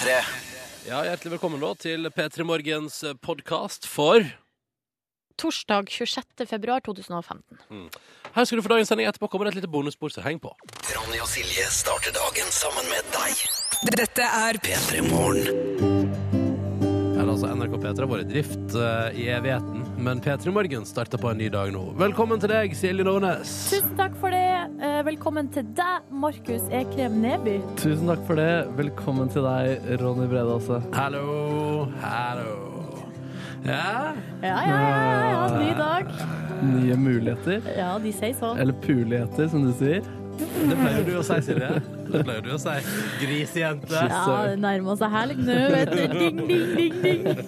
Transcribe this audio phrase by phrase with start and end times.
[0.00, 0.20] P3.
[0.88, 4.24] Ja, Hjertelig velkommen da til P3 Morgens podkast for
[5.36, 6.46] Torsdag 26.
[6.48, 7.90] februar 2015.
[8.32, 9.08] Her skal du få dagens sending.
[9.10, 10.54] Etterpå kommer det et lite bonusbord, så heng på.
[10.94, 13.44] Ronny og Silje starter dagen sammen med deg.
[14.00, 15.79] Dette er P3 Morgen.
[17.40, 21.30] Altså NRK P3 har vært i drift uh, i evigheten, men P3 Morgen starter på
[21.30, 21.86] en ny dag nå.
[21.96, 23.48] Velkommen til deg, Silje Nordnes.
[23.70, 24.42] Tusen takk for det.
[24.82, 27.54] Uh, Velkommen til deg, Markus Ekrem Neby.
[27.80, 28.50] Tusen takk for det.
[28.76, 30.82] Velkommen til deg, Ronny Brede også.
[30.92, 31.24] Hallo,
[32.04, 32.58] hallo.
[33.64, 34.12] Ja,
[34.44, 36.12] Ja, ja, ja, ja, ny dag.
[36.60, 37.64] Nye muligheter.
[37.72, 38.52] Ja, de sier så.
[38.60, 40.04] Eller puligheter, som du sier.
[40.40, 41.72] Det pleier du å si, Silje.
[42.10, 42.76] Det pleier du å si.
[43.22, 44.06] Grisejente.
[44.10, 46.00] Ja, det nærmer seg helg nå, vet du.
[46.18, 47.44] Ding, ding, ding, ding.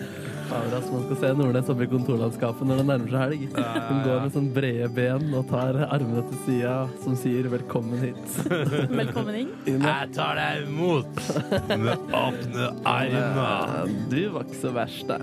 [0.52, 3.40] Fader, man skal se Nordnes oppe i kontorlandskapet når det nærmer seg helg.
[3.88, 6.74] Hun går med sånn brede ben og tar armene til sida,
[7.04, 8.34] som sier 'velkommen hit'.
[9.00, 9.34] Velkommen.
[9.64, 9.80] Inn.
[9.80, 11.14] Jeg tar deg imot
[11.72, 13.88] med åpne armer.
[14.12, 15.16] Du var ikke så verst, da.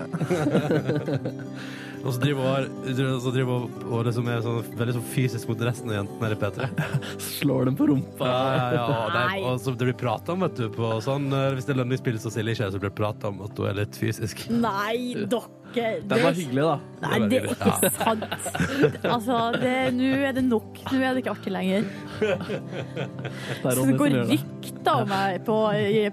[2.00, 6.28] Og så driver hun og liksom er sånn, veldig sånn fysisk mot resten av jentene
[6.28, 6.68] her i P3.
[7.40, 8.30] Slår dem på rumpa.
[8.30, 8.84] Ja, ja, ja.
[8.88, 11.74] Og, det, og så det blir prata om, vet du, på sånn eh, Hvis det
[11.74, 14.00] er lønningspils og Silje ikke er, så blir det prata om at hun er litt
[14.00, 14.46] fysisk.
[14.54, 15.59] Nei, dere.
[15.74, 16.76] Den var hyggelig, da.
[17.00, 18.24] Nei, det er ikke sant.
[19.06, 19.36] Altså,
[19.96, 20.80] nå er det nok.
[20.90, 21.86] Nå er det ikke artig lenger.
[22.20, 25.58] Det Så det går rykter om meg på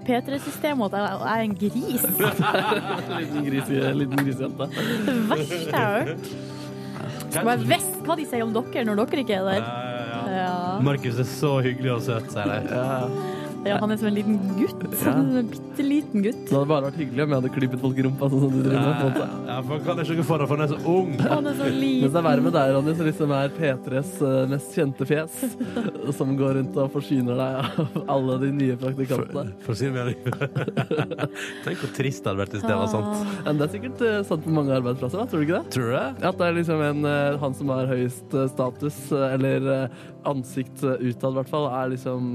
[0.06, 2.06] P3-systemet at jeg er en gris.
[3.18, 4.70] Liten, gris liten grisjente.
[4.78, 6.30] Det verste jeg har hørt.
[7.28, 9.68] Skal jeg visst hva de sier om dere når dere ikke er der.
[10.28, 10.54] Ja.
[10.84, 12.78] Markus er så hyggelig og søt, sier de.
[12.78, 13.36] Ja.
[13.66, 14.84] Ja, han er som en liten gutt.
[15.00, 16.44] Sånn en bitte liten gutt.
[16.46, 18.60] Det hadde bare vært hyggelig om jeg hadde klippet folk i rumpa, sånn som du
[18.62, 19.00] driver med.
[19.00, 19.48] på en måte.
[19.48, 21.10] Ja, for han kan ikke noe for det, for han er så ung.
[21.24, 22.04] Han er så liten.
[22.04, 25.38] Mens det er verre med deg, Ronny, som liksom er P3s eh, mest kjente fjes.
[26.18, 29.52] Som går rundt og forsyner deg av alle de nye praktikantene.
[29.66, 30.08] For å si det mer
[31.64, 33.28] Tenk hvor trist det hadde vært hvis det var sant.
[33.44, 35.74] Men det er sikkert eh, sant på mange arbeidsplasser, da, tror du ikke det?
[35.76, 36.06] Tror du det?
[36.30, 39.68] At det er liksom en, eh, han som har høyest status, eller
[40.28, 42.30] ansikt utad i hvert fall, er liksom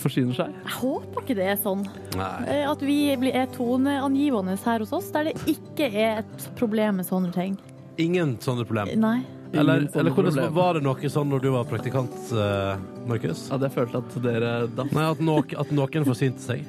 [0.00, 0.54] forsyner seg.
[0.64, 1.84] Jeg håper ikke det er sånn.
[2.16, 2.32] Nei.
[2.48, 2.98] Eh, At vi
[3.30, 7.58] er toneangivende her hos oss, der det ikke er et problem med sånne ting.
[7.98, 8.90] Ingen sånne problem.
[9.00, 9.20] Nei.
[9.54, 10.54] Eller, eller hvordan problem.
[10.56, 13.44] var det noe sånn når du var praktikant, eh, Markus?
[13.52, 16.64] Hadde jeg følt at dere da Nei, at, no at noen forsynte seg?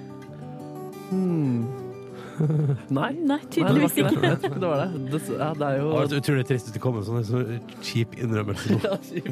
[1.10, 1.85] hmm.
[2.98, 3.12] Nei.
[3.16, 4.62] Nei, Nei, det var tydeligvis ikke det.
[4.62, 5.02] var det.
[5.12, 7.42] det ja, det er jo Det var utrolig trist hvis det kom en sånn, så
[7.86, 8.80] kjip innrømmelse nå.
[8.86, 9.30] Ja, kjip,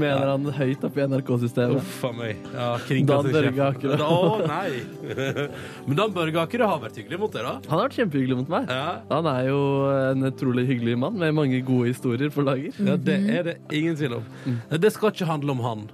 [0.00, 1.80] Mener han høyt oppe i NRK-systemet.
[1.80, 2.42] Uff a meg.
[2.54, 2.70] Ja,
[3.10, 3.98] Dan Børge Akerø.
[4.04, 4.82] Å nei!
[5.88, 7.54] Men Dan Børge Akerø har vært hyggelig mot deg, da?
[7.66, 8.74] Han har vært kjempehyggelig mot meg.
[8.74, 8.98] Ja.
[9.12, 9.62] Han er jo
[9.94, 12.76] en utrolig hyggelig mann med mange gode historier på lager.
[12.78, 14.28] ja, det er det ingen tvil om.
[14.80, 15.88] Det skal ikke handle om han.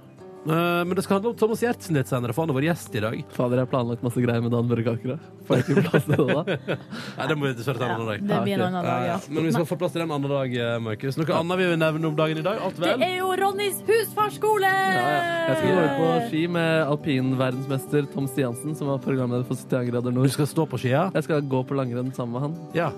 [0.47, 2.95] Eh, Men det skal handle om Thomas Giertsen litt senere, for han har vært gjest
[2.95, 3.17] i dag.
[3.35, 5.17] Fader, jeg har planlagt masse greier med Dan Børge Akerø.
[5.47, 6.57] Får jeg ikke plass til det da?
[7.17, 8.23] Nei, det må vi dessverre ta en annen dag.
[8.31, 9.17] det blir en annen dag, ja.
[9.27, 11.19] Men vi skal få plass til en annen dag, eh, Markus.
[11.19, 12.61] Noe annet vi vil nevne om dagen i dag?
[12.67, 14.71] Alt Det er jo Ronnys husfarskole!
[14.71, 15.27] Ja, ja.
[15.51, 19.91] Jeg skal gå ut på ski med alpinverdensmester Tom Stiansen, som var programleder for 71
[19.91, 20.27] grader nord.
[20.31, 21.07] Du skal stå på skia?
[21.15, 22.57] Jeg skal gå på langrenn sammen med han.
[22.77, 22.89] Ja.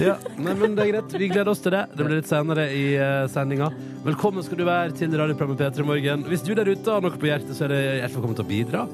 [0.00, 0.16] Ja.
[0.38, 1.14] Nei, men det er greit.
[1.18, 1.84] Vi gleder oss til det.
[1.94, 3.68] Det blir litt senere i uh, sendinga.
[4.06, 6.24] Velkommen skal du være til radioprogrammet P3 Morgen.
[6.30, 8.50] Hvis du der ute har noe på hjertet, så er det hjertelig velkommen til å
[8.50, 8.84] bidra.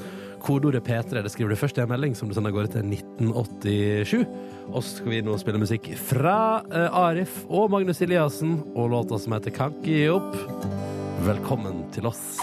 [0.43, 2.95] Kodeordet P3 det skriver du først i en melding som du sender av gårde til
[2.99, 4.25] 1987.
[4.73, 9.21] Og så skal vi nå spille musikk fra uh, Arif og Magnus Eliassen og låta
[9.23, 10.35] som heter Kanke gi opp.
[11.27, 12.43] Velkommen til oss.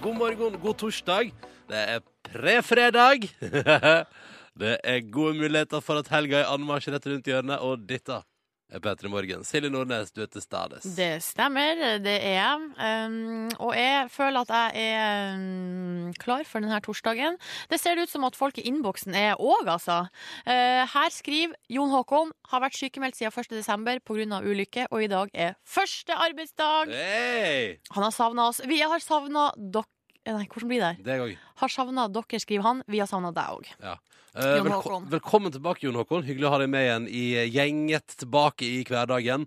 [0.00, 1.34] God morgen, god torsdag.
[1.68, 2.00] Det er
[2.32, 3.28] prefredag.
[4.58, 8.22] det er gode muligheter for at helga er anmarsj rett rundt hjørnet, og dette
[8.68, 9.44] er P3 Morgen.
[9.48, 10.84] Silje Nordnes, du er til stades.
[10.96, 12.66] Det stemmer, det er jeg.
[12.76, 17.38] Um, og jeg føler at jeg er um, klar for denne torsdagen.
[17.70, 20.00] Det ser ut som at folk i innboksen er òg, altså.
[20.44, 23.54] Uh, her skriver Jon Håkon har vært sykemeldt siden 1.
[23.56, 24.42] desember pga.
[24.42, 26.92] ulykke, og i dag er første arbeidsdag.
[26.92, 27.78] Hey!
[27.94, 28.60] Han har savna oss.
[28.68, 29.88] Vi har savna dere
[30.28, 30.90] Nei, hvordan blir det?
[30.90, 31.04] her?
[31.06, 31.36] Deg òg.
[31.62, 32.82] Har savna dere, skriver han.
[32.86, 33.70] Vi har savna deg òg.
[33.80, 33.94] Ja.
[34.34, 35.08] Eh, Jon velko Håkon.
[35.14, 36.26] velkommen tilbake, Jon Håkon.
[36.26, 39.46] Hyggelig å ha deg med igjen i gjenget tilbake i hverdagen.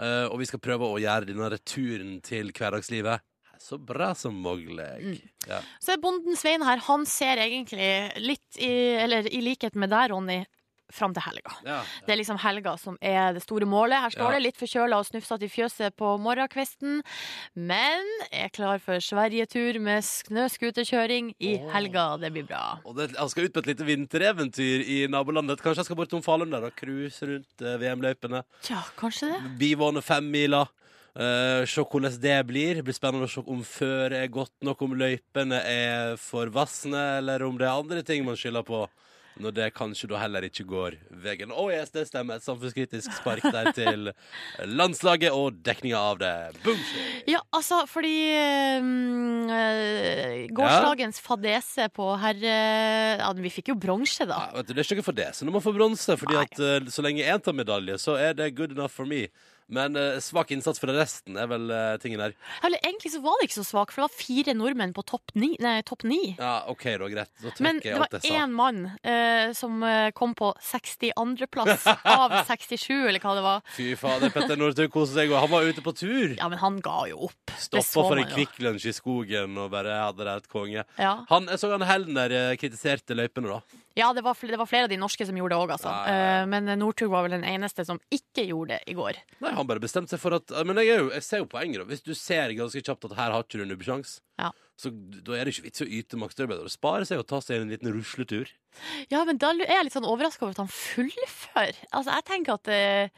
[0.00, 3.20] Eh, og vi skal prøve å gjøre denne returen til hverdagslivet
[3.62, 4.88] så bra som mulig.
[4.98, 5.18] Mm.
[5.46, 5.60] Ja.
[5.78, 7.90] Så er bonden Svein her, han ser egentlig
[8.24, 8.72] litt i
[9.04, 10.40] Eller i likhet med deg, Ronny,
[10.94, 11.54] fram til helga.
[11.66, 11.78] Ja.
[12.06, 14.00] Det er liksom helga som er det store målet.
[14.04, 14.38] Her står Ja.
[14.38, 17.02] det litt forkjøla og snufsete i fjøset på morgenkvisten.
[17.54, 21.70] Men er klar for Sverigetur med snøscooterkjøring i oh.
[21.72, 22.06] helga.
[22.20, 22.78] Det blir bra.
[22.84, 25.62] Og det, han skal ut på et lite vintereventyr i nabolandet.
[25.62, 28.44] Kanskje jeg skal bort til Falun der og cruise rundt eh, VM-løypene.
[28.70, 29.42] Ja, kanskje det.
[29.58, 30.66] Bivåne femmila.
[31.12, 32.78] Uh, se hvordan det blir.
[32.78, 37.02] Det blir spennende å se om føret er godt nok, om løypene er for vassende,
[37.18, 38.86] eller om det er andre ting man skylder på.
[39.40, 41.52] Når det kanskje da heller ikke går veien.
[41.54, 42.36] Å yes, det stemmer.
[42.36, 44.10] Et samfunnskritisk spark der til
[44.68, 46.32] landslaget og dekninga av det.
[46.64, 46.82] Boom!
[47.30, 48.12] Ja, altså, fordi
[48.82, 49.48] um,
[50.52, 51.24] gårsdagens ja.
[51.26, 52.56] fadese på herre...
[53.22, 54.48] Ja, vi fikk jo bronse, da.
[54.48, 56.44] Ja, vet du, det er ikke noe fadese når man får bronse, fordi Nei.
[56.44, 59.26] at uh, så lenge én tar medalje, så er det good enough for me.
[59.68, 62.34] Men eh, svak innsats fra resten er vel eh, tingen der.
[62.66, 65.32] Eller egentlig så var det ikke så svak, for det var fire nordmenn på topp
[65.38, 65.52] ni.
[65.62, 66.20] Nei, topp ni.
[66.38, 67.30] Ja, OK, da, greit.
[67.38, 68.42] Da trekker Men jeg det alt var jeg sa.
[68.42, 73.62] én mann eh, som eh, kom på 62.-plass av 67, eller hva det var.
[73.76, 76.34] Fy fader, Petter Northug koser seg, og han var ute på tur.
[76.38, 77.38] Ja, men han ga jo opp.
[77.52, 78.36] Det Stoppa så for man en jo.
[78.40, 80.84] Kvikk Lunsj i skogen og bare hadde det helt konge.
[81.00, 81.14] Ja.
[81.30, 83.80] Han, jeg så han Helner eh, kritiserte løypene, da.
[83.98, 85.90] Ja, det var, fl- det var flere av de norske som gjorde det òg, altså.
[85.92, 86.42] Ja, ja.
[86.42, 89.18] Eh, men Northug var vel den eneste som ikke gjorde det i går.
[89.44, 91.88] Nei, Han bare bestemte seg for at Men jeg, jo, jeg ser jo poenget, da.
[91.90, 94.50] Hvis du ser ganske kjapt at her har ikke du nubbesjans, Ja.
[94.80, 96.38] så da er det ikke vits å yte maks.
[96.40, 98.48] Er å spare seg og ta seg en liten rusletur.
[99.12, 101.76] Ja, men da er jeg litt sånn overraska over at han fullfører.
[101.92, 103.08] Altså, jeg tenker at eh,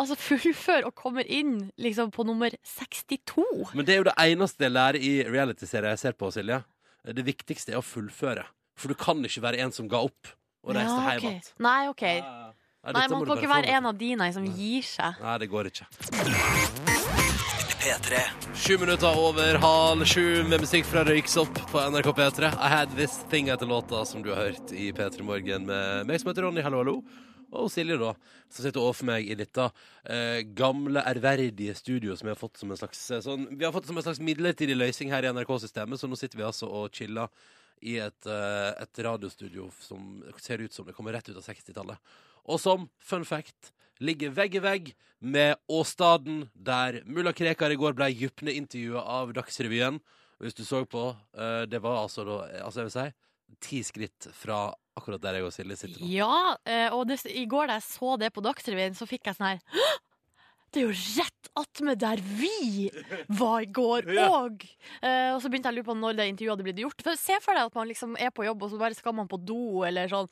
[0.00, 3.74] Altså, fullfør og kommer inn liksom på nummer 62.
[3.76, 6.62] Men det er jo det eneste jeg lærer i reality-serier jeg ser på, Silje.
[7.04, 8.46] Det viktigste er å fullføre.
[8.78, 10.30] For du kan ikke være en som ga opp
[10.64, 11.28] og reiste Ja, hjem ok.
[11.28, 11.52] igjen.
[11.66, 12.02] Nei, OK.
[12.08, 15.18] Ja, Nei, man kan ikke være en av de nei, som gir seg.
[15.20, 15.88] Nei, det går ikke.
[17.78, 18.18] P3.
[18.58, 22.50] Sju minutter over halv sju med musikk fra Røyksopp på NRK P3.
[22.54, 26.20] I Had This Thing etter låta som du har hørt i P3 Morgen med meg
[26.22, 26.96] som heter Ronny, hallo, hallo.
[27.48, 28.10] Og Silje, da,
[28.52, 29.70] som sitter overfor meg i dette
[30.04, 33.72] eh, gamle, ærverdige studioet som vi har fått som en slags eh, sånn, Vi har
[33.72, 36.90] fått som en slags midlertidig løsning her i NRK-systemet, så nå sitter vi altså og
[36.92, 37.30] chiller
[37.82, 41.98] i et, eh, et radiostudio som ser ut som det kommer rett ut av 60-tallet.
[42.48, 47.96] Og som, fun fact, ligger vegg i vegg med åstaden der mulla Krekar i går
[47.98, 50.00] ble dypne intervjua av Dagsrevyen.
[50.38, 52.26] Hvis du så på, eh, det var altså
[52.62, 53.08] altså jeg vil si,
[53.60, 56.10] ti skritt fra akkurat der jeg og Silje sitter nå.
[56.10, 59.38] Ja, eh, og det, i går da jeg så det på Dagsrevyen, så fikk jeg
[59.38, 60.07] sånn her «Hå!
[60.72, 62.88] Det er jo rett attmed der vi
[63.38, 64.26] var i går Ja.
[64.44, 64.64] òg!
[65.00, 67.04] Eh, og så begynte jeg å lure på når det intervjuet hadde blitt gjort.
[67.06, 69.30] For Se for deg at man liksom er på jobb, og så bare skal man
[69.30, 70.28] på do, eller sånn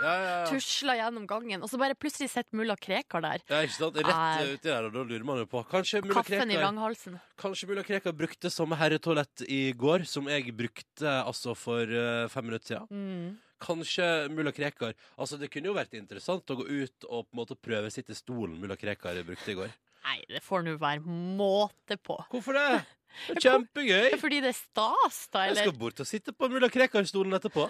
[0.00, 0.44] Ja, ja, ja.
[0.48, 3.42] tusler gjennom gangen, og så bare plutselig sitter mulla Krekar der.
[3.50, 3.98] Ja, ikke sant?
[4.00, 4.46] Rett Nei.
[4.46, 7.84] eh, uti der, og da lurer man jo på Kanskje mulla Kaffen Krekar, kanskje mulla
[7.84, 12.88] Krekar brukte samme herretoalett i går som jeg brukte altså for eh, fem minutter siden.
[12.88, 13.38] Mm.
[13.60, 17.40] Kanskje mulla Krekar Altså, det kunne jo vært interessant å gå ut og på en
[17.42, 19.74] måte prøve sitte i stolen mulla Krekar brukte i går.
[20.06, 21.04] Nei, det får nå være
[21.36, 22.16] måte på.
[22.32, 22.70] Hvorfor det?
[23.26, 24.12] Det er kjempegøy!
[24.20, 27.64] Fordi det er stas, da, Jeg skal bort og sitte på mulla Krekar-stolen etterpå.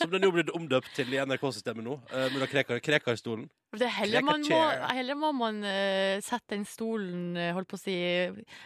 [0.00, 1.98] Som den jo blitt omdøpt til i NRK-systemet nå.
[2.10, 3.44] Uh, mulla Krekar, Krekar-stolen.
[3.76, 4.58] Det er heller man må,
[4.96, 7.94] heller må man uh, sette den stolen eh, holdt på å si,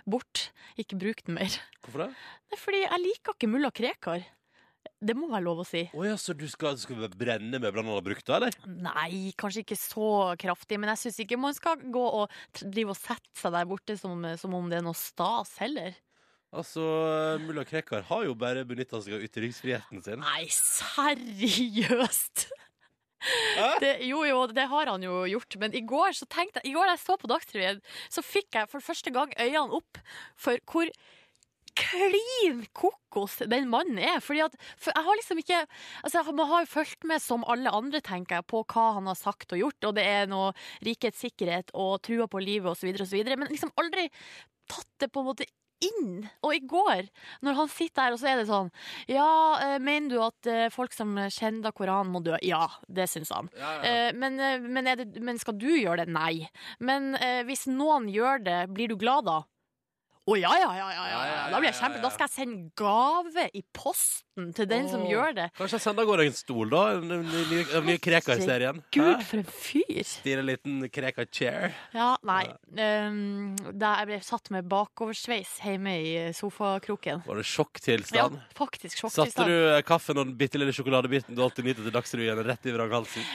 [0.08, 0.46] bort.
[0.80, 1.58] Ikke bruke den mer.
[1.84, 2.08] Hvorfor det?
[2.46, 4.24] Det er fordi jeg liker ikke mulla Krekar.
[5.00, 5.84] Det må være lov å si.
[5.96, 8.56] Oh, ja, så du skal, du brenne møblene han har brukt, da, eller?
[8.66, 10.10] Nei, kanskje ikke så
[10.40, 13.96] kraftig, men jeg syns ikke man skal gå og drive og sette seg der borte
[14.00, 15.96] som, som om det er noe stas heller.
[16.56, 16.82] Altså,
[17.42, 20.22] mulla Krekar har jo bare benytta seg av ytringsfriheten sin.
[20.22, 22.46] Nei, seriøst!
[23.82, 25.56] Det, jo, jo, det har han jo gjort.
[25.60, 27.80] Men i går så tenkte jeg I går da jeg så på Dagsrevyen,
[28.12, 30.00] så fikk jeg for første gang øynene opp
[30.38, 30.92] for hvor
[31.76, 34.22] klin kokos den mannen er.
[34.24, 35.60] Fordi at for Jeg har liksom ikke
[36.04, 39.18] Altså, Man har jo fulgt med som alle andre, tenker jeg, på hva han har
[39.18, 40.52] sagt og gjort, og det er noe
[40.84, 44.08] rikets sikkerhet og trua på livet osv., osv., men liksom aldri
[44.70, 45.46] tatt det på en måte
[45.84, 46.26] inn.
[46.44, 47.08] Og i går,
[47.44, 48.70] når han sitter der, og så er det sånn
[49.10, 49.28] Ja,
[49.62, 52.36] eh, mener du at eh, folk som kjenner Koranen må dø?
[52.44, 53.50] Ja, det syns han.
[53.56, 53.82] Ja, ja.
[53.90, 56.14] Eh, men, men, det, men skal du gjøre det?
[56.16, 56.48] Nei.
[56.80, 57.14] Men
[57.48, 59.40] hvis noen gjør det, blir du glad da?
[60.26, 61.42] Å ja, ja, ja, ja, ja, ja.
[61.52, 65.36] Da blir jeg kjempe Da skal jeg sende gave i posten til den som gjør
[65.36, 65.44] det.
[65.54, 66.80] Kanskje jeg sender av gårde en stol, da?
[66.96, 68.80] En ny, nye, den nye Krekar-serien.
[68.96, 70.00] Gud, for en fyr!
[70.02, 71.76] Stille liten Krekar-chair.
[71.94, 72.42] Ja, nei.
[72.74, 77.22] Um, da jeg ble satt med bakoversveis hjemme i sofakroken.
[77.28, 77.46] Var det
[78.18, 78.26] Ja,
[78.58, 79.30] faktisk sjokktilstand?
[79.30, 82.74] Satte du kaffen og den bitte lille sjokoladebiten du alltid nyter til Dagsrevyen, rett i
[82.74, 83.30] vranghalsen?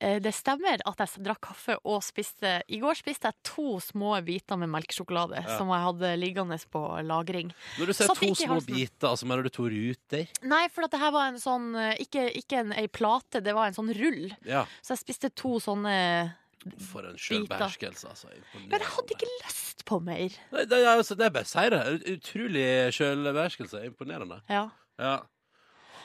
[0.00, 4.14] Eh, Det stemmer at jeg drakk kaffe og spiste I går spiste jeg to små
[4.24, 5.58] biter med melkesjokolade Ja.
[5.58, 7.52] som jeg hadde liggende på lagring.
[7.78, 10.26] Når du sier to små biter, altså mener du to ruter?
[10.42, 13.52] Nei, for at det her var en sånn eh, Ikke, ikke en, ei plate, det
[13.54, 14.30] var en sånn rull.
[14.48, 14.64] Ja.
[14.80, 16.34] Så jeg spiste to sånne
[16.78, 18.28] For en sjølbeherskelse, altså.
[18.68, 20.28] Men jeg hadde ikke lyst på mer.
[20.52, 21.80] Nei, det, altså, det er bare å si det.
[21.88, 22.66] Ut- Utrolig
[22.96, 23.84] sjølbeherskelse.
[23.88, 24.40] Imponerende.
[24.48, 24.70] Ja.
[24.98, 25.14] Ja.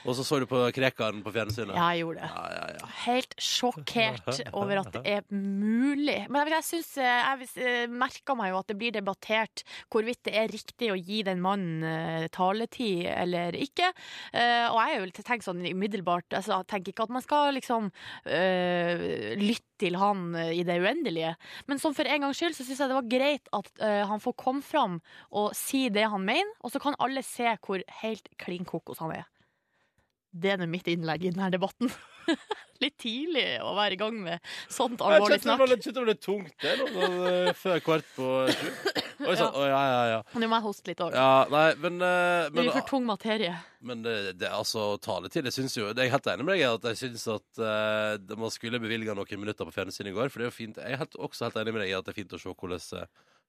[0.05, 1.73] Og så så du på Krekaren på fjernsynet.
[1.73, 2.29] Ja, jeg gjorde det.
[2.29, 2.89] Ja, ja, ja.
[3.05, 6.17] Helt sjokkert over at det er mulig.
[6.29, 10.53] Men jeg, synes, jeg eh, merka meg jo at det blir debattert hvorvidt det er
[10.53, 13.91] riktig å gi den mannen eh, taletid eller ikke.
[14.31, 17.55] Eh, og jeg er jo tenkt sånn umiddelbart altså, Jeg tenker ikke at man skal
[17.57, 17.89] liksom
[18.29, 21.33] eh, lytte til han i det uendelige.
[21.67, 24.23] Men som for en gangs skyld så syns jeg det var greit at uh, han
[24.23, 25.01] får komme fram
[25.35, 29.11] og si det han mener, og så kan alle se hvor helt klin kokos han
[29.17, 29.27] er.
[30.35, 31.91] Det er mitt innlegg i denne debatten.
[32.83, 35.61] Litt tidlig å være i gang med sånt alvorlig det snakk.
[35.69, 36.73] litt, kjente det var litt tungt, det.
[36.81, 38.65] nå, eh, Før kvart på sju.
[39.23, 39.53] Oi sann.
[39.55, 40.17] Å, ja, ja, ja.
[40.35, 41.15] Nå må jeg hoste litt òg.
[41.15, 43.53] ja nei, men, Det men, blir for tung materie.
[43.79, 46.65] men det, det, altså, taletid Jeg syns jo, det er jeg helt enig med deg
[46.67, 50.33] at jeg syns at uh, man skulle bevilga noen minutter på fjernsynet i går.
[50.33, 52.09] For det er jo fint Jeg er helt, også helt enig med deg i at
[52.09, 52.83] det er fint å se hvordan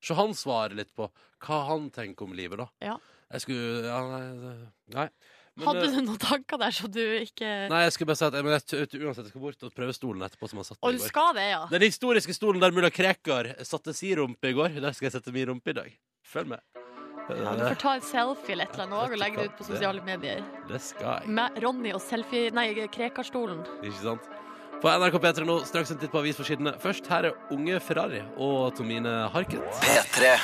[0.06, 1.10] Se han svarer litt på
[1.42, 2.68] hva han tenker om livet, da.
[2.92, 2.96] Ja.
[3.32, 4.22] Jeg skulle Ja,
[4.94, 5.08] nei.
[5.56, 8.26] Men, Hadde eh, du noen tanker der så du ikke Nei, jeg skulle bare si
[8.26, 10.50] at jeg, men jeg, uansett, jeg skal bort og prøve stolen etterpå.
[10.50, 11.12] Som han satt Og i du går.
[11.14, 11.62] skal det, ja?
[11.70, 14.76] Den historiske stolen der mulla Krekar satte si rumpe i går.
[14.84, 15.94] Der skal jeg sette min rumpe i dag.
[16.28, 16.60] Følg med.
[17.30, 19.68] ja du får ta en selfie eller et eller annet og legge det ut på
[19.72, 20.44] sosiale medier.
[20.68, 21.36] Det skal jeg.
[21.40, 22.52] Med Ronny og selfie...
[22.54, 23.64] Nei, Krekarstolen.
[23.80, 24.28] Ikke sant?
[24.82, 26.76] På NRK P3 nå, straks en titt på avisforsidene.
[26.84, 29.64] Først her er Unge Ferrari og Tomine Harket.
[29.80, 30.36] P3.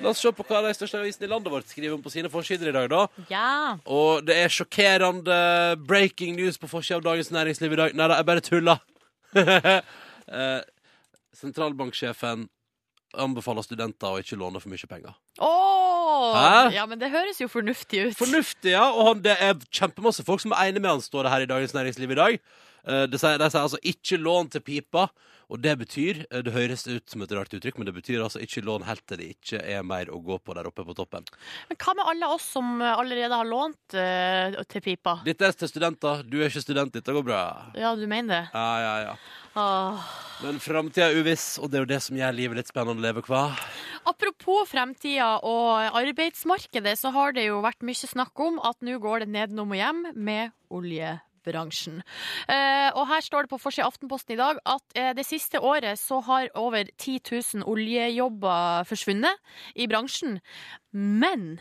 [0.00, 2.30] La oss se på hva de største avisene i landet vårt skriver om på sine
[2.32, 3.02] forsider i dag, da.
[3.28, 3.50] Ja.
[3.84, 5.40] Og det er sjokkerende
[5.88, 7.96] breaking news på forsida av Dagens Næringsliv i dag.
[7.98, 8.86] Nei da, jeg bare tuller.
[10.30, 10.60] Eh,
[11.34, 12.44] Sentralbanksjefen
[13.18, 15.16] anbefaler studenter å ikke låne for mye penger.
[15.42, 16.36] Åh!
[16.36, 16.68] Hæ?
[16.76, 18.14] Ja, men det høres jo fornuftig ut.
[18.14, 18.84] Fornuftig, ja.
[18.94, 21.50] Og han, det er kjempemasse folk som er enig med han, står det her i
[21.50, 22.38] Dagens Næringsliv i dag.
[22.86, 25.08] Eh, Det sier, de sier altså 'ikke lån til pipa',
[25.50, 28.40] og det betyr eh, Det høres ut som et rart uttrykk, men det betyr altså
[28.40, 31.26] 'ikke lån helt til det ikke er mer å gå på der oppe på toppen'.
[31.68, 35.20] Men hva med alle oss som eh, allerede har lånt uh, til pipa?
[35.24, 36.22] Dette er til studenter.
[36.22, 37.72] Du er ikke student, dette går bra.
[37.74, 38.50] Ja, du mener det?
[38.54, 39.14] Ja, ja, ja.
[39.56, 40.10] Åh.
[40.42, 43.04] Men framtida er uviss, og det er jo det som gjør livet litt spennende å
[43.04, 43.50] leve, hva?
[44.08, 49.26] Apropos fremtida og arbeidsmarkedet, så har det jo vært mye snakk om at nå går
[49.26, 51.26] det nedenom og hjem med oljebransjen.
[52.48, 55.98] Eh, og her står det på forsida Aftenposten i dag at eh, det siste året
[55.98, 57.20] så har over 10
[57.60, 59.36] 000 oljejobber forsvunnet
[59.74, 60.40] i bransjen.
[60.92, 61.60] Men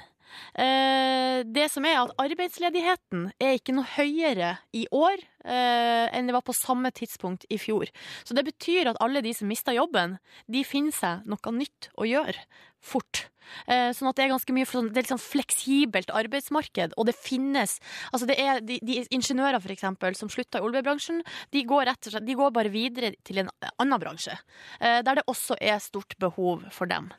[0.54, 6.44] eh, det som er at arbeidsledigheten er ikke noe høyere i år enn det var
[6.46, 7.88] på samme tidspunkt i fjor.
[8.28, 12.06] Så det betyr at alle de som mista jobben, de finner seg noe nytt å
[12.06, 12.44] gjøre
[12.84, 13.24] fort.
[13.68, 17.78] Eh, sånn at det er ganske mye Det er sånn fleksibelt arbeidsmarked, og det finnes
[18.14, 21.22] Altså det er de, de ingeniører, for eksempel, som slutta i oljebransjen,
[21.54, 24.36] de går rett og slett De går bare videre til en annen bransje,
[24.80, 27.10] eh, der det også er stort behov for dem.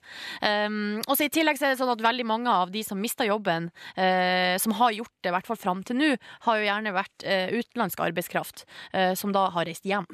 [0.42, 3.26] Um, og så I tillegg er det sånn at veldig mange av de som mista
[3.26, 6.10] jobben, eh, som har gjort det, i hvert fall fram til nå,
[6.46, 8.64] har jo gjerne vært utenlandsk arbeidskraft,
[9.18, 10.08] som da har reist hjem.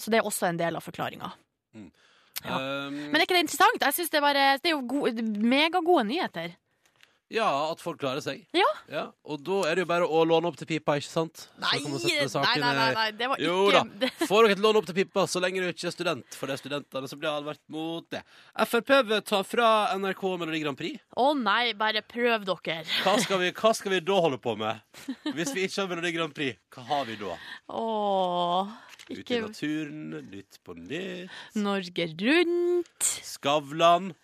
[0.00, 1.32] Så det er også en del av forklaringa.
[2.46, 2.60] Ja.
[2.86, 3.82] Um, Men er ikke det interessant?
[3.82, 6.54] Jeg synes Det, er bare, det er jo gode, megagode nyheter.
[7.28, 8.44] ja, at folk klarer seg.
[8.54, 9.00] Ja.
[9.26, 11.48] Og da er det jo bare å låne opp til pipa, ikke sant?
[11.58, 14.10] Nei, nei, nei, nei, det var Jo ikke da.
[14.28, 16.54] Får dere et lån opp til pipa så lenge du ikke er student, for det
[16.54, 18.22] er studentene som blir advart mot det.
[18.70, 21.02] Frp vil ta fra NRK Melodi Grand Prix.
[21.18, 22.86] Å nei, bare prøv dere.
[23.02, 24.78] Hva skal, vi, hva skal vi da holde på med?
[25.34, 27.34] Hvis vi ikke har Melodi Grand Prix, hva har vi da?
[27.74, 28.70] Åh,
[29.10, 33.10] Ute i naturen, Nytt på nytt, Norge Rundt.
[33.22, 34.14] Skavlan.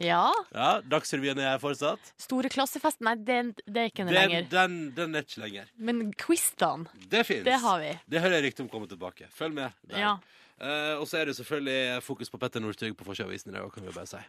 [0.00, 0.30] Ja.
[0.54, 2.12] Ja, Dagsrevyen er her fortsatt.
[2.20, 3.02] Store klassefest.
[3.04, 4.46] Nei, det, det er ikke Den, lenger.
[4.52, 5.72] den, den er ikke lenger.
[5.76, 7.90] Men quizene, Det det har vi.
[8.08, 9.28] Det hører jeg rykte om kommer tilbake.
[9.36, 9.72] Følg med.
[9.90, 9.98] der.
[10.00, 10.14] Ja.
[10.60, 13.84] Eh, og så er det selvfølgelig fokus på Petter Northug på forsida i dag, kan
[13.84, 14.20] vi jo bare si.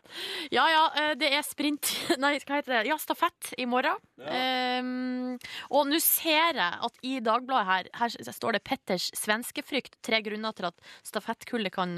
[0.56, 1.90] Ja ja, eh, det er sprint
[2.24, 2.84] Nei, hva heter det?
[2.88, 4.00] Ja, stafett i morgen.
[4.32, 5.36] Ehm,
[5.70, 10.00] og nå ser jeg at i Dagbladet her, her står det 'Petters svenskefrykt'.
[10.02, 11.98] Tre grunner til at stafettgullet kan,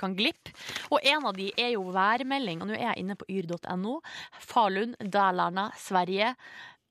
[0.00, 0.54] kan glippe.
[0.90, 2.62] Og en av de er jo værmelding.
[2.62, 3.98] Og nå er jeg inne på yr.no.
[4.40, 6.34] Falun, Dalarna, Sverige.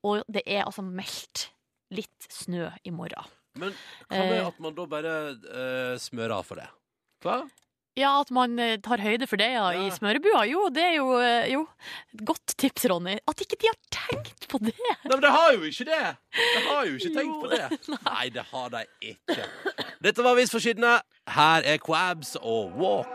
[0.04, 1.48] Og det er altså meldt
[1.94, 3.26] litt snø i morgen.
[3.58, 3.74] Men
[4.10, 4.46] hva med Eh.
[4.46, 6.66] at man da bare uh, smører av for det?
[7.24, 7.42] Hva?
[7.94, 10.40] Ja, at man eh, tar høyde for det ja, i smørbua.
[10.50, 11.60] Jo, det er jo, eh, jo
[12.16, 13.14] et godt tips, Ronny.
[13.30, 14.74] At ikke de har tenkt på det!
[14.82, 16.00] Nei, men de har jo ikke det!
[16.34, 17.38] De har jo ikke tenkt Jo.
[17.44, 17.68] på det.
[18.10, 18.82] Nei, det har de
[19.14, 19.46] ikke.
[20.02, 20.96] Dette var avisforsidene.
[21.38, 23.14] Her er Quabs og Walk.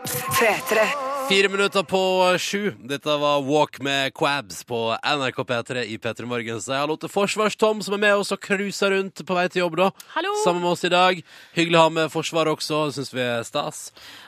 [1.30, 1.98] Fire minutter på
[2.38, 2.72] sju.
[2.90, 6.58] Dette var Walk med Quabs på NRK P3 i P3 Morgen.
[6.58, 9.44] Så jeg har låt til Forsvars-Tom, som er med oss og cruiser rundt på vei
[9.46, 9.86] til jobb, da.
[10.16, 10.32] Hallo!
[10.42, 11.20] Sammen med oss i dag.
[11.54, 12.80] Hyggelig å ha med Forsvaret også.
[12.88, 13.84] Det syns vi er stas.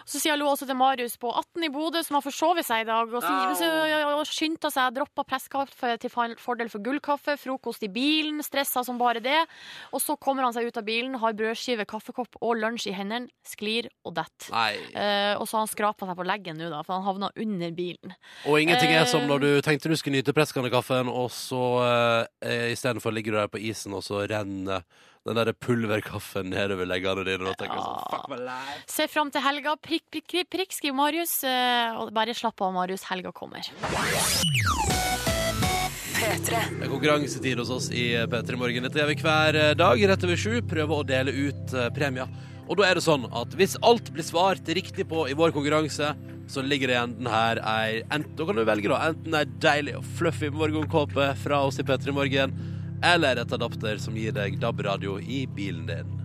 [0.07, 2.87] Så sier hallo også til Marius på 18 i Bodø, som har forsovet seg i
[2.93, 3.11] dag.
[3.11, 3.27] Og,
[4.21, 9.25] og skyndte seg, droppa presskaffe til fordel for gullkaffe, frokost i bilen, stressa som bare
[9.25, 9.41] det.
[9.91, 13.27] Og så kommer han seg ut av bilen, har brødskive, kaffekopp og lunsj i hendene,
[13.43, 14.55] sklir og detter.
[14.55, 17.73] Eh, og så har han skrapa seg på leggen nå, da, for han havna under
[17.77, 18.17] bilen.
[18.47, 19.29] Og ingenting er som Eh.
[19.29, 21.63] når du tenkte du skulle nyte presskannekaffen, og så
[22.43, 24.83] eh, istedenfor ligger du der på isen, og så renner
[25.25, 27.47] den der pulverkaffen nedover leggene dine.
[27.47, 27.85] Og tenker ja.
[27.87, 28.83] sånn, fuck my life.
[28.91, 29.77] Se fram til helga.
[29.79, 31.37] Prikk, prikk, prikk, prikk skriver Marius.
[31.47, 33.07] Eh, og bare slapp av, Marius.
[33.11, 33.63] Helga kommer.
[36.23, 38.87] Det er konkurransetid hos oss i P3 Morgen.
[38.87, 40.59] Dette gjør vi hver eh, dag rett over sju.
[40.75, 42.31] Prøver å dele ut premier.
[42.71, 46.13] Og da er det sånn at hvis alt blir svart riktig på i vår konkurranse,
[46.51, 48.99] så ligger det igjen den her ei ent- Da kan du velge, da.
[49.11, 52.53] Enten ei deilig og fluffy morgenkåpe fra oss i P3 Morgen,
[53.03, 56.19] eller et adapter som gir deg DAB-radio i bilen din.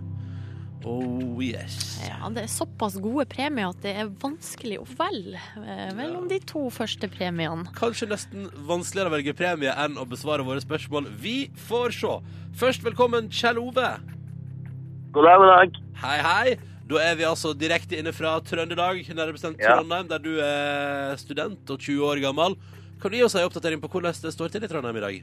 [0.86, 1.98] Oh yes.
[2.06, 6.38] Ja, det er såpass gode premier at det er vanskelig å velge eh, mellom de
[6.46, 7.66] to første premiene.
[7.76, 11.10] Kanskje nesten vanskeligere å velge premie enn å besvare våre spørsmål.
[11.18, 12.14] Vi får se.
[12.62, 13.90] Først velkommen, Kjell Ove.
[15.12, 15.82] God dag, god dag.
[16.04, 16.56] Hei, hei.
[16.88, 19.76] Da er vi altså direkte inne fra Trøndelag, nærmere bestemt Ja.
[19.76, 22.56] Trondheim, der du er student og 20 år gammel.
[23.02, 25.18] Kan du gi oss en oppdatering på hvordan det står til i Trondheim i dag?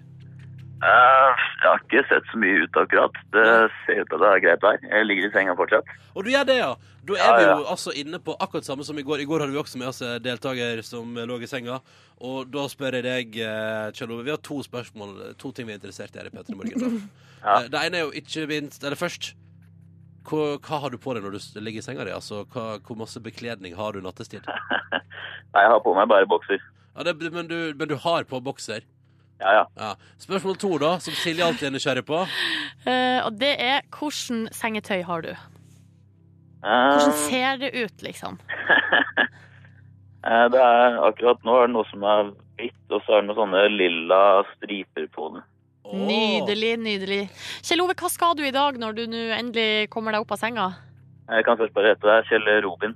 [0.85, 3.15] Eh, jeg har ikke sett så mye ut akkurat.
[3.33, 3.45] Det
[3.85, 4.77] ser ut til at det er greit vær.
[4.91, 5.87] Jeg ligger i senga fortsatt.
[6.13, 6.75] Og du gjør det, ja?
[7.07, 7.55] Da er Ja, vi ja.
[7.57, 9.21] jo altså inne på akkurat samme som i går.
[9.23, 11.79] I går hadde vi også med oss deltaker som lå i senga.
[12.21, 15.73] Og da spør jeg deg, eh, Kjell Ove, vi har to spørsmål, to ting vi
[15.73, 17.09] er interessert i her i P3 Morgen.
[17.45, 17.59] Ja.
[17.61, 19.35] Eh, Det ene er jo ikke minst Eller først,
[20.29, 22.13] hva, hva har du på deg når du ligger i senga di?
[22.15, 24.45] Altså, hva, hvor masse bekledning har du nattestid?
[25.53, 26.61] Nei, jeg har på meg bare bokser.
[26.95, 28.85] Ja, det, men, du, men du har på bokser?
[29.39, 29.63] Ja, ja.
[29.75, 29.95] Ja.
[30.17, 32.21] Spørsmål to, da, som Silje alltid er nysgjerrig på.
[32.87, 35.33] Uh, og det er hvordan sengetøy har du?
[36.63, 36.69] Uh...
[36.69, 38.39] Hvordan ser det ut, liksom?
[40.23, 43.29] uh, det er akkurat nå er det noe som er hvitt, og så er det
[43.29, 44.21] noen sånne lilla
[44.55, 45.45] striper på den.
[45.93, 47.21] Nydelig, nydelig.
[47.65, 50.41] Kjell Ove, hva skal du i dag når du nå endelig kommer deg opp av
[50.41, 50.71] senga?
[51.29, 52.95] Jeg kan først bare hete deg Kjell Robin.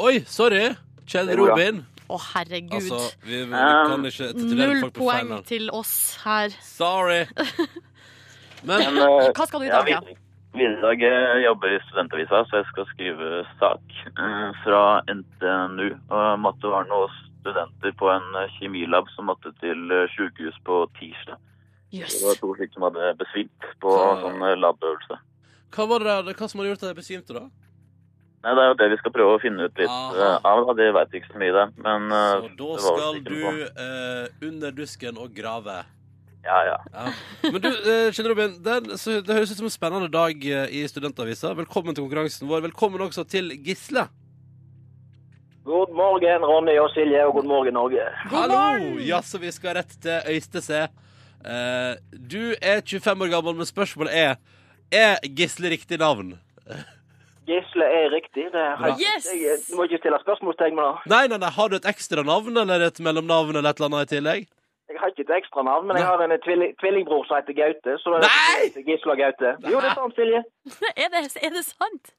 [0.00, 0.70] Oi, sorry!
[1.08, 1.32] Kjell.
[1.36, 1.82] Robin.
[2.12, 2.74] Å, herregud.
[2.78, 5.46] Altså, vi, vi kan ikke Null folk på feil poeng navn.
[5.48, 6.56] til oss her.
[6.64, 7.22] Sorry.
[8.68, 10.00] Men Men uh, Hva skal du i dag, ja?
[10.54, 16.60] videre, dag eh, jobber i studentavisa, så jeg skal skrive sak eh, fra NTNU Og
[16.60, 21.40] det var noen studenter på en kjemilab som måtte til eh, sykehus på tirsdag.
[21.92, 22.18] Jøss.
[22.20, 24.12] Det var to stykker som hadde besvimt på ja.
[24.22, 25.18] sånn eh, labøvelse.
[25.76, 27.44] hva var det der, hva som hadde gjort at de besvimte, da?
[28.42, 30.12] Nei, Det er jo det vi skal prøve å finne ut litt Aha.
[30.18, 30.62] eh, av.
[30.66, 30.74] da.
[30.80, 31.66] Det vet ikke så mye, det.
[31.84, 33.42] Men eh, Så da det var skal du
[33.86, 35.76] eh, under dusken og grave.
[36.42, 36.78] Ja, ja.
[36.90, 37.04] Ja.
[37.52, 40.82] Men du, eh, Kjell Robin, det, så det høres ut som en spennende dag i
[40.90, 41.52] Studentavisa.
[41.54, 42.64] Velkommen til konkurransen vår.
[42.66, 44.08] Velkommen også til Gisle.
[45.62, 48.08] God morgen, Ronny og Silje, og god morgen, Norge.
[48.26, 48.64] God Hallo!
[48.98, 50.88] Ja, Jaså, vi skal rett til Øystese.
[51.42, 51.94] Eh,
[52.30, 54.34] du er 25 år gammel, men spørsmålet er
[54.92, 56.34] Er Gisle riktig navn?
[57.48, 58.44] Gisle er riktig.
[58.52, 59.26] Det er helt, Yes!
[59.26, 61.10] jeg, du må ikke stille spørsmålstegn med det.
[61.10, 64.12] Nei, nei, nei, Har du et ekstra navn eller et mellomnavn eller et eller annet
[64.12, 64.46] i tillegg?
[64.92, 67.96] Jeg har ikke et ekstra navn, men jeg har en tvilling, tvillingbror som heter Gaute.
[68.02, 68.68] Så det Nei!
[68.68, 69.54] er Gisle og Gaute.
[69.72, 70.42] Jo, det er sant, Silje.
[71.02, 72.12] Er det, er det sant?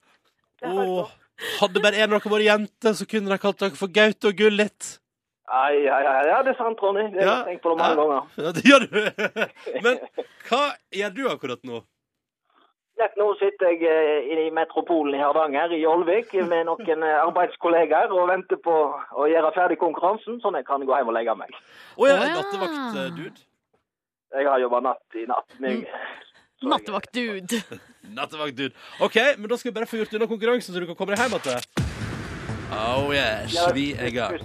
[0.59, 1.13] Det er Åh,
[1.62, 4.38] hadde bare en av dere vært jente, så kunne de kalt dere for Gaute og
[4.41, 4.95] Gullit.
[5.51, 7.10] Ai, ai, ai, ja, det er sant, Ronny.
[7.12, 7.43] Det har Ja.
[7.43, 8.03] tenkt på det mange Ja.
[8.03, 8.21] ganger.
[8.38, 8.93] Ja, det gjør du.
[9.84, 9.99] Men
[10.49, 11.82] hva gjør du akkurat nå?
[12.99, 18.12] Nett nå sitter jeg eh, i metropolen i Hardanger, i Olvik, med noen eh, arbeidskollegaer
[18.13, 18.75] og venter på
[19.17, 21.49] å gjøre ferdig konkurransen, sånn jeg kan gå hjem og legge meg.
[21.97, 22.36] Å ja, ja.
[22.38, 23.41] nattevakt, eh, dude.
[24.34, 25.58] Jeg har jobba natt i natt.
[25.60, 25.84] Men
[26.62, 27.60] så Nattevakt-dude.
[28.17, 28.73] Nattevakt, dude.
[29.01, 31.25] OK, men da skal vi bare få gjort unna konkurransen, så du kan komme deg
[31.25, 31.83] hjem igjen.
[32.71, 34.39] Oh yes, Ja, vi er i gang.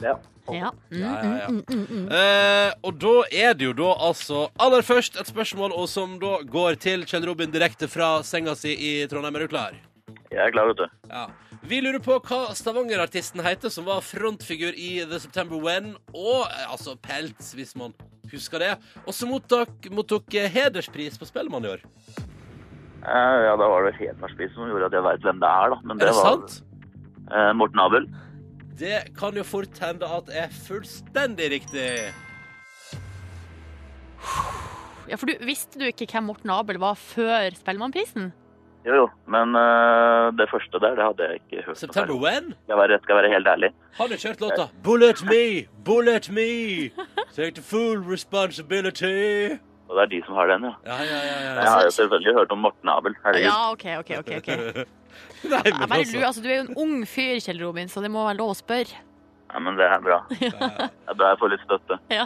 [0.00, 0.14] ja.
[0.52, 0.70] Ja.
[0.92, 1.46] Mm, Ja, ja, ja.
[1.48, 2.08] mm, mm, mm, mm.
[2.12, 6.34] Eh, og da er det jo da altså aller først et spørsmål og som da
[6.44, 9.36] går til Kjell Robin direkte fra senga si i Trondheim.
[9.36, 9.78] Er du klar?
[10.30, 10.86] Jeg er klar, vet du.
[11.08, 11.26] Ja.
[11.64, 16.66] Vi lurer på hva Stavanger-artisten heter, som var frontfigur i The September When, og eh,
[16.70, 17.94] altså Pelts, hvis man
[18.30, 18.74] husker det.
[19.06, 21.86] Og som mottok, mottok hederspris på Spellemann i år.
[23.04, 25.80] Eh, ja, da var det hederspris som gjorde at jeg veit hvem det er, da.
[25.88, 26.60] Men Er det, det var sant?
[27.30, 28.08] Eh, Morten Abel.
[28.78, 31.88] Det kan jo fort hende at er fullstendig riktig.
[35.08, 38.32] Ja, for du, Visste du ikke hvem Morten Abel var før Spellemannprisen?
[38.84, 39.04] Jo, jo.
[39.32, 41.78] Men uh, det første der, det hadde jeg ikke hørt.
[41.78, 42.50] September when?
[42.52, 43.70] Skal jeg være, skal jeg være helt ærlig.
[44.00, 45.44] Han Har kjørt låta Bullet me,
[45.84, 46.48] bullet me,
[47.36, 49.56] take the full responsibility?
[49.88, 50.74] Og det er de som har den, ja.
[50.84, 51.38] Ja, ja, ja.
[51.44, 51.54] ja.
[51.60, 53.16] Jeg har jo selvfølgelig hørt om Morten Abel.
[53.24, 53.48] Herregud.
[53.48, 54.10] Ja, OK, OK.
[54.18, 54.86] ok, ok.
[55.52, 56.14] Nei, men bare altså.
[56.14, 58.54] lurer, altså, du er jo en ung fyr, Kjell Robin, så det må være lov
[58.54, 59.02] å spørre.
[59.54, 60.22] Ja, men det er bra.
[60.34, 61.98] Det er bra jeg får litt støtte.
[62.10, 62.24] Ja.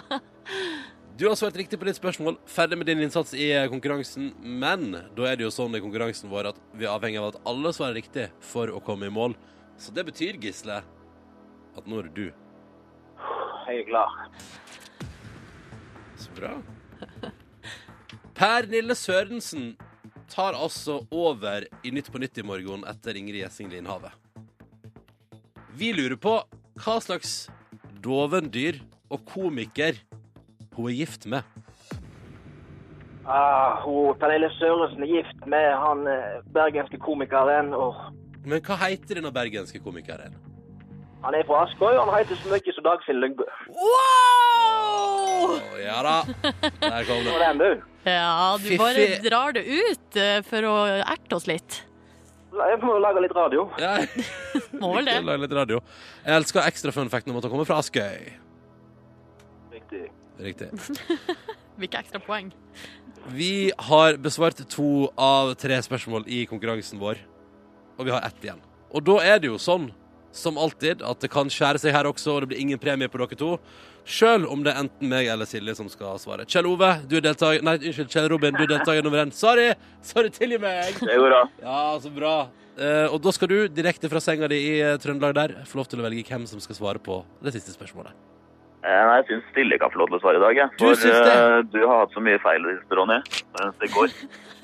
[1.18, 2.38] Du har svart riktig på ditt spørsmål.
[2.48, 4.30] Ferdig med din innsats i eh, konkurransen.
[4.38, 7.40] Men da er det jo sånn i konkurransen vår at vi er avhengig av at
[7.50, 9.34] alle svarer riktig for å komme i mål.
[9.82, 10.78] Så det betyr, Gisle,
[11.76, 12.28] at nå er det du.
[13.66, 14.14] Jeg er klar.
[16.22, 16.54] Så bra.
[18.38, 19.72] Per Nille Sørensen
[20.28, 24.12] tar altså over i Nytt på Nytt i morgen etter Ingrid Gjessing Linhavet.
[25.78, 26.34] Vi lurer på
[26.82, 27.48] hva slags
[28.04, 29.98] dovendyr og komiker
[30.76, 31.42] hun er gift med.
[33.28, 37.74] Ah, hun, Pernille Sørensen er gift med han eh, bergenske komikeren.
[37.74, 37.94] og
[38.46, 40.36] Men hva heter denne bergenske komikeren?
[41.24, 43.46] Han er fra Askøy, og han heter så mye som Dagfinn Lyngbø.
[43.74, 45.58] Wow!
[45.58, 46.16] Oh, ja da.
[46.80, 47.72] Der kom det.
[48.08, 48.78] Ja, du Fiffi.
[48.80, 51.82] bare drar det ut eh, for å erte oss litt.
[52.58, 53.66] Jeg må lage litt radio.
[53.82, 53.98] Ja,
[54.80, 55.18] Må vel det.
[55.26, 55.80] Lage litt radio.
[56.24, 58.32] Jeg elsker ekstra fun fact om at han kommer fra Askøy.
[59.74, 60.06] Riktig.
[60.42, 60.70] Riktig.
[61.78, 62.48] Hvilke ekstra poeng?
[63.34, 67.20] Vi har besvart to av tre spørsmål i konkurransen vår,
[67.98, 68.62] og vi har ett igjen.
[68.88, 69.90] Og da er det jo sånn,
[70.32, 73.18] som alltid, at det kan skjære seg her også, og det blir ingen premie på
[73.22, 73.58] dere to.
[74.08, 76.46] Sjøl om det er enten meg eller Silje som skal svare.
[76.48, 79.32] Kjell Ove, du er deltaker Nei, unnskyld, Kjell Robin, du er deltaker nummer én.
[79.36, 79.66] Sorry!
[80.00, 80.94] Sorry, tilgi meg!
[81.02, 81.42] Det går bra.
[81.60, 82.32] Ja, så bra.
[82.78, 85.88] Eh, og da skal du direkte fra senga di i eh, Trøndelag der få lov
[85.90, 88.14] til å velge hvem som skal svare på det siste spørsmålet.
[88.86, 90.56] Eh, Nei, jeg syns Silje kan få lov til å svare i dag.
[90.62, 90.70] Jeg.
[90.78, 91.34] Du For syns det?
[91.34, 93.18] eh, du har hatt så mye feil i det siste, Ronny.
[93.58, 94.14] Mens det går.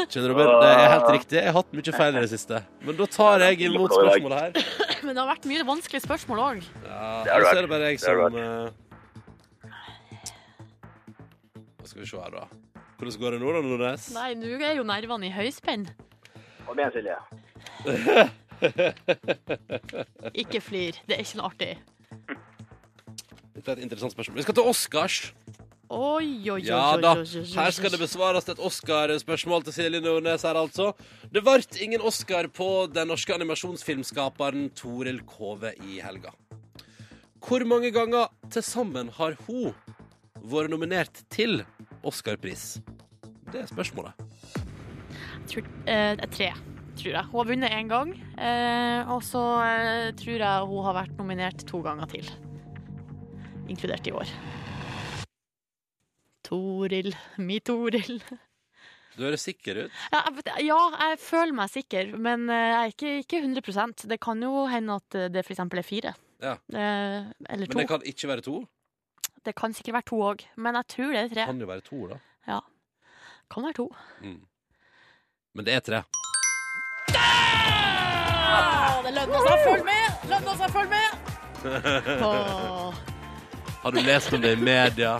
[0.08, 1.36] Kjell Robin, det er helt riktig.
[1.42, 2.62] Jeg har hatt mye feil i det siste.
[2.86, 4.83] Men da tar jeg imot spørsmålet her.
[5.04, 6.62] Men det har vært mye vanskelige spørsmål òg.
[6.86, 8.68] Ja, så er det bare jeg som eh,
[11.78, 12.46] Hva skal vi se her, da.
[12.96, 14.06] Hvordan går det nå, da, Nordnes?
[14.14, 15.84] Nei, nå er jo nervene i høyspenn.
[16.64, 17.18] Kom igjen, Silje.
[20.44, 20.96] Ikke flir.
[21.04, 21.72] Det er ikke noe artig.
[23.54, 24.40] Dette er et interessant spørsmål.
[24.40, 25.18] Vi skal til Oscars.
[25.92, 26.60] Oi, oi, oi.
[26.64, 27.12] Ja da.
[27.20, 30.92] Her skal det besvares et Oscar-spørsmål til Silje Nordnes her, altså.
[31.32, 36.32] Det ble ingen Oscar på den norske animasjonsfilmskaperen Toril Kove i helga.
[37.44, 39.74] Hvor mange ganger til sammen har hun
[40.40, 41.60] vært nominert til
[42.04, 42.78] Oscar-pris?
[43.52, 44.16] Det er spørsmålet.
[45.50, 46.48] Tror, eh, tre,
[46.96, 47.24] tror jeg.
[47.28, 48.16] Hun har vunnet én gang.
[48.40, 52.30] Eh, og så eh, tror jeg hun har vært nominert to ganger til.
[53.68, 54.32] Inkludert i år.
[56.44, 58.20] Toril, mi Toril.
[59.14, 59.98] Du høres sikker ut.
[60.12, 60.22] Ja,
[60.64, 60.78] ja,
[61.08, 64.96] jeg føler meg sikker, men eh, jeg er ikke, ikke 100 Det kan jo hende
[64.98, 65.62] at det f.eks.
[65.64, 66.14] er fire.
[66.42, 66.56] Ja.
[66.74, 67.78] Eh, eller Men to.
[67.78, 68.64] det kan ikke være to.
[69.44, 71.46] Det kan sikkert være to òg, men jeg tror det er tre.
[71.46, 72.18] Kan jo være to, da.
[72.48, 72.60] Ja.
[73.52, 73.88] Kan være to.
[74.22, 74.40] Mm.
[75.54, 76.02] Men det er tre.
[78.54, 80.28] Å, det lønner seg å følge med!
[80.32, 81.10] Lønner seg å følge med!
[82.24, 82.94] oh.
[83.84, 85.18] Har du lest om det i media?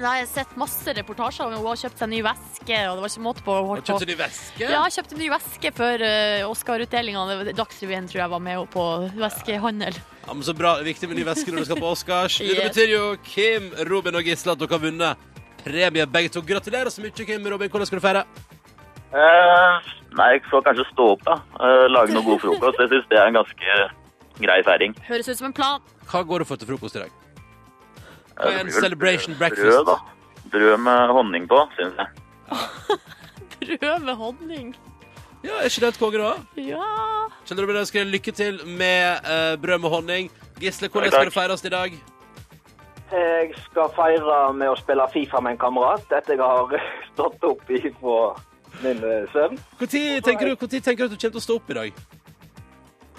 [0.00, 3.02] Nei, jeg har sett masse reportasjer om hun har kjøpt seg ny veske, og det
[3.04, 3.52] var ikke måte på.
[3.54, 3.92] Hun Har holdt på.
[3.92, 4.62] kjøpt en ny veske?
[4.64, 7.24] Ja, jeg kjøpte en ny veske før uh, Oscar-utdelinga.
[7.58, 8.86] Dagsrevyen tror jeg var med på
[9.20, 9.98] veskehandel.
[10.26, 10.72] Ja, men Så bra.
[10.82, 12.38] Viktig med ny veske når du skal på Oscars.
[12.48, 15.28] Det betyr jo Kim, Robin og Gisle at dere har vunnet
[15.62, 16.42] premie begge to.
[16.42, 17.70] Gratulerer så mye, Kim Robin.
[17.70, 18.24] Hvordan skal du feire?
[19.12, 21.36] Eh, nei, jeg får kanskje stå opp, da.
[21.60, 22.80] Eh, lage noe god frokost.
[22.80, 23.80] Jeg syns det er en ganske
[24.40, 24.96] grei feiring.
[25.06, 25.84] Høres ut som en plan.
[26.08, 27.18] Hva går du for til frokost i dag?
[28.36, 29.66] Hva er det en blir vel celebration brød- breakfast?
[29.66, 29.96] Brød, da.
[30.52, 32.08] Brød med honning på, syns jeg.
[33.80, 34.72] Brød med honning.
[35.42, 36.32] Ja, Er ikke det et konge, da?
[36.56, 36.86] Ja.
[37.46, 40.30] Kjenner du ønsker deg lykke til med uh, brød med honning.
[40.62, 41.96] Gisle, hvordan skal du det feires i dag?
[43.12, 46.76] Jeg skal feire med å spille Fifa med en kamerat etter jeg har
[47.12, 48.20] stått opp ifra
[48.82, 51.76] min eh, søvn Når tenker, tenker du at du kommer til å stå opp i
[51.76, 51.98] dag?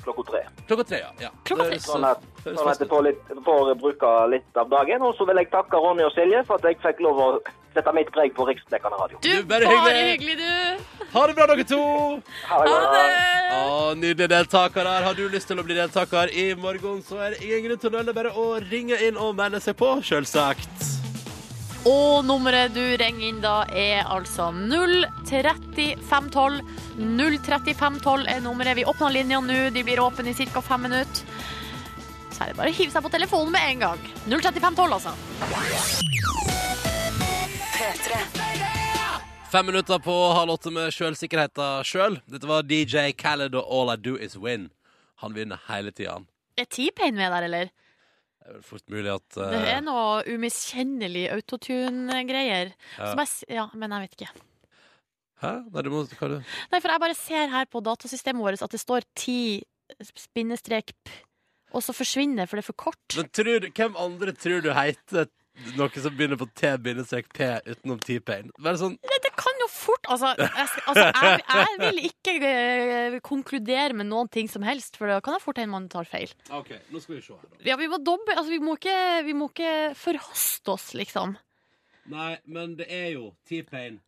[0.05, 0.43] Klokka tre.
[0.69, 1.11] Klokka tre, ja.
[1.25, 1.31] ja.
[1.47, 1.79] Klokka tre.
[1.83, 5.03] Sånn at, sånn at jeg får, litt, får bruke litt av dagen.
[5.07, 7.27] Og så vil jeg takke Ronny og Silje for at jeg fikk lov å
[7.73, 9.17] sette mitt preg på riksdekkende radio.
[9.25, 10.03] Du, bare hyggelig.
[10.11, 11.07] hyggelig, du.
[11.13, 11.79] Ha det bra, dere to!
[12.49, 12.91] Ha det Ha bra.
[12.93, 13.31] det!
[13.53, 14.93] Å, Nydelige deltakere.
[15.07, 17.89] Har du lyst til å bli deltaker i morgen, så er det ingen grunn til
[17.93, 18.15] å nøle.
[18.17, 21.02] Bare å ringe inn og melde seg på, selvsagt.
[21.83, 26.63] Og nummeret du ringer inn da er altså 03512.
[26.95, 28.77] 03512 er nummeret.
[28.79, 29.57] Vi åpner linjene nå.
[29.75, 30.61] De blir åpne i ca.
[30.63, 31.27] fem minutter.
[32.31, 33.99] Så er det bare å hive seg på telefonen med en gang.
[34.31, 35.11] 03512, altså.
[39.51, 42.15] Fem minutter på halv åtte med sjølsikkerheta sjøl.
[42.31, 44.69] Dette var DJ Khaled og All I Do Is Win.
[45.21, 46.25] Han vinner hele tida, han.
[46.57, 47.69] Er T-Pain med der, eller?
[48.43, 52.73] Det er vel fort mulig at Det eh, er noe umiskjennelig autotune-greier.
[52.99, 53.27] Ja.
[53.47, 54.31] Ja, men jeg vet ikke.
[55.43, 55.53] Hæ?
[55.71, 59.07] Nei, du må Nei, for jeg bare ser her på datasystemet vårt at det står
[59.15, 59.63] 10
[60.19, 61.15] spinnestrek p,
[61.73, 63.17] og så forsvinner for det er for kort.
[63.17, 65.31] Men tror hvem andre tror du heter
[65.77, 66.93] noe som begynner på T-P
[67.69, 68.51] utenom T-Pain?
[68.59, 69.22] Bare sånn Det,
[69.83, 74.97] fort Altså, jeg, altså jeg, jeg vil ikke eh, konkludere med noen ting som helst,
[74.99, 76.31] for da kan det fort hende man tar feil.
[76.53, 77.61] OK, nå skal vi se her, da.
[77.71, 81.37] Ja, vi må dobbe, Altså, vi må ikke, vi må ikke forhaste oss, liksom.
[82.11, 84.01] Nei, men det er jo T-Pain.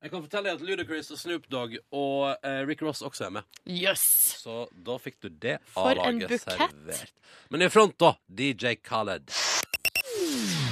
[0.00, 3.34] Jeg kan fortelle deg at Ludacris og Snoop Dogg og eh, Rick Ross også er
[3.36, 3.48] med.
[3.68, 4.04] Yes.
[4.40, 6.56] Så da fikk du det For en A-laget bukett.
[6.56, 7.12] servert.
[7.52, 8.14] Men i front, da.
[8.28, 9.28] DJ Khaled.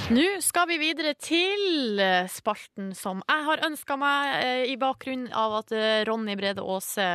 [0.09, 5.27] Nå skal vi videre til eh, spalten som jeg har ønska meg, eh, i bakgrunn
[5.37, 7.05] av at eh, Ronny Brede Aase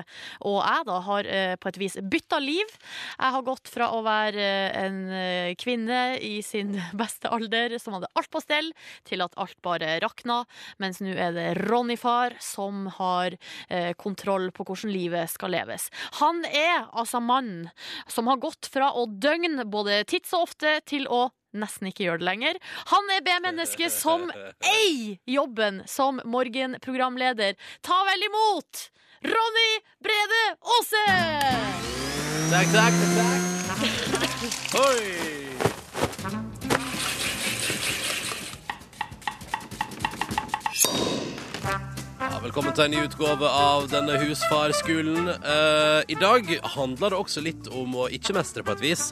[0.47, 1.29] og jeg da har
[1.59, 2.71] på et vis bytta liv.
[3.19, 4.47] Jeg har gått fra å være
[4.79, 5.03] en
[5.59, 8.71] kvinne i sin beste alder som hadde alt på stell,
[9.03, 10.45] til at alt bare rakna,
[10.79, 13.35] mens nå er det Ronny-far som har
[13.99, 15.91] kontroll på hvordan livet skal leves.
[16.21, 17.73] Han er altså mannen
[18.07, 21.25] som har gått fra å døgne både tids og ofte til å
[21.59, 22.61] nesten ikke gjør det lenger.
[22.93, 27.59] Han er B-menneske som eier jobben som morgenprogramleder.
[27.85, 28.89] Ta vel imot
[29.25, 29.71] Ronny
[30.05, 30.43] Brede
[30.77, 31.07] Aase!
[32.51, 33.55] Takk, takk, takk.
[34.85, 35.34] Oi!
[42.25, 45.27] Ja, velkommen til en ny utgave av denne husfarskolen.
[45.29, 49.03] Eh, I dag handler det også litt om å ikke mestre på et vis.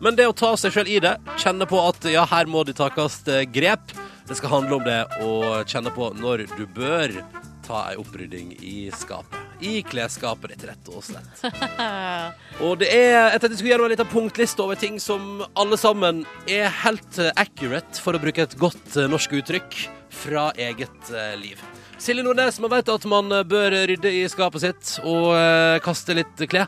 [0.00, 1.10] Men det å ta seg sjøl i det,
[1.42, 3.92] kjenne på at ja, her må det takes eh, grep.
[4.24, 5.34] Det skal handle om det å
[5.68, 7.12] kjenne på når du bør
[7.66, 9.36] ta ei opprydding i skapet.
[9.60, 11.44] I klesskapet ditt, rett og slett.
[12.64, 15.76] Og det er, jeg tenkte jeg skulle gjøre en liten punktliste over ting som alle
[15.76, 19.82] sammen er helt eh, accurate, for å bruke et godt eh, norsk uttrykk,
[20.22, 21.60] fra eget liv.
[22.02, 26.16] Silje Nordnes, man vet at man eh, bør rydde i skapet sitt og eh, kaste
[26.18, 26.66] litt klær.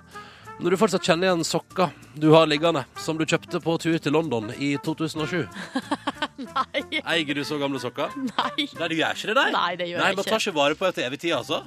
[0.62, 4.14] Når du fortsatt kjenner igjen sokker du har liggende, som du kjøpte på tur til
[4.14, 5.40] London i 2007
[6.44, 8.14] Nei, Eier du så gamle sokker?
[8.28, 8.68] nei.
[8.78, 9.48] Nei, du gjør ikke det, nei.
[9.56, 11.64] Nei, det gjør nei, jeg Man tar ikke vare på det til evig tid, altså?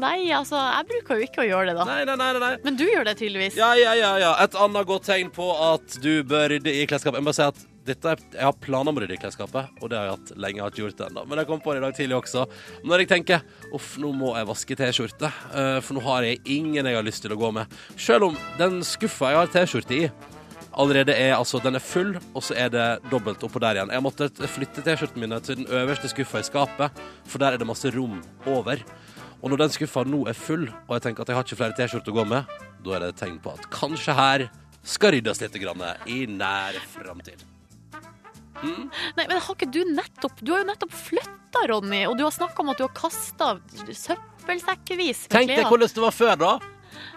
[0.00, 1.88] Nei, altså, jeg bruker jo ikke å gjøre det, da.
[1.92, 2.52] Nei, nei, nei, nei, nei.
[2.64, 3.60] Men du gjør det tydeligvis.
[3.60, 4.32] Ja, ja, ja, ja.
[4.46, 7.20] Et annet godt tegn på at du bør rydde i klesskapet.
[7.20, 9.90] Jeg må si at dette er, jeg har planer om å rydde i klesskapet, og
[9.90, 10.58] det har jeg hatt lenge.
[10.58, 11.26] Jeg har ikke gjort det ennå.
[11.30, 12.46] Men jeg kom på det i dag tidlig også.
[12.86, 13.44] Når jeg tenker
[13.76, 17.24] uff, nå må jeg vaske T-skjorte, eh, for nå har jeg ingen jeg har lyst
[17.24, 17.76] til å gå med.
[18.00, 20.10] Selv om den skuffa jeg har T-skjorte i,
[20.76, 23.94] allerede er altså Den er full, og så er det dobbelt oppå der igjen.
[23.94, 27.68] Jeg måtte flytte T-skjortene mine til den øverste skuffa i skapet, for der er det
[27.68, 28.82] masse rom over.
[29.42, 31.76] Og når den skuffa nå er full, og jeg tenker at jeg har ikke flere
[31.78, 34.48] T-skjorter å gå med, da er det et tegn på at kanskje her
[34.86, 35.56] skal ryddes litt
[36.06, 37.55] i nær framtid.
[38.62, 42.32] Nei, men har ikke du nettopp Du har jo nettopp flytta, Ronny, og du har
[42.34, 46.54] snakka om at du har kasta søppelsekkevis Tenk deg hvordan det var før, da.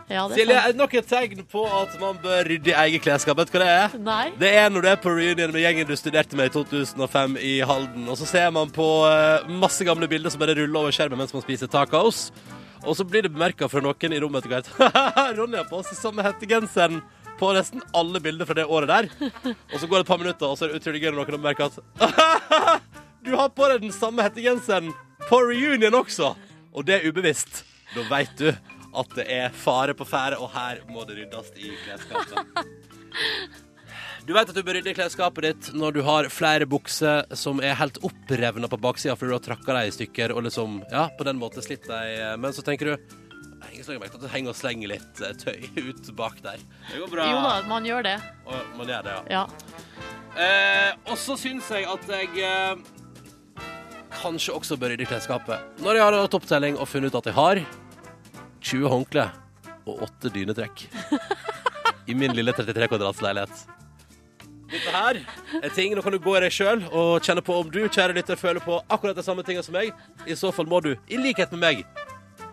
[0.10, 3.04] Ja, det Silje, er det nok et tegn på at man bør rydde i eget
[3.06, 3.38] klesskap?
[3.38, 3.98] Vet du hva det er?
[4.02, 4.24] Nei.
[4.42, 7.54] Det er når du er på reunion med gjengen du studerte med i 2005 i
[7.70, 11.22] Halden, og så ser man på eh, masse gamle bilder som bare ruller over skjermen
[11.22, 12.30] mens man spiser tacos.
[12.88, 14.74] Og så blir det bemerka fra noen i rommet etter hvert.
[15.38, 17.02] Ronny har på seg samme hettegenseren
[17.40, 19.10] på nesten alle bilder fra det året der.
[19.74, 21.46] Og så går det et par minutter, og så er det utrolig gøy når noen
[21.46, 21.80] merker at
[23.26, 24.92] Du har på deg den samme hettegenseren
[25.30, 26.34] på reunion også!
[26.74, 27.64] Og det er ubevisst.
[27.96, 31.72] Da veit du at det er fare på ferde, og her må det ryddes i
[31.86, 32.38] klesskapet.
[34.28, 37.62] Du vet at du bør rydde i klesskapet ditt når du har flere bukser som
[37.66, 41.08] er helt opprevna på baksida fordi du har trakka dem i stykker og liksom, ja,
[41.18, 42.44] på den måten slitt dem.
[42.44, 43.16] Men så tenker du
[43.70, 46.62] «Nei, Ingen slag at du henger og slenger litt eh, tøy ut bak der.
[46.90, 47.26] Det går bra.
[47.30, 48.16] Jo da, man gjør det.
[48.50, 49.22] Og man gjør det, ja.
[49.30, 49.44] Ja.
[50.40, 52.82] Eh, og så syns jeg at jeg eh,
[54.18, 55.62] kanskje også bør rydde i klesskapet.
[55.86, 57.62] Når jeg har hatt opptelling og funnet ut at jeg har
[58.72, 59.38] 20 håndklær
[59.86, 60.88] og 8 dynetrekk
[62.10, 63.68] i min lille 33 kvadrats leilighet.
[64.70, 65.18] Dette her
[65.62, 68.18] er ting, Nå kan du gå i deg sjøl og kjenne på om du kjære
[68.18, 69.94] lytter, føler på akkurat de samme tingene som meg.
[70.30, 71.86] I så fall må du, i likhet med meg,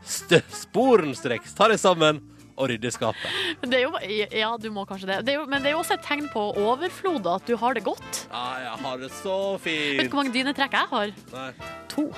[0.07, 2.23] sporenstreks ta deg sammen
[2.57, 3.27] og rydde skapet.
[3.69, 3.93] Det jo,
[4.33, 5.19] ja, du må kanskje det.
[5.29, 7.85] det jo, men det er jo også et tegn på overflod, at du har det
[7.85, 8.23] godt.
[8.31, 10.01] Ja, jeg har det så fint.
[10.01, 11.15] Vet du hvor mange dynetrekk jeg har?
[11.35, 11.51] Nei.
[11.93, 12.09] To.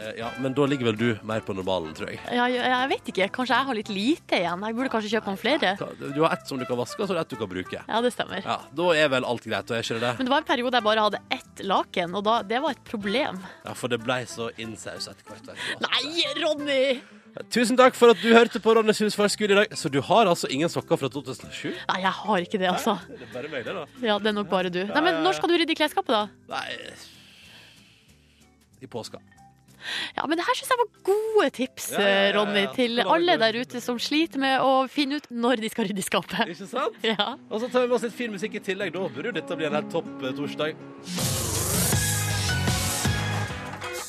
[0.00, 2.20] Eh, ja, men da ligger vel du mer på normalen, tror jeg.
[2.32, 3.26] Ja, jeg, jeg vet ikke.
[3.36, 4.64] Kanskje jeg har litt lite igjen.
[4.64, 5.72] Jeg burde kanskje kjøpe noen flere.
[6.16, 7.82] Du har ett som du kan vaske, og så har du ett du kan bruke.
[7.84, 8.40] Ja, det stemmer.
[8.46, 10.12] Ja, Da er vel alt greit, og er ikke det det?
[10.18, 12.84] Men det var en periode jeg bare hadde ett laken, og da, det var et
[12.88, 13.42] problem.
[13.66, 15.52] Ja, For det ble så innsaus etter hvert.
[15.84, 16.04] Nei,
[16.40, 16.84] Ronny!
[17.54, 19.74] Tusen takk for at du hørte på Ronnys husfarskole i dag.
[19.78, 21.68] Så du har altså ingen sokker fra 2007?
[21.86, 22.96] Nei, jeg har ikke det, altså.
[23.06, 23.84] Nei, Det er bare meg, det, da.
[24.02, 24.80] Ja, det er nok bare du.
[24.88, 26.26] Nei, men Når skal du rydde i klesskapet, da?
[26.50, 26.64] Nei
[28.82, 29.20] I påska.
[30.16, 32.32] Ja, men det her syns jeg var gode tips, Ja, ja, ja, ja.
[32.38, 36.02] Ronny, til alle der ute som sliter med å finne ut når de skal rydde
[36.02, 36.54] i skapet.
[36.54, 36.96] Ikke sant?
[37.10, 37.34] Ja.
[37.50, 38.92] Og så tar vi med oss litt fin musikk i tillegg.
[38.94, 40.76] Da burde jo dette bli en helt topp eh, torsdag.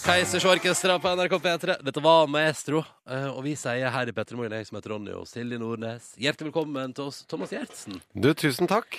[0.02, 1.76] Keisers Orkestra på NRK P3.
[1.86, 2.82] Dette var Maestro.
[3.08, 6.12] Eh, Og vi sier her i P3 Morgen, jeg som heter Ronny og Silje Nordnes,
[6.18, 8.02] hjertelig velkommen til oss, Thomas Gjertsen.
[8.18, 8.98] Du, tusen takk.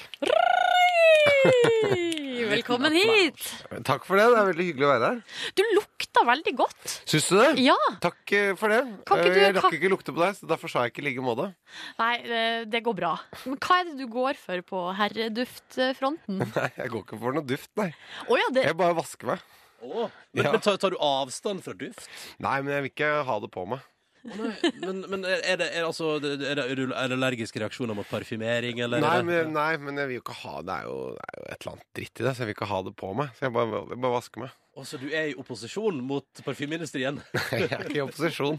[2.51, 3.39] Velkommen hit!
[3.87, 4.25] Takk for det.
[4.33, 5.21] Det er veldig hyggelig å være her.
[5.59, 6.95] Du lukta veldig godt.
[7.09, 7.51] Syns du det?
[7.63, 7.77] Ja.
[8.03, 8.81] Takk eh, for det.
[9.07, 10.93] Kan ikke Eh, Jeg du- rakk kan- ikke lukte på deg, så derfor sa jeg
[10.93, 11.55] ikke i like måte.
[11.99, 13.13] Nei, det- det går bra.
[13.47, 16.39] Men hva er det du går for på herreduftfronten?
[16.57, 17.93] Nei, jeg går ikke for noe duft, nei.
[18.29, 19.41] Oh, ja, det Jeg bare vasker meg.
[19.83, 20.53] Oh, men, Ja.
[20.53, 22.09] men tar, tar du avstand fra duft?
[22.39, 23.81] Nei, men jeg vil ikke ha det på meg.
[24.23, 29.03] Men, men er, det, er, altså, er, det, er det allergiske reaksjoner mot parfymering, eller?
[29.03, 30.77] Nei men, nei, men jeg vil jo ikke ha det.
[30.77, 32.71] Er jo, det er jo et eller annet dritt i det, så jeg vil ikke
[32.71, 33.33] ha det på meg.
[33.39, 34.55] Så jeg bare, jeg bare vasker meg.
[34.73, 37.19] Å, så du er i opposisjon mot parfymeindustrien?
[37.53, 38.57] Jeg er ikke i opposisjon.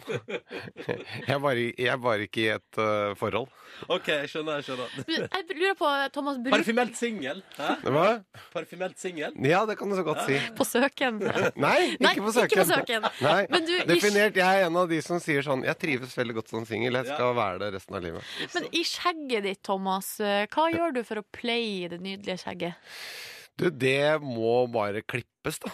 [0.77, 3.47] Jeg er bare, jeg er bare ikke i et uh, forhold.
[3.89, 4.59] OK, jeg skjønner.
[4.59, 7.39] jeg skjønner Jeg lurer på, Thomas, bruk Parfymelt singel?
[7.57, 8.03] Hva?
[8.53, 9.33] Parfymelt singel?
[9.41, 10.37] Ja, det kan du så godt si.
[10.53, 11.17] på søken.
[11.57, 12.45] Nei, ikke på søken.
[12.51, 13.07] ikke på søken.
[13.25, 16.37] Nei, Men du, Definert, jeg er en av de som sier sånn Jeg trives veldig
[16.37, 16.99] godt som singel.
[17.01, 18.35] Jeg skal være det resten av livet.
[18.53, 22.93] Men i skjegget ditt, Thomas, eh, hva gjør du for å play det nydelige skjegget?
[23.57, 25.73] Du, det må bare klippes, da.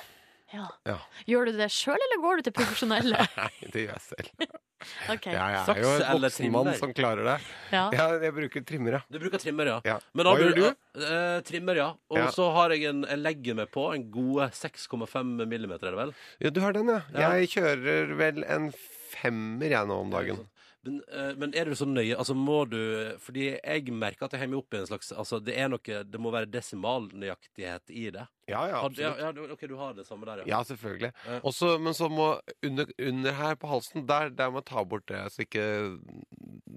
[0.54, 0.66] Ja.
[0.88, 0.96] Ja.
[1.30, 3.20] Gjør du det sjøl, eller går du til profesjonelle?
[3.38, 4.58] Nei, det gjør jeg selv.
[5.14, 5.34] okay.
[5.36, 6.80] Ja, jeg er Saks jo en eller voksen mann trimmer?
[6.82, 7.38] som klarer det.
[7.76, 7.84] Ja.
[7.94, 9.02] Ja, jeg bruker trimmer, ja.
[9.14, 9.80] Du bruker trimmer, ja.
[9.86, 9.98] ja.
[10.18, 10.66] Men Hva gjør du?
[11.00, 11.90] Eh, trimmer, ja.
[12.10, 12.30] Og Ja.
[12.36, 16.14] så har jeg en Jeg legger meg på en gode 6,5 millimeter, er det vel?
[16.42, 17.02] Ja, du har den, ja.
[17.14, 17.34] Ja.
[17.38, 18.72] Jeg kjører vel en
[19.14, 20.48] femmer, jeg, nå om dagen.
[20.88, 22.16] Men, eh, men er du så nøye?
[22.16, 22.78] Altså må du
[23.20, 25.98] Fordi jeg merker at jeg henger meg opp i en slags Altså det er noe
[26.08, 28.24] Det må være desimalnøyaktighet i det.
[28.50, 29.20] Ja, ja, Har, ja, absolutt.
[29.24, 30.46] ja, du- OK, du har det samme der, ja.
[30.58, 31.12] Ja, selvfølgelig.
[31.28, 31.40] Ja.
[31.44, 32.28] Også, men så må
[32.66, 35.66] under, under her på halsen, der, der må jeg ta bort det, så ikke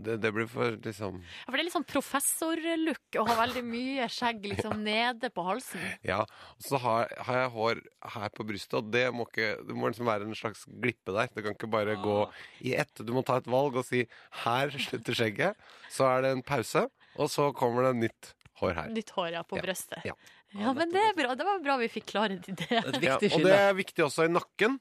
[0.02, 3.62] Det, det blir for liksom Ja, for det er litt sånn professorlook å ha veldig
[3.64, 5.82] mye skjegg liksom nede på halsen.
[6.06, 6.22] Ja.
[6.58, 7.82] Og så har, har jeg hår
[8.16, 11.30] her på brystet, og det må ikke Det må liksom være en slags glippe der.
[11.35, 12.18] Det kan ikke bare gå
[12.66, 12.94] i ett.
[13.06, 14.04] Du må ta et valg og si
[14.42, 15.54] 'her slutter skjegget',
[15.90, 18.88] så er det en pause, og så kommer det nytt hår her.
[18.90, 19.62] Nytt hår ja, på Ja.
[19.62, 20.04] brøstet.
[20.04, 20.14] Ja.
[20.59, 21.35] Ja, men det er bra.
[21.38, 22.69] Det var bra vi fikk klarhet i det.
[23.03, 24.79] Ja, og det er viktig også i nakken.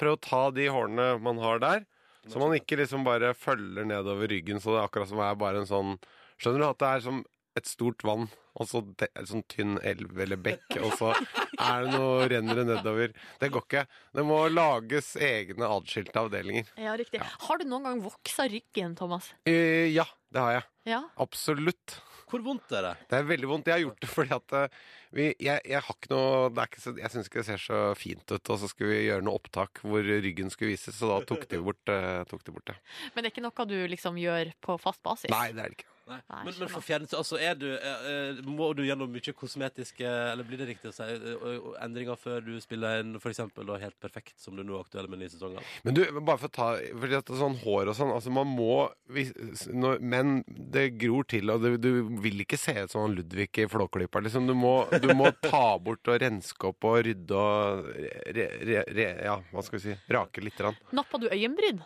[0.00, 1.84] Prøv å ta de hårene man har der.
[2.28, 5.62] Så man ikke liksom bare følger nedover ryggen, så det er akkurat som er bare
[5.62, 5.94] en sånn
[6.40, 7.16] Skjønner du at det er som
[7.58, 8.22] et stort vann,
[8.56, 12.56] og så det en sånn tynn elv eller bekk, og så er det noe renner
[12.56, 13.12] det nedover.
[13.42, 13.82] Det går ikke.
[14.16, 16.70] Det må lages egne atskilte avdelinger.
[16.80, 17.20] Ja, riktig.
[17.44, 19.28] Har du noen gang voksa ryggen, Thomas?
[19.44, 20.64] Eh, ja, det har jeg.
[20.94, 21.02] Ja.
[21.20, 21.98] Absolutt.
[22.30, 22.94] Hvor vondt er det?
[23.10, 23.70] Det er veldig vondt.
[23.70, 24.80] Jeg har gjort det fordi at eh,
[25.16, 27.62] vi, jeg, jeg har ikke noe det er ikke så, Jeg syns ikke det ser
[27.64, 31.10] så fint ut, og så skulle vi gjøre noe opptak hvor ryggen skulle vises, så
[31.10, 32.78] da tok de bort, eh, tok de bort det.
[33.14, 35.32] Men det er ikke noe du liksom gjør på fast basis?
[35.32, 35.90] Nei, det er det ikke.
[36.10, 36.18] Nei.
[36.30, 40.06] Nei, Men, men for fjernelse, altså er du eh, eh, Må du gjennom mye kosmetiske
[40.06, 43.68] Eller blir det riktig å si eh, eh, endringer før du spiller en for eksempel
[43.68, 45.66] da helt perfekt, som du nå er aktuell med nye sesonger?
[45.86, 48.32] Men du, bare for å ta fordi at det er sånn hår og sånn Altså,
[48.34, 48.74] man må
[49.12, 49.30] hvis,
[49.70, 53.48] når, Men det gror til, og du, du vil ikke se ut som han Ludvig
[53.62, 54.22] i Flåklypa.
[54.24, 54.46] Liksom.
[54.50, 59.08] Du, må, du må ta bort og renske opp og rydde og re, re, re,
[59.26, 59.96] Ja, hva skal vi si?
[60.10, 60.78] Rake lite grann.
[60.96, 61.82] Nappa du øyenbryn?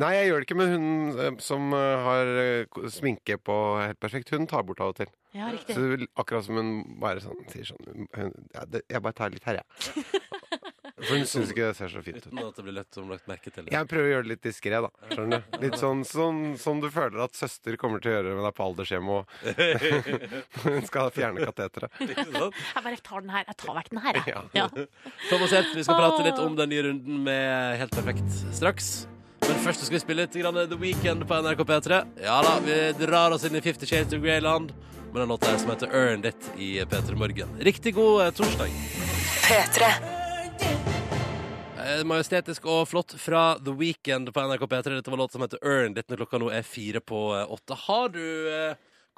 [0.00, 0.86] Nei, jeg gjør det ikke med hun
[1.20, 4.32] eh, som eh, har eh, sminke på helt perfekt.
[4.32, 5.10] Hun tar bort av og til.
[5.36, 5.74] Ja, riktig.
[5.76, 9.16] Så det vil- akkurat som hun bare sånn sier sånn hun, ja, det, Jeg bare
[9.16, 10.04] tar litt her, jeg.
[11.02, 12.26] For hun syns ikke det ser så fint ut.
[12.30, 13.66] Uten at det blir lett som lagt merke til.
[13.72, 14.90] Jeg prøver å gjøre det litt diskré, da.
[15.10, 15.56] Skjønner du?
[15.64, 18.66] Litt sånn som som du føler at søster kommer til å gjøre med deg på
[18.68, 19.24] aldershjemmet og
[20.68, 21.96] hun skal fjerne kateteret.
[22.06, 22.60] Ikke sant?
[22.76, 23.48] Jeg bare tar den her.
[23.50, 24.36] Jeg tar vekk den her, jeg.
[24.36, 24.44] Ja.
[24.62, 24.68] Ja.
[25.26, 28.92] Thomas Helt, vi skal prate litt om den nye runden med Helt perfekt straks.
[29.48, 31.98] Men først skal vi spille litt grann The Weekend på NRK P3.
[32.22, 34.72] Ja da, vi drar oss inn i Fifty Shades of Greyland
[35.12, 37.48] med den låta som heter Earned It i P3 Morgen.
[37.60, 38.70] Riktig god torsdag.
[39.42, 39.92] P3
[42.06, 44.94] Majestetisk og flott fra The Weekend på NRK P3.
[45.00, 47.76] Dette var låta som heter Earned It når klokka nå er fire på eh, åtte.
[47.88, 48.22] Har du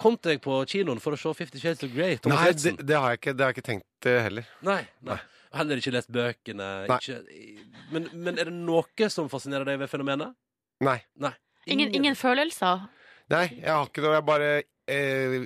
[0.00, 2.16] kom deg på kinoen for å se Fifty Shades of Grey?
[2.18, 3.36] Thomas Nei, det, det har jeg ikke.
[3.36, 4.24] Det har jeg ikke tenkt heller.
[4.26, 4.50] heller.
[4.64, 4.80] Nei,
[5.12, 5.20] nei.
[5.54, 6.68] Heller ikke lest bøkene.
[6.90, 6.98] Nei.
[6.98, 7.64] Ikke,
[7.94, 10.34] men, men er det noe som fascinerer deg ved fenomenet?
[10.84, 10.98] Nei.
[11.70, 12.88] Ingen, ingen følelser?
[13.32, 14.16] Nei, jeg har ikke noe.
[14.18, 14.48] Jeg bare
[14.90, 15.36] eh,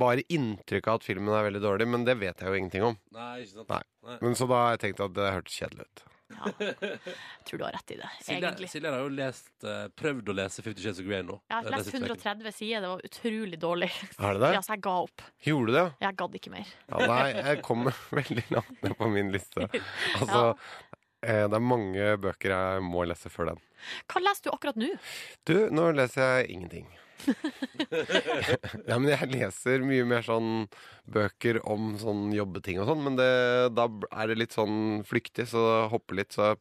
[0.00, 2.98] Bare inntrykk av at filmen er veldig dårlig, men det vet jeg jo ingenting om.
[3.14, 3.70] Nei, ikke sant?
[3.70, 3.82] Nei.
[4.08, 4.18] Nei.
[4.24, 6.06] Men Så da har jeg tenkt at det hørtes kjedelig ut.
[6.26, 6.50] Ja.
[6.58, 8.68] Jeg tror du har rett i det, Silje, egentlig.
[8.72, 11.36] Silje har jo lest, eh, prøvd å lese Fifty Shades of Grey nå.
[11.46, 12.16] Jeg har Eh, lest siste uken.
[12.16, 13.90] 130 sider, det var utrolig dårlig.
[14.18, 14.50] Er det det?
[14.56, 15.22] Ja, så jeg ga opp.
[15.46, 15.84] Gjorde du det?
[16.02, 16.72] Jeg gadd ikke mer.
[16.90, 19.68] Ja, nei, jeg kommer veldig langt ned på min liste.
[20.18, 20.42] Altså,
[21.22, 23.62] eh, det er mange bøker jeg må lese før den.
[24.10, 24.90] Hva leser du akkurat nå?
[25.46, 26.88] Du, nå leser jeg ingenting.
[28.88, 30.66] ja, men jeg leser mye mer sånn
[31.10, 33.30] bøker om sånn jobbeting og sånn, men det,
[33.76, 36.54] da er det litt sånn flyktig, så det hopper litt, så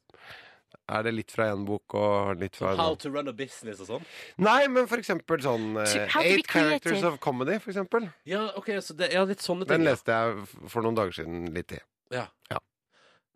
[0.85, 3.81] er det litt fra en bok og litt fra en How to run a business
[3.81, 4.05] og sånn?
[4.45, 5.87] Nei, men for eksempel sånn be
[6.21, 8.07] Eight Characters of Comedy, for eksempel.
[8.29, 9.79] Ja, ok, så det, ja, litt sånne ting.
[9.79, 11.81] Den leste jeg for noen dager siden litt i.
[12.13, 12.27] Ja.
[12.53, 12.61] Ja.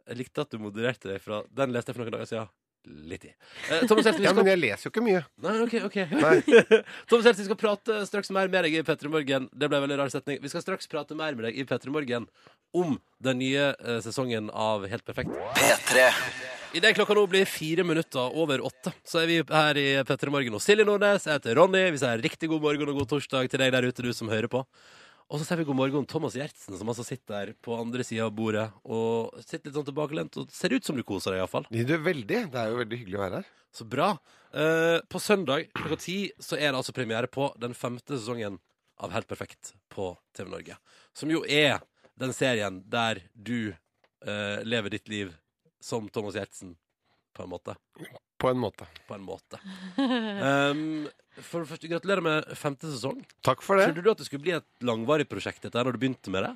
[0.09, 2.53] Jeg likte at du modererte deg fra Den leste jeg for noen dager siden.
[2.87, 3.31] Litt i.
[3.69, 5.23] Eh, Thomas Hjelsen, vi Ja, skal men jeg leser jo ikke mye.
[5.43, 5.97] Nei, ok, ok.
[6.15, 6.35] Nei.
[7.09, 9.49] Thomas Hjelsen, vi skal prate straks mer med deg i Petter i Morgen.
[9.51, 10.39] Det ble en veldig rar setning.
[10.41, 12.29] Vi skal straks prate mer med deg i Petter i Morgen
[12.77, 15.35] om den nye eh, sesongen av Helt perfekt.
[15.59, 16.07] P3.
[16.79, 20.53] Idet klokka nå blir fire minutter over åtte, så er vi her i P3 Morgen
[20.55, 21.25] hos Silje Nordnes.
[21.27, 21.83] Jeg heter Ronny.
[21.95, 24.47] Vi sier riktig god morgen og god torsdag til deg der ute, du som hører
[24.53, 24.61] på.
[25.29, 28.25] Og så sier vi god morgen Thomas Gjertsen, som altså sitter der på andre sida
[28.25, 31.67] av bordet og sitter litt sånn tilbakelent og ser ut som du koser deg, iallfall.
[31.69, 32.39] Du, veldig.
[32.49, 33.51] Det er jo veldig hyggelig å være her.
[33.77, 34.07] Så bra.
[34.57, 38.57] Eh, på søndag klokka ti så er det altså premiere på den femte sesongen
[38.99, 40.79] av Helt perfekt på TV Norge.
[41.15, 41.77] Som jo er
[42.19, 45.29] den serien der du eh, lever ditt liv
[45.79, 46.73] som Thomas Gjertsen,
[47.37, 47.77] på en måte.
[48.39, 48.87] På en måte.
[49.07, 49.59] På en måte.
[49.99, 51.07] Um,
[51.43, 53.19] for det første, gratulerer med femte sesong.
[53.45, 53.89] Takk for det.
[53.89, 56.47] Trodde du at det skulle bli et langvarig prosjekt dette her når du begynte med
[56.47, 56.53] det?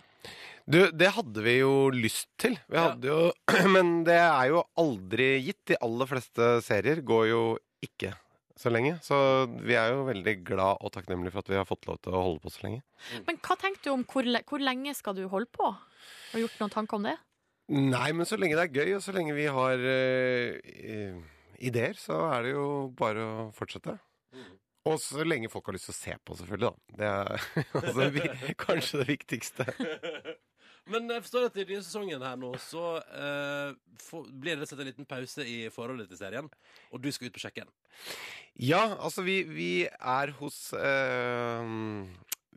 [0.63, 2.55] Du, det hadde vi jo lyst til.
[2.71, 2.93] Vi Ja.
[2.95, 3.31] jo,
[3.75, 5.59] men det er jo aldri gitt.
[5.73, 7.41] De aller fleste serier går jo
[7.83, 8.13] ikke
[8.59, 8.95] så lenge.
[9.03, 9.17] Så
[9.59, 12.23] vi er jo veldig glad og takknemlige for at vi har fått lov til å
[12.29, 12.79] holde på så lenge.
[13.27, 15.67] Men hva tenker du om hvor, hvor lenge skal du holde på?
[15.73, 17.17] Har du gjort noen tanker om det?
[17.73, 21.19] Nei, men så lenge det er gøy, og så lenge vi har øh, eh,
[21.69, 22.67] ideer, så er det jo
[22.99, 23.97] bare å fortsette.
[24.89, 26.69] Og så lenge folk har lyst til å se på, selvfølgelig.
[26.69, 26.97] da.
[26.99, 27.45] Det er
[27.79, 29.67] altså, vi, kanskje det viktigste.
[30.91, 33.69] Men jeg forstår at i denne sesongen her nå så eh,
[34.03, 36.49] for, blir det rett og slett en liten pause i forholdet til serien,
[36.91, 37.71] og du skal ut på sjekken.
[38.59, 41.71] Ja, altså vi, vi er hos eh,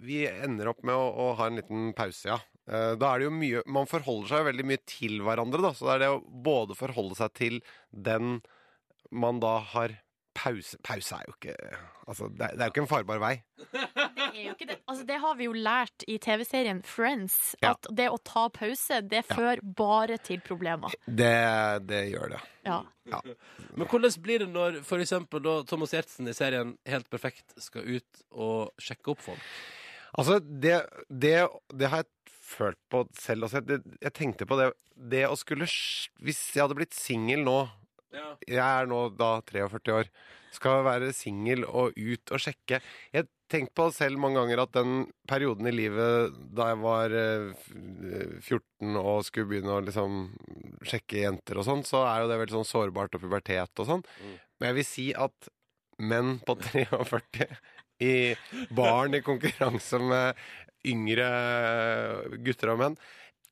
[0.02, 2.40] Vi ender opp med å, å ha en liten pause, ja.
[2.66, 5.70] Eh, da er det jo mye Man forholder seg jo veldig mye til hverandre, da.
[5.76, 7.60] Så det er det å både forholde seg til
[7.94, 8.40] den
[9.16, 9.96] man da har
[10.36, 11.54] pause Pause er jo ikke
[12.06, 13.32] Altså, det er, det er jo ikke en farbar vei.
[13.58, 14.76] Det er jo ikke det.
[14.86, 17.56] Altså, det har vi jo lært i TV-serien Friends.
[17.64, 17.72] Ja.
[17.72, 20.94] At det å ta pause, det fører bare til problemer.
[21.08, 21.32] Det,
[21.88, 22.40] det gjør det.
[22.68, 22.78] Ja.
[23.08, 27.86] Men hvordan blir det når for eksempel da Thomas Giertsen i serien Helt perfekt skal
[27.96, 29.50] ut og sjekke opp folk?
[30.14, 30.78] Altså, det,
[31.10, 31.40] det,
[31.74, 33.64] det har jeg følt på selv også.
[33.66, 37.58] Jeg, jeg tenkte på det Det å skulle Hvis jeg hadde blitt singel nå
[38.46, 40.10] Jeg er nå da 43 år.
[40.54, 42.80] Skal være singel og ut og sjekke.
[43.12, 44.94] Jeg tenkte på selv mange ganger at den
[45.28, 47.66] perioden i livet da jeg var eh,
[48.40, 50.18] 14 og skulle begynne å liksom
[50.86, 54.06] sjekke jenter og sånn, så er jo det veldig sånn sårbart og pubertet og sånn.
[54.22, 54.36] Mm.
[54.56, 55.50] Men jeg vil si at
[56.02, 57.50] menn på 43
[58.06, 58.14] i
[58.76, 60.42] barn i konkurranse med
[60.86, 61.28] yngre
[62.44, 62.98] gutter og menn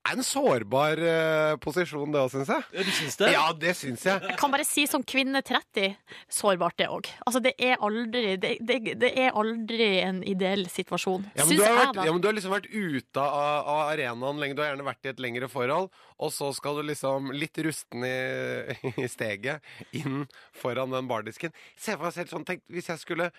[0.05, 2.65] er en sårbar eh, posisjon, det òg, syns jeg.
[2.77, 3.31] Ja, du syns det?
[3.33, 4.21] Ja, det syns jeg.
[4.29, 5.95] Jeg kan bare si som kvinne 30,
[6.33, 7.09] sårbart det òg.
[7.25, 11.25] Altså, det er aldri det, det, det er aldri en ideell situasjon.
[11.33, 12.07] Ja, men, Syns du har jeg, vært, da.
[12.09, 14.59] ja, men du har liksom vært ute av, av arenaen lenge.
[14.59, 15.91] Du har gjerne vært i et lengre forhold,
[16.21, 18.15] og så skal du liksom litt rusten i,
[19.07, 19.65] i steget
[19.97, 20.25] inn
[20.61, 21.55] foran den bardisken.
[21.81, 23.33] Se for deg selv sånn, tenk hvis jeg skulle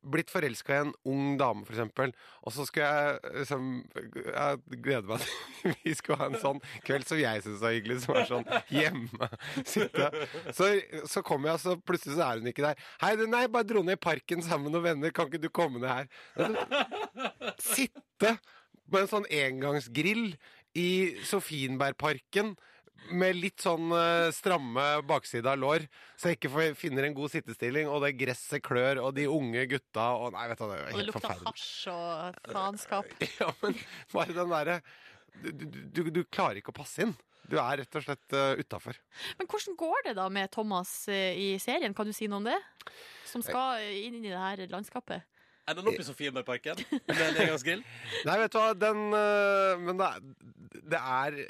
[0.00, 3.66] blitt forelska i en ung dame, eksempel, og så skulle jeg liksom
[4.00, 7.98] Jeg gleder meg til vi skulle ha en sånn kveld som jeg syns var hyggelig,
[8.04, 9.28] som er sånn hjemme.
[9.60, 10.08] Sitte.
[10.56, 10.70] Så,
[11.10, 12.80] så kommer jeg, og så plutselig så er hun ikke der.
[13.02, 15.14] Hei, nei, bare dro ned i parken sammen med noen venner.
[15.16, 17.52] Kan ikke du komme ned her?
[17.60, 18.38] Sitte
[18.90, 20.32] med en sånn engangsgrill
[20.78, 20.90] i
[21.28, 22.54] Sofienbergparken
[23.12, 25.86] med litt sånn eh, stramme bakside av lår,
[26.18, 29.64] så jeg ikke får, finner en god sittestilling, og det gresset klør, og de unge
[29.70, 31.54] gutta og Nei, vet du, det er Og det helt lukter forferdelig.
[31.54, 33.16] hasj og faenskap.
[33.40, 33.80] Ja, men
[34.12, 34.78] bare den derre
[35.40, 37.14] du, du, du, du klarer ikke å passe inn.
[37.50, 38.98] Du er rett og slett uh, utafor.
[39.38, 41.94] Men hvordan går det da med Thomas eh, i serien?
[41.96, 42.58] Kan du si noe om det?
[43.26, 45.24] Som skal inn i det her landskapet.
[45.70, 47.82] Er den oppe i Sofiemarkparken med en engangsgrill?
[48.26, 49.02] Nei, vet du hva, den
[49.86, 50.30] Men det er,
[50.94, 51.40] det er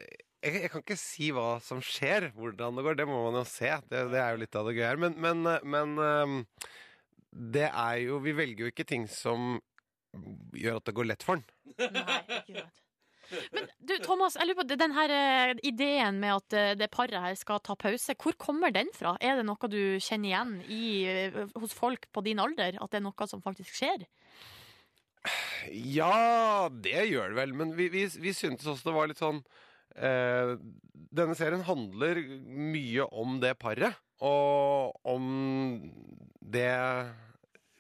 [0.40, 2.98] jeg, jeg kan ikke si hva som skjer, hvordan det går.
[3.00, 3.72] Det må man jo se.
[3.90, 5.00] Det, det er jo litt av det gøye her.
[5.00, 6.38] Men, men, eh, men ehm,
[7.30, 9.58] det er jo Vi velger jo ikke ting som
[10.56, 11.44] gjør at det går lett for den.
[11.78, 12.86] Nei, ikke sant.
[13.54, 17.22] Men du, Thomas, jeg lurer på den her eh, ideen med at eh, det paret
[17.22, 18.16] her skal ta pause.
[18.18, 19.16] Hvor kommer den fra?
[19.22, 22.80] Er det noe du kjenner igjen i, eh, hos folk på din alder?
[22.82, 24.06] At det er noe som faktisk skjer?
[25.70, 29.42] Ja, det gjør det vel, men vi, vi, vi syntes også det var litt sånn
[29.96, 30.54] eh,
[31.10, 35.24] Denne serien handler mye om det paret, og om
[36.40, 36.70] det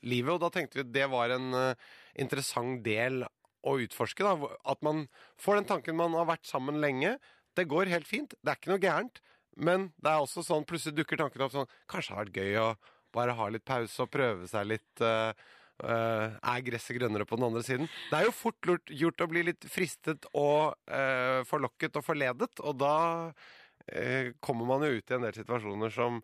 [0.02, 3.22] livet, og da tenkte vi at det var en uh, interessant del
[3.66, 4.24] å utforske.
[4.24, 4.50] Da.
[4.72, 5.04] At man
[5.40, 7.18] får den tanken man har vært sammen lenge.
[7.58, 9.20] Det går helt fint, det er ikke noe gærent,
[9.60, 12.60] men det er også sånn plutselig dukker tanken opp sånn Kanskje det har vært gøy
[12.62, 12.68] å
[13.14, 15.02] bare ha litt pause og prøve seg litt.
[15.02, 15.32] eh,
[15.80, 17.88] Eh, er gresset grønnere på den andre siden?
[18.10, 22.52] Det er jo fort lurt, gjort å bli litt fristet og uh, forlokket og forledet,
[22.60, 22.96] og da
[23.30, 26.20] uh, kommer man jo ut i en del situasjoner som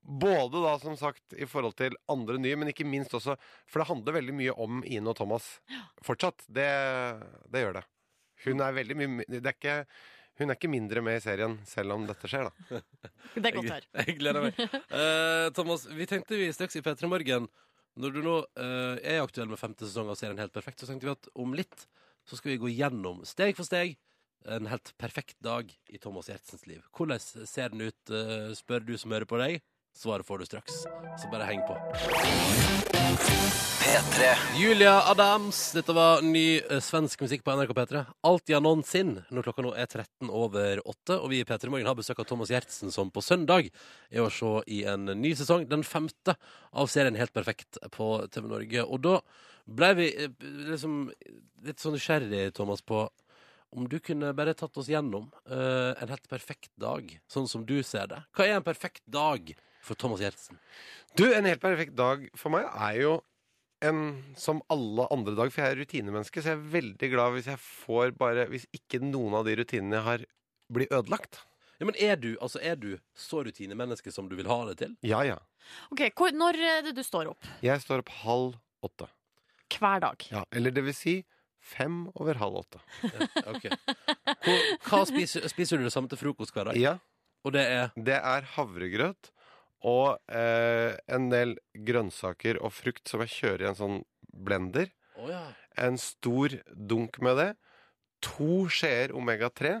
[0.00, 3.36] både da, som sagt, i forhold til andre nye, men ikke minst også
[3.68, 5.46] For det handler veldig mye om Ine og Thomas
[6.02, 6.42] fortsatt.
[6.48, 6.66] Det,
[7.52, 7.84] det gjør det.
[8.46, 9.76] Hun er veldig mye Det er ikke
[10.40, 12.78] hun er ikke mindre med i serien, selv om dette skjer, da.
[13.34, 13.88] Det er godt å høre.
[14.06, 14.62] Jeg gleder meg.
[14.88, 17.50] Uh, Thomas, vi tenkte vi straks i P3 Morgen
[17.98, 21.08] Når du nå eh, er aktuell med femte sesong av serien Helt perfekt, så tenkte
[21.08, 21.88] vi at om litt
[22.28, 23.96] så skal vi gå gjennom steg for steg
[24.48, 26.84] en helt perfekt dag i Thomas Gjertsens liv.
[26.96, 29.60] Hvordan ser den ut, eh, spør du som hører på deg.
[29.96, 30.82] Svaret får du straks,
[31.22, 31.76] så bare heng på.
[33.80, 34.26] P3.
[34.56, 35.72] Julia Adams.
[35.72, 38.02] Dette var ny eh, svensk musikk på NRK P3.
[38.28, 39.16] Alt ja nånsin.
[39.32, 42.28] Når klokka nå er 13 over 8, og vi i P3 Morgen har besøk av
[42.28, 43.70] Thomas Gjertsen, som på søndag
[44.12, 46.36] er å se i en ny sesong, den femte
[46.70, 48.84] av serien Helt perfekt på TV Norge.
[48.86, 49.16] Og da
[49.66, 51.00] ble vi eh, liksom
[51.66, 53.08] litt sånn nysgjerrig, Thomas, på
[53.70, 57.78] om du kunne bare tatt oss gjennom eh, en helt perfekt dag, sånn som du
[57.86, 58.22] ser det.
[58.36, 59.52] Hva er en perfekt dag
[59.84, 60.58] for Thomas Gjertsen?
[61.18, 63.12] Du, en helt perfekt dag for meg er jo
[63.84, 64.00] en
[64.36, 67.60] som alle andre dag, for jeg er rutinemenneske, så jeg er veldig glad hvis jeg
[67.64, 70.26] får bare Hvis ikke noen av de rutinene jeg har,
[70.70, 71.40] blir ødelagt.
[71.80, 74.92] Ja, men er du, altså, er du så rutinemenneske som du vil ha det til?
[75.06, 75.38] Ja, ja.
[75.88, 77.48] Ok, hvor, Når er det du står opp?
[77.64, 79.08] Jeg står opp halv åtte.
[79.72, 80.26] Hver dag.
[80.28, 81.14] Ja, eller det vil si
[81.60, 82.80] fem over halv åtte.
[83.48, 83.64] Ok.
[84.44, 84.56] Hva,
[84.90, 86.76] hva spiser, spiser du det samme til frokost hver dag?
[86.80, 86.98] Ja,
[87.48, 89.30] Og det er det er havregrøt
[89.86, 93.98] og eh, en del grønnsaker og frukt som jeg kjører i en sånn
[94.30, 94.90] blender.
[95.16, 95.42] Oh, ja.
[95.80, 97.50] En stor dunk med det.
[98.26, 99.78] To skjeer omega-3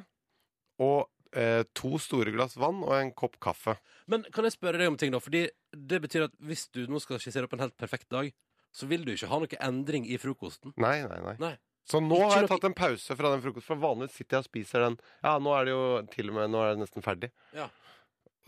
[0.80, 3.76] og eh, to store glass vann og en kopp kaffe.
[4.10, 5.20] Men kan jeg spørre deg om ting, da?
[5.22, 5.46] Fordi
[5.76, 8.32] det betyr at hvis du nå skal skissere opp en helt perfekt dag,
[8.72, 10.72] så vil du ikke ha noe endring i frokosten.
[10.80, 11.36] Nei, nei, nei.
[11.42, 11.56] Nei.
[11.90, 13.66] Så nå Ikke har jeg tatt en pause fra den frokosten.
[13.66, 14.96] For vanligvis sitter jeg og spiser den.
[15.24, 17.32] Ja, nå er det jo til og med Nå er det nesten ferdig.
[17.56, 17.66] Ja.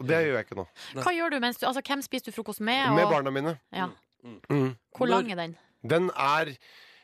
[0.03, 0.67] Og det gjør jeg ikke nå.
[0.99, 2.91] Hva gjør du mens du Altså, hvem spiser du frokost med?
[2.97, 3.55] Med barna mine.
[3.73, 3.89] Ja.
[4.23, 4.75] Mm.
[4.97, 5.55] Hvor lang er den?
[5.87, 6.53] Den er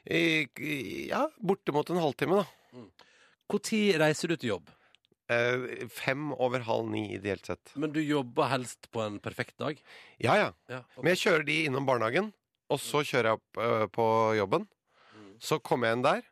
[0.09, 2.81] i- ja, bortimot en halvtime, da.
[3.49, 4.69] Når reiser du til jobb?
[5.31, 7.73] Eh, fem over halv ni, ideelt sett.
[7.77, 9.77] Men du jobber helst på en perfekt dag?
[10.19, 10.53] Ja, ja.
[10.71, 10.79] Ja.
[10.97, 11.03] ok.
[11.05, 12.33] Men jeg kjører de innom barnehagen,
[12.71, 14.07] og så kjører jeg opp eh, på
[14.39, 14.67] jobben.
[15.39, 16.23] Så kommer jeg inn der.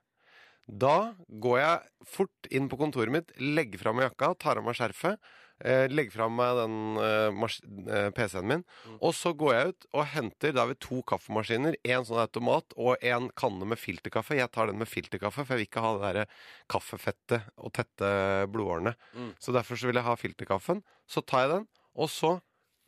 [0.67, 4.75] Da går jeg fort inn på kontoret mitt, legger fra meg jakka, tar av meg
[4.75, 5.19] skjerfet.
[5.65, 7.45] Eh, legger fra meg den eh,
[7.89, 8.65] eh, PC-en min.
[9.01, 11.79] Og så går jeg ut og henter Da har vi to kaffemaskiner.
[11.89, 14.37] En sånn automat og en kanne med filterkaffe.
[14.37, 16.35] Jeg tar den med filterkaffe, for jeg vil ikke ha det der
[16.69, 18.11] kaffefettet og tette
[18.53, 18.93] blodårene.
[19.17, 19.33] Mm.
[19.41, 20.85] Så derfor så vil jeg ha filterkaffen.
[21.09, 22.37] Så tar jeg den, og så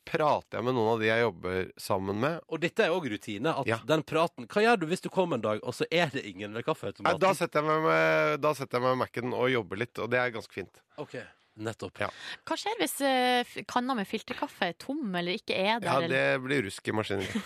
[0.09, 2.39] prater jeg med noen av de jeg jobber sammen med.
[2.49, 3.53] Og dette er òg rutine.
[3.61, 3.79] At Ja.
[3.85, 6.53] den praten Hva gjør du hvis du kommer en dag, og så er det ingen
[6.55, 7.21] ved kaffeautomaten?
[7.21, 10.11] da setter jeg meg med, da setter jeg meg med Mac-en og jobber litt, og
[10.11, 10.81] det er ganske fint.
[10.97, 11.17] Ok,
[11.59, 12.03] Nettopp.
[12.05, 12.09] Ja.
[12.49, 15.89] Hva skjer hvis uh, kanna med filterkaffe er tom eller ikke er der?
[15.89, 16.15] Ja, eller?
[16.15, 17.27] det blir rusk i maskinen.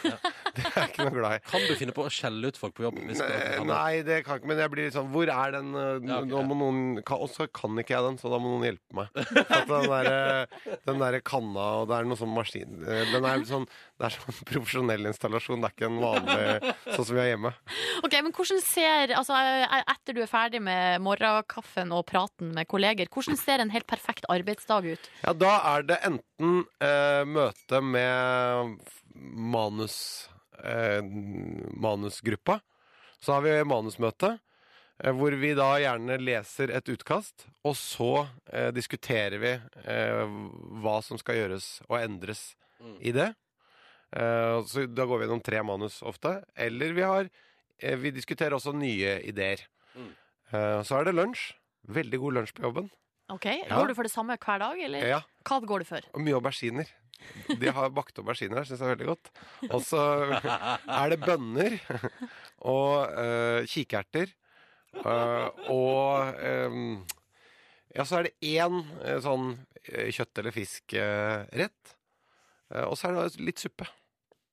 [0.52, 1.40] Det er jeg ikke noe glad i.
[1.48, 2.98] Kan du finne på å skjelle ut folk på jobb?
[3.08, 5.70] Hvis Nei, du- Nei, det kan ikke, men jeg blir litt sånn Hvor er den
[5.72, 6.28] uh, Ja, okay.
[6.28, 9.08] Nå må noen Og så kan ikke jeg den, så da må noen hjelpe meg.
[9.16, 10.18] At den derre
[10.86, 13.66] den der kanna, og det er noe sånn maskin eh, Den er sånn
[14.02, 17.52] Det er sånn profesjonell installasjon, det er ikke en vanlig sånn som vi har hjemme.
[18.02, 22.66] Ok, men hvordan ser, altså eh, Etter du er ferdig med morgenkaffen og praten med
[22.66, 25.06] kolleger, hvordan ser en helt perfekt arbeidsdag ut?
[25.22, 28.74] Ja, da er det enten eh, møte med
[29.14, 29.98] manus
[30.64, 30.98] eh,
[31.78, 32.58] manusgruppa.
[33.22, 34.32] Så har vi manusmøte,
[34.98, 38.10] eh, hvor vi da gjerne leser et utkast, og så
[38.50, 39.52] eh, diskuterer vi
[39.86, 40.34] eh,
[40.82, 42.48] hva som skal gjøres og endres
[42.82, 42.96] Mm.
[42.98, 43.28] i det.
[44.12, 46.42] Eh, så da går vi gjennom tre manus ofte.
[46.54, 47.28] Eller vi har
[47.78, 49.64] eh, Vi diskuterer også nye ideer.
[49.96, 50.10] Mm.
[50.52, 51.52] Eh, så er det lunsj.
[51.92, 52.90] Veldig god lunsj på jobben.
[53.32, 56.04] Ok, Går du for det samme hver dag, eller Ja, hva går du for?
[56.20, 56.90] mye auberginer.
[57.48, 59.30] De har bakte auberginer her, syns jeg er veldig godt.
[59.70, 60.02] Og så
[60.36, 61.78] er det bønner
[62.60, 64.34] og uh, kikerter.
[65.00, 67.06] Uh, og um,
[67.94, 68.82] Ja, så er det én
[69.24, 69.54] sånn
[69.86, 71.94] kjøtt- eller fiskrett.
[72.74, 73.88] Uh, og så er det litt suppe.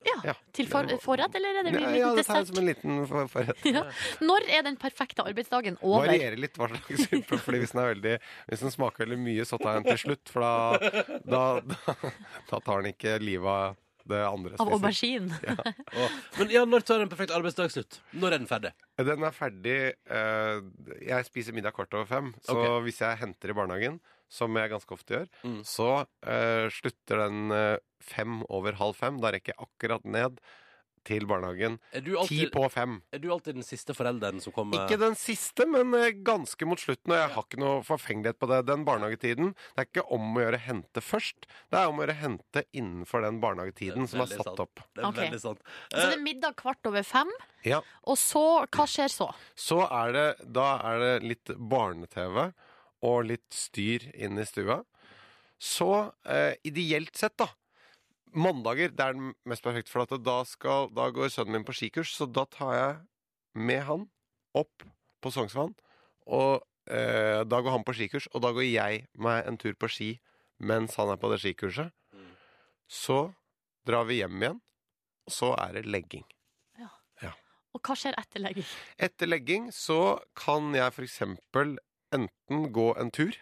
[0.08, 0.34] Ja, Ja.
[0.56, 1.98] Til for, forrett, eller er det Ja, dessert?
[2.00, 3.66] ja, det tar jeg som en liten for- forrett.
[3.68, 3.84] Ja.
[4.24, 6.08] Når er den perfekte arbeidsdagen over?
[6.08, 7.38] Varierer litt hva slags suppe.
[7.44, 8.16] Fordi hvis den, er veldig,
[8.48, 10.32] hvis den smaker veldig mye, så tar jeg den til slutt.
[10.32, 10.92] For da,
[11.26, 12.12] da, da,
[12.50, 13.78] da tar den ikke livet av
[14.10, 14.56] det andre.
[14.60, 15.36] Av aubergine?
[15.46, 16.06] Å,
[16.40, 18.00] Men ja, når tar en perfekt arbeidsdag slutt?
[18.16, 18.72] Når er den ferdig?
[18.98, 19.76] Den er ferdig
[20.10, 20.64] uh,
[21.06, 22.32] Jeg spiser middag kvart over fem.
[22.46, 22.80] Så okay.
[22.88, 24.00] hvis jeg henter i barnehagen,
[24.30, 25.60] som jeg ganske ofte gjør, Mm.
[25.66, 29.20] så uh, slutter den uh, fem over halv fem.
[29.22, 30.40] Da rekker jeg akkurat ned
[31.08, 31.78] til barnehagen.
[31.96, 32.98] Er Ti på fem.
[33.16, 36.78] er du alltid den siste forelderen som kommer Ikke den siste, men eh, ganske mot
[36.78, 37.14] slutten.
[37.14, 38.60] Og jeg har ikke noe forfengelighet på det.
[38.68, 41.48] Den barnehagetiden, det er ikke om å gjøre hente først.
[41.72, 44.60] Det er om å gjøre hente innenfor den barnehagetiden som er satt sant.
[44.68, 44.84] opp.
[44.94, 45.30] Det er okay.
[45.30, 45.64] veldig sant.
[45.88, 47.32] Så det er middag kvart over fem,
[47.66, 47.82] Ja.
[48.04, 49.32] og så Hva skjer så?
[49.56, 52.52] Så er det, da er det litt barne-TV
[53.06, 54.82] og litt styr inn i stua.
[55.60, 55.90] Så
[56.26, 57.50] eh, ideelt sett, da.
[58.38, 61.76] Mandager det er den mest perfekte, for at da, skal, da går sønnen min på
[61.76, 62.98] skikurs, så da tar jeg
[63.60, 64.08] med han
[64.58, 64.86] opp
[65.20, 65.76] på Sognsvann.
[66.30, 66.60] Og
[66.92, 70.16] eh, da går han på skikurs, og da går jeg meg en tur på ski
[70.60, 71.94] mens han er på det skikurset.
[72.90, 73.30] Så
[73.88, 74.60] drar vi hjem igjen,
[75.30, 76.26] og så er det legging.
[77.78, 78.66] Og hva skjer etter legging?
[78.98, 81.76] Etter legging så kan jeg for eksempel
[82.16, 83.36] enten gå en tur.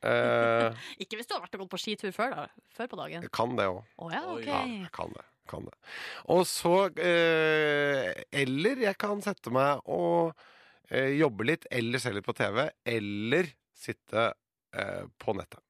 [0.00, 2.46] Eh, Ikke hvis du har vært og gått på skitur før, da.
[2.76, 3.26] Før på dagen.
[3.34, 3.82] kan det òg.
[4.00, 4.78] Oh, ja, okay.
[4.80, 5.26] Ja, kan det.
[5.50, 5.74] Kan det.
[6.30, 10.30] Og så eh, Eller jeg kan sette meg og
[10.92, 14.28] eh, jobbe litt, eller se litt på TV, eller sitte
[14.76, 15.62] eh, på nettet.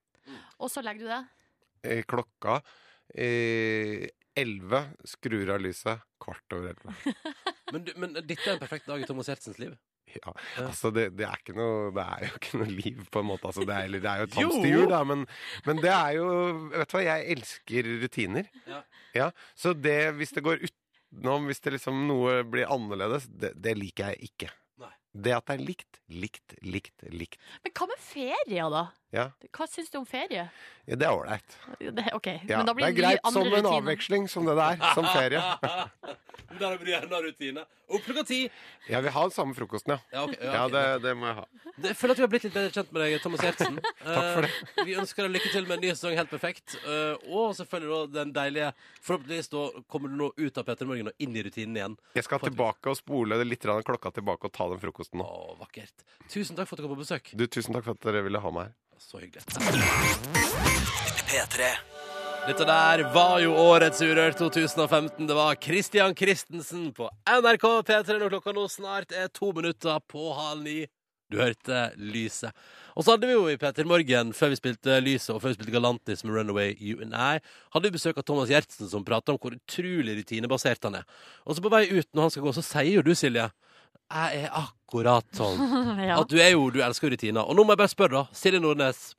[0.60, 1.30] Og så legger du deg.
[1.80, 2.58] Eh, klokka
[3.16, 4.04] eh,
[4.36, 7.16] 11 skrur av lyset kvart over 11.
[7.72, 9.76] Men, men dette er en perfekt dag i Thomas Hjertsens liv.
[10.18, 10.34] Ja,
[10.64, 13.50] altså det, det er noe Det er jo ikke noe liv, på en måte.
[13.50, 15.24] Altså det, er, det er jo et hamsterhjul, da, men,
[15.68, 16.28] men det er jo
[16.74, 18.52] Vet du hva, jeg elsker rutiner.
[19.16, 19.30] Ja.
[19.58, 24.12] så det, hvis det går utenom, hvis det liksom noe blir annerledes, det, det liker
[24.12, 24.50] jeg ikke.
[25.12, 27.38] Det at det er likt, likt, likt, likt.
[27.64, 28.84] Men hva med ferie, da?
[29.10, 30.44] Ja, Hva syns du om ferie?
[30.86, 31.56] ja det er ålreit.
[31.80, 32.04] Det,
[32.46, 33.70] Ja, men det er greit som en rutiner.
[33.80, 34.94] avveksling, som det det er.
[34.94, 35.42] Som ferie.
[36.58, 37.62] Der blir det enda rutine.
[37.90, 38.38] Opp klokka ti.
[38.90, 39.98] Jeg vil ha den samme frokosten, ja.
[40.12, 40.38] Ja, okay.
[40.46, 41.44] ja, Ja, det, det må jeg ha.
[41.80, 43.78] Jeg føler at vi har blitt litt bedre kjent med deg, Thomas Giertsen.
[44.02, 44.50] Takk for det.
[44.50, 46.74] Eh, Vi ønsker deg lykke til med en ny sesong Helt perfekt.
[46.84, 48.72] Uh, Og selvfølgelig den deilige
[49.06, 51.96] Forhåpentligvis da kommer du nå ut av Peter Morgen og inn i rutinen igjen.
[52.18, 55.24] Jeg skal tilbake og spole det litt grann klokka tilbake og ta den frokosten nå.
[55.24, 56.04] Å, vakkert.
[56.28, 57.32] Tusen takk for at du kom på besøk.
[57.32, 58.76] Du, Tusen takk for at dere ville ha meg her.
[59.00, 59.42] Så hyggelig.
[61.30, 61.70] P3.
[62.46, 65.26] Dette der var jo årets Urørt 2015.
[65.28, 70.32] Det var Christian Christensen på NRK P3 når klokka nå snart er to minutter på
[70.36, 70.78] halv ni.
[71.30, 72.50] Du hørte Lyset.
[72.98, 75.58] Og så hadde vi jo i Peter Morgen, før vi spilte Lyset og før vi
[75.60, 77.38] spilte Galantis med Runaway You and I,
[77.70, 81.06] hadde vi besøk av Thomas Gjertsen, som prata om hvor utrolig rutinebasert han er.
[81.46, 83.46] Og så på vei ut når han skal gå, så sier jo du, Silje,
[84.10, 85.60] jeg er akkurat sånn.
[86.08, 86.18] ja.
[86.18, 87.46] At du er jo, du elsker rutiner.
[87.46, 88.36] Og nå må jeg bare spørre, da.
[88.36, 89.10] Silje Nordnes.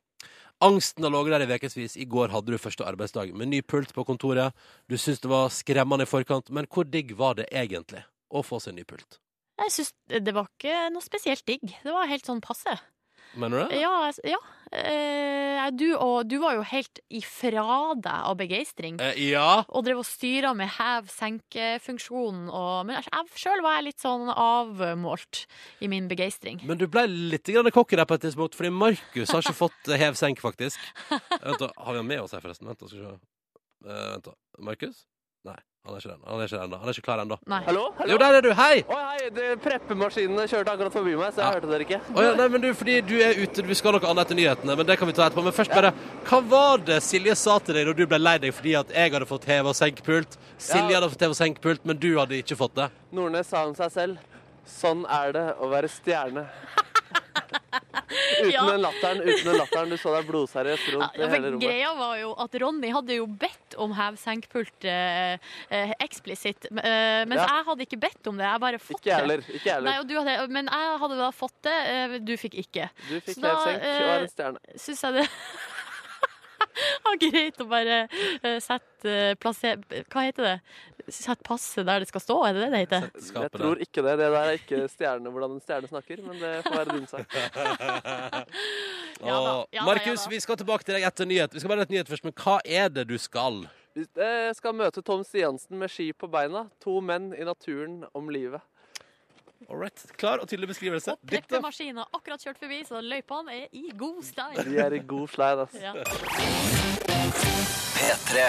[0.62, 1.96] Angsten har ligget der i ukevis.
[1.98, 4.54] I går hadde du første arbeidsdag med ny pult på kontoret.
[4.86, 8.60] Du syntes det var skremmende i forkant, men hvor digg var det egentlig å få
[8.62, 9.18] seg ny pult?
[9.62, 11.66] Jeg syns det var ikke noe spesielt digg.
[11.82, 12.76] Det var helt sånn passe.
[13.34, 13.80] Mener du det?
[13.80, 14.40] Ja, ja.
[14.72, 18.96] Eh, du, og, du var jo helt ifra deg av begeistring.
[19.04, 19.62] Eh, ja.
[19.68, 22.48] Og drev og styra med hev-senke-funksjonen.
[22.88, 25.44] Men jeg, sjøl var jeg litt sånn avmålt
[25.84, 26.62] i min begeistring.
[26.68, 30.00] Men du ble litt cocky der på et tidspunkt, fordi Markus har ikke fått eh,
[30.00, 30.80] hev-senk, faktisk.
[31.44, 32.68] Vent da, Har vi han med oss her, forresten?
[32.72, 33.18] Vent da, skal vi se.
[33.82, 34.36] Uh, vent da.
[34.62, 35.04] Markus?
[35.44, 36.20] Nei, han er ikke den.
[36.26, 36.74] Han er ikke den.
[36.78, 37.36] Han er ikke klar ennå.
[37.50, 37.58] Nei.
[37.66, 37.84] Hallo?
[38.06, 38.50] Jo, der er du!
[38.54, 38.82] Hei!
[38.86, 41.52] Å hei, det- preppemaskinene kjørte akkurat forbi meg, så jeg Ja.
[41.56, 42.00] hørte dere ikke.
[42.14, 44.38] Å ja, nei, men du, fordi du er ute, vi skal ha noe annet etter
[44.38, 45.42] nyhetene, men det kan vi ta etterpå.
[45.42, 45.92] Men først bare,
[46.30, 49.10] hva var det Silje sa til deg da du ble lei deg fordi at jeg
[49.12, 50.36] hadde fått heve- og senkpult?
[50.58, 51.00] Silje Ja.
[51.00, 52.90] hadde fått heve- og senkpult, men du hadde ikke fått det.
[53.12, 54.18] Nordnes sa om seg selv.
[54.64, 56.46] Sånn er det å være stjerne.
[57.52, 58.64] Uten Ja.
[58.66, 59.88] den latteren, uten den latteren.
[59.92, 61.62] Du så deg blodseriøst Ja, rundt i hele rommet.
[61.64, 65.38] greia var jo at Ronny hadde jo bedt om hev-senk-pult eh,
[65.70, 67.46] eh, eksplisitt, eh, mens Ja.
[67.56, 68.44] jeg hadde ikke bedt om det.
[68.44, 69.36] Jeg bare fått Ikke heller.
[69.40, 69.54] det.
[69.60, 69.90] Ikke heller.
[69.90, 72.90] Nei, hadde, men jeg hadde da fått det, eh, du fikk ikke.
[73.08, 74.58] Du fikk hev-senk og var er en stjerne.
[74.76, 75.28] Syns jeg det
[77.04, 79.80] Ja, greit å bare eh, sette uh, plasser...
[80.12, 80.54] Hva heter det?
[81.12, 83.08] Sette passet der det skal stå, er det det det heter?
[83.42, 84.16] Jeg tror ikke det.
[84.20, 87.36] Det der er ikke stjerne, hvordan en stjerne snakker, men det får være din sak.
[89.22, 89.36] Ja
[89.70, 91.52] ja Markus, ja vi skal tilbake til deg etter nyhet.
[91.54, 93.60] Vi skal bare ha et nyhet først, men hva er det du skal?
[93.94, 96.64] Vi eh, skal møte Tom Stiansen med ski på beina.
[96.82, 98.64] To menn i naturen om livet.
[99.68, 100.04] All right.
[100.16, 101.16] Klar og tydelig beskrivelse.
[101.16, 104.58] Og preppemaskinen har akkurat kjørt forbi, så løypene er i god stein.
[104.58, 105.74] De er i god sleid, ass.
[105.82, 105.92] Ja.
[107.96, 108.46] P3.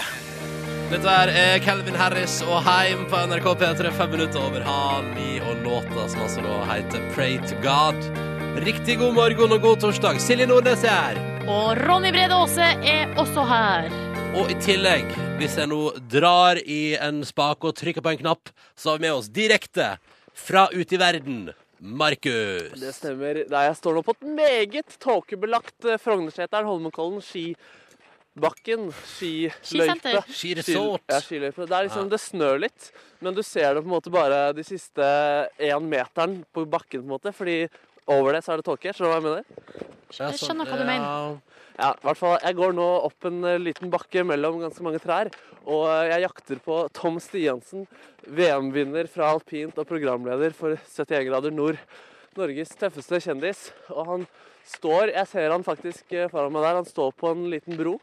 [0.94, 5.64] Dette er Calvin Harris og Heim på NRK P3, fem minutter over halv ni, og
[5.66, 7.98] låta som altså da heter Pray to God.
[8.62, 10.20] Riktig god morgen og god torsdag.
[10.22, 11.22] Silje Nordnes er her.
[11.50, 13.90] Og Ronny Brede Aase er også her.
[14.38, 18.54] Og i tillegg, hvis jeg nå drar i en spake og trykker på en knapp,
[18.78, 19.96] så har vi med oss direkte
[20.34, 21.52] fra ute i verden,
[21.84, 22.74] Markus.
[22.80, 23.44] Det stemmer.
[23.52, 30.24] Nei, jeg står nå på et meget tåkebelagt eh, Frognerseteren, Holmenkollen, skibakken, skiløype.
[30.32, 31.06] Skiresort.
[31.12, 31.68] Ja, skiløype.
[31.68, 32.92] Det er liksom, det snør litt,
[33.24, 35.10] men du ser det på en måte bare de siste
[35.60, 37.66] én meteren på bakken, på en måte, fordi
[38.12, 38.92] over det så er det tåke.
[38.96, 39.92] Skjønner du hva jeg mener?
[40.14, 41.42] Jeg skjønner hva du mener.
[41.74, 42.36] Ja, hvert fall.
[42.44, 45.32] Jeg går nå opp en eh, liten bakke mellom ganske mange trær,
[45.66, 47.88] og eh, jeg jakter på Tom Stiansen,
[48.30, 51.80] VM-vinner fra alpint og programleder for 71 grader nord.
[52.38, 53.68] Norges tøffeste kjendis.
[53.94, 54.28] Og han
[54.70, 57.98] står, jeg ser han faktisk eh, foran meg der, han står på en liten bro.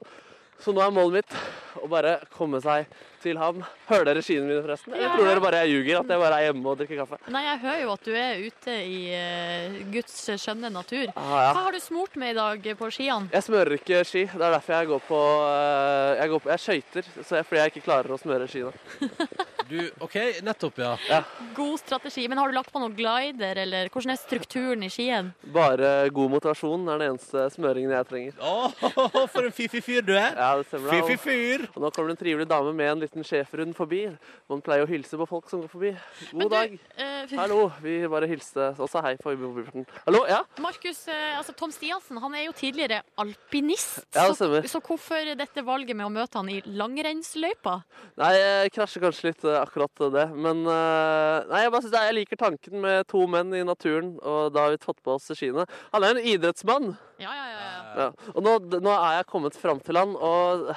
[0.60, 2.90] Så nå er målet mitt å bare komme seg
[3.22, 3.60] til ham.
[3.88, 4.94] Hører dere skiene mine forresten?
[4.96, 7.18] Jeg Ja, tror dere bare jeg ljuger, at jeg bare er hjemme og drikker kaffe?
[7.34, 11.06] Nei, jeg hører jo at du er ute i eh, Guds skjønne natur.
[11.14, 11.52] Ah, ja.
[11.56, 13.30] Hva har du smurt med i dag på skiene?
[13.34, 14.24] Jeg smører ikke ski.
[14.30, 17.60] Det er derfor jeg går på eh, Jeg, går på, jeg skøyter, så jeg- fordi
[17.64, 18.72] jeg ikke klarer å smøre skiene.
[19.70, 21.20] Du, OK, nettopp, ja.
[21.54, 22.24] God strategi.
[22.26, 25.28] Men har du lagt på noe glider, eller hvordan er strukturen i skien?
[25.54, 28.40] Bare god motivasjon er den eneste smøringen jeg trenger.
[28.42, 28.66] Oh,
[29.30, 30.34] for en fiffig fyr du er.
[30.34, 30.90] Ja, det stemmer.
[30.96, 31.68] Fiffig fyr.
[31.70, 34.04] Og, nå kommer det en trivelig dame med en liten schæferhund forbi.
[34.48, 35.90] Man pleier å hilse på folk som går forbi.
[36.32, 36.74] God du, dag.
[36.94, 37.58] Uh, Hallo.
[37.82, 39.86] Vi bare hilste og sa hei på forbifarten.
[40.06, 40.40] Hallo, ja?
[40.62, 44.04] Markus, eh, altså Tom Stiansen han er jo tidligere alpinist.
[44.14, 44.66] Ja, det stemmer.
[44.70, 47.80] så hvorfor dette valget med å møte han i langrennsløypa?
[48.20, 50.28] Nei, jeg krasjer kanskje litt eh, akkurat det.
[50.34, 54.68] Men nei, jeg bare synes jeg liker tanken med to menn i naturen, og da
[54.68, 55.66] har vi tatt på oss skiene.
[55.94, 56.92] Han er en idrettsmann.
[57.20, 57.58] Ja, ja, ja.
[57.58, 57.78] ja.
[57.90, 58.08] Ja.
[58.36, 60.70] Og nå, nå er jeg kommet fram til han, og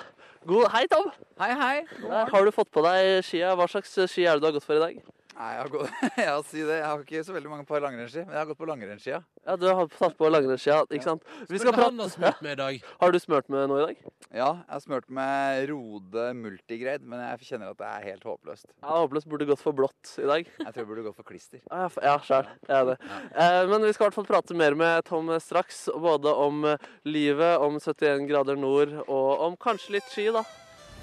[0.45, 1.11] God, Hei, Tom.
[1.39, 1.85] Hei, hei.
[2.01, 3.53] Der Har du fått på deg skia?
[3.55, 4.97] Hva slags ski er det du har gått for i dag?
[5.33, 6.75] Nei, jeg, har gått, ja, si det.
[6.77, 9.19] jeg har ikke så veldig mange par langrennsski, men jeg har gått på langrennsskia.
[9.47, 11.23] Ja, Du har tatt på langrennsskia, ikke sant?
[11.49, 12.13] Vi skal Spør han har prate.
[12.13, 12.85] smurt med i dag.
[13.01, 14.03] Har du smurt med noe i dag?
[14.29, 18.67] Ja, jeg har smurt med Rode Multigrade, men jeg kjenner at det er helt håpløst.
[18.83, 20.47] Ja, Håpløst burde gått for blått i dag.
[20.53, 21.63] Jeg tror jeg burde gått for klister.
[21.65, 22.49] Ja, ja sjæl.
[22.69, 22.97] Jeg er det.
[23.33, 25.87] Eh, men vi skal i hvert fall prate mer med Tom straks.
[25.97, 26.61] Både om
[27.09, 30.45] livet, om 71 grader nord og om kanskje litt ski, da.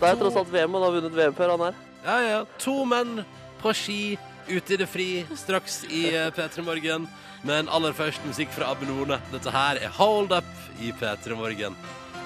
[0.00, 1.80] Det er tross alt VM, og han har vunnet VM før, han her.
[2.06, 2.40] Ja, ja.
[2.64, 3.18] To menn
[3.62, 5.08] på ski ute i det fri
[5.38, 7.06] straks i eh, P3 Morgen.
[7.46, 9.20] Men aller først musikk fra Abinone.
[9.32, 10.48] Dette her er Hold Up
[10.80, 11.76] i P3 Morgen.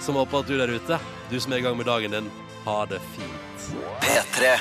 [0.02, 0.98] Som håper at du der ute,
[1.30, 2.30] du som er i gang med dagen din,
[2.64, 3.68] har det fint.
[4.02, 4.56] P3.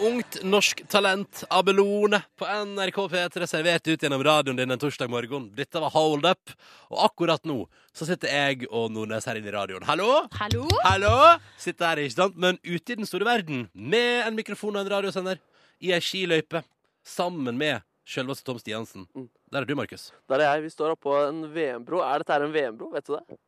[0.00, 5.50] Ungt norsk talent, Abelone, på NRK P3 servert ut gjennom radioen din en torsdag morgen.
[5.56, 6.54] Dette var Hold Up,
[6.88, 7.58] og akkurat nå
[7.92, 9.84] så sitter jeg og Nordnes her inne i radioen.
[9.84, 10.22] Hallo?
[10.38, 10.64] Hallo?
[10.86, 11.12] Hallo?
[11.60, 12.40] Sitter her, ikke sant?
[12.40, 15.40] Men ute i den store verden, med en mikrofon og en radiosender,
[15.80, 16.62] i ei skiløype,
[17.06, 19.06] sammen med selveste Tom Stiansen.
[19.16, 19.28] Mm.
[19.52, 20.10] Der er du, Markus.
[20.28, 20.66] Der er jeg.
[20.66, 22.02] Vi står oppå en VM-bro.
[22.04, 22.90] Er dette her en VM-bro?
[22.94, 23.38] Vet du det?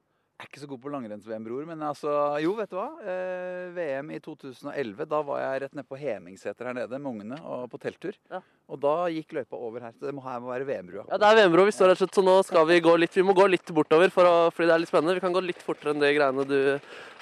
[0.42, 2.10] Er ikke så god på langrenns-VM, bror, men altså
[2.42, 2.88] Jo, vet du hva?
[3.06, 7.38] Eh, VM i 2011, da var jeg rett nede på Hemingseter her nede med ungene
[7.46, 8.16] og på telttur.
[8.32, 8.40] Ja.
[8.66, 9.92] Og da gikk løypa over her.
[9.94, 11.04] Så det må, her må være VM-brua.
[11.12, 11.68] Ja, det er VM-brua.
[11.68, 14.26] Vi står slett, så nå skal vi gå litt Vi må gå litt bortover for
[14.26, 15.14] å, fordi det er litt spennende.
[15.20, 16.58] Vi kan gå litt fortere enn de greiene du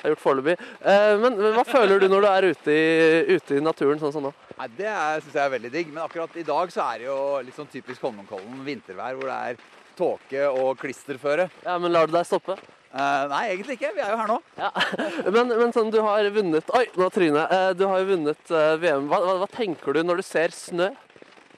[0.00, 0.56] har gjort foreløpig.
[0.80, 4.16] Eh, men, men hva føler du når du er ute i, ute i naturen sånn
[4.16, 4.34] som nå?
[4.56, 4.96] Nei, Det
[5.26, 5.92] syns jeg er veldig digg.
[5.92, 9.40] Men akkurat i dag så er det jo litt sånn typisk Holmenkollen vintervær, hvor det
[9.52, 9.64] er
[10.00, 11.50] tåke og klisterføre.
[11.68, 12.56] Ja, men lar du deg stoppe?
[12.90, 13.92] Eh, nei, egentlig ikke.
[13.94, 14.38] Vi er jo her nå.
[14.58, 14.70] Ja.
[15.36, 17.52] Men, men sånn, du har vunnet Oi, nå trynet.
[17.54, 19.06] Eh, Du har jo vunnet uh, VM.
[19.10, 20.88] Hva, hva, hva tenker du når du ser snø?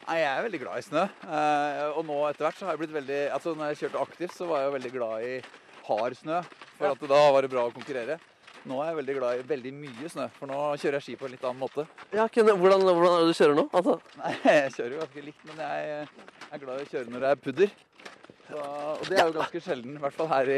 [0.02, 1.04] Nei, Jeg er veldig glad i snø.
[1.24, 4.34] Eh, og nå etter hvert så har jeg blitt veldig Altså når jeg kjørte aktivt,
[4.36, 5.32] så var jeg jo veldig glad i
[5.86, 6.42] hard snø.
[6.76, 6.92] For Ja.
[6.92, 8.18] at da var det bra å konkurrere.
[8.68, 11.26] Nå er jeg veldig glad i veldig mye snø, for nå kjører jeg ski på
[11.26, 11.82] en litt annen måte.
[12.14, 13.64] Ja, kunne, hvordan, hvordan er det du kjører nå?
[13.74, 15.96] Altså, Nei, jeg kjører jo ganske likt, men jeg
[16.52, 17.72] er glad i å kjøre når det er pudder.
[18.52, 20.56] Så, og det er jo ganske sjelden, i hvert fall her i,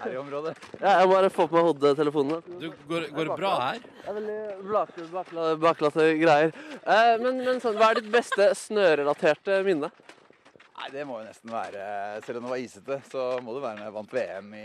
[0.00, 0.54] her i området.
[0.80, 2.38] ja, jeg må bare få på meg hodetelefonene.
[2.62, 3.82] Du, går, går det bra her?
[3.84, 4.38] Det er veldig
[4.70, 6.54] blake, bakla- baklate greier.
[6.80, 9.92] Eh, men men sånn, hva er ditt beste snørelaterte minne?
[10.74, 11.82] Nei, det må jo nesten være
[12.26, 14.62] Selv om det var isete, så må det være når jeg vant VM i,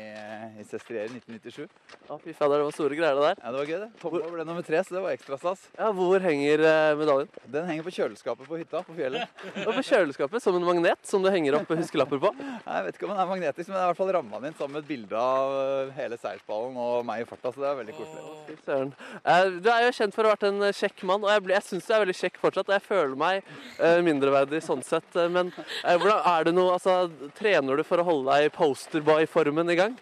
[0.59, 1.67] i Sestriere i 1997.
[2.09, 3.41] Ja, fy fader, det var store greier det der.
[3.43, 3.89] Ja, det var gøy, det.
[4.01, 5.67] Tommo ble nummer tre, så det var ekstra stas.
[5.77, 7.29] Ja, Hvor henger eh, medaljen?
[7.53, 9.37] Den henger på kjøleskapet på hytta på fjellet.
[9.67, 12.33] Og på kjøleskapet som en magnet som du henger opp huskelapper på.
[12.41, 14.41] Nei, Jeg vet ikke om den er magnetisk, men det er i hvert fall ramma
[14.41, 17.61] den inn sammen med et bilde av øh, hele seiersballen og meg i farta, så
[17.63, 18.35] det er veldig koselig.
[18.49, 18.95] Fy søren.
[19.21, 21.45] Eh, Du er jo kjent for å ha vært en eh, kjekk mann, og jeg,
[21.45, 22.65] ble- jeg syns du er veldig kjekk fortsatt.
[22.73, 25.05] og Jeg føler meg eh, mindreverdig sånn sett.
[25.13, 25.53] eh, Men
[25.85, 29.97] eh, er det noe, altså, trener du for å holde deg posterboy-formen i gang?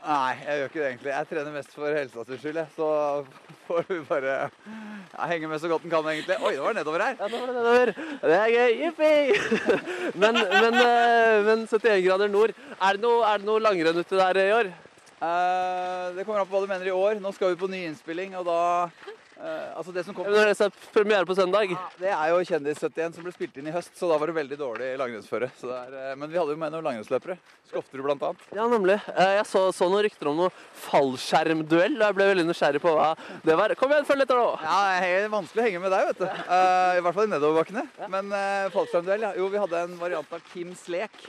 [0.00, 1.12] Nei, jeg gjør ikke det egentlig.
[1.12, 2.60] Jeg trener mest for helsa sin skyld.
[2.76, 2.88] Så
[3.68, 6.38] får du bare ja, henge med så godt en kan, egentlig.
[6.40, 7.16] Oi, det var nedover her.
[7.20, 7.92] Ja, nå var det nedover.
[8.24, 8.76] Det er gøy.
[8.84, 9.12] Jippi!
[10.20, 12.50] Men, men, eh, men 71 grader nord,
[12.82, 14.70] er det noe, er det noe langrenn ute der i år?
[15.20, 17.20] Eh, det kommer an på hva du mener i år.
[17.22, 18.60] Nå skal vi på ny innspilling, og da
[19.40, 21.72] eh, Altså, det som Når det er premiere på søndag?
[22.00, 24.58] Det er jo Kjendis-71 som ble spilt inn i høst, så da var det veldig
[24.60, 25.50] dårlig langrennsføre.
[25.64, 27.38] Er, eh, men vi hadde jo med noen langrennsløpere.
[27.70, 28.46] Skofterud annet.
[28.56, 28.96] Ja, nemlig.
[29.14, 30.54] Eh, Jeg så, så noen rykter om noe
[30.86, 33.12] fallskjermduell, og jeg ble veldig nysgjerrig på hva
[33.46, 33.74] det var.
[33.78, 34.48] Kom igjen, følg etter nå!
[34.64, 36.26] Ja, det er vanskelig å henge med deg, vet du.
[36.48, 37.84] Uh, I hvert fall i nedoverbakkene.
[38.10, 39.36] Men uh, fallskjermduell, ja.
[39.38, 41.22] Jo, vi hadde en variant av Kims lek.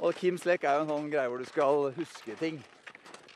[0.00, 2.60] Og Kims lek er jo en sånn greie hvor du skal huske ting.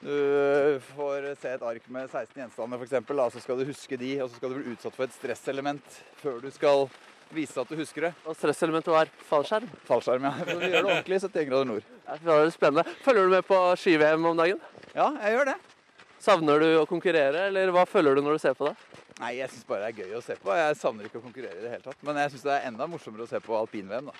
[0.02, 3.34] Du får se et ark med 16 gjenstander, f.eks.
[3.34, 6.40] Så skal du huske de, og så skal du bli utsatt for et stresselement før
[6.42, 6.88] du skal
[7.34, 8.10] vise at du husker det.
[8.28, 9.70] Og stresselementet var fallskjerm.
[9.88, 10.34] Fallskjerm, ja.
[10.44, 11.86] Så vi gjør det ordentlig i 71 grader nord.
[12.04, 12.84] Ja, Det var spennende.
[13.06, 14.60] Følger du med på ski-VM om dagen?
[14.94, 15.56] Ja, jeg gjør det.
[16.24, 18.76] Savner du å konkurrere, eller hva føler du når du ser på det?
[19.20, 20.52] Nei, jeg syns bare det er gøy å se på.
[20.58, 22.00] Jeg savner ikke å konkurrere i det hele tatt.
[22.06, 24.14] Men jeg syns det er enda morsommere å se på alpin-VM, da.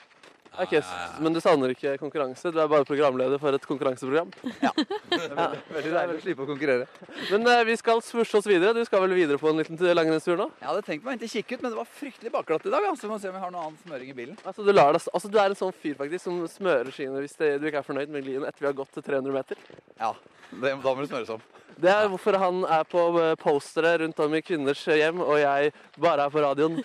[0.63, 2.53] Ok, s- Men du savner ikke konkurranse?
[2.55, 4.29] Du er bare programleder for et konkurranseprogram?
[5.15, 6.87] Er veldig, deilig å slippe å konkurrere.
[7.31, 8.75] Men eh, vi skal svusje oss videre.
[8.77, 10.47] Du skal vel videre på en liten tur- langrennstur nå?
[10.61, 12.87] Jeg hadde tenkt meg å hente kikke ut, men det var fryktelig bakglatt i dag.
[12.91, 13.07] Altså.
[13.09, 14.39] Vi må se om vi har noe annen smøring i bilen.
[14.45, 17.37] Altså, du, lar deg, altså, du er en sånn fyr faktisk som smører skiene hvis
[17.41, 19.61] det, du ikke er fornøyd med glien etter vi har gått til 300 meter.
[20.01, 20.13] Ja,
[20.55, 21.43] det, da må det smøres om.
[21.81, 25.73] Det er hvorfor han er på eh, postere rundt om i kvinners hjem, og jeg
[26.01, 26.79] bare er på radioen.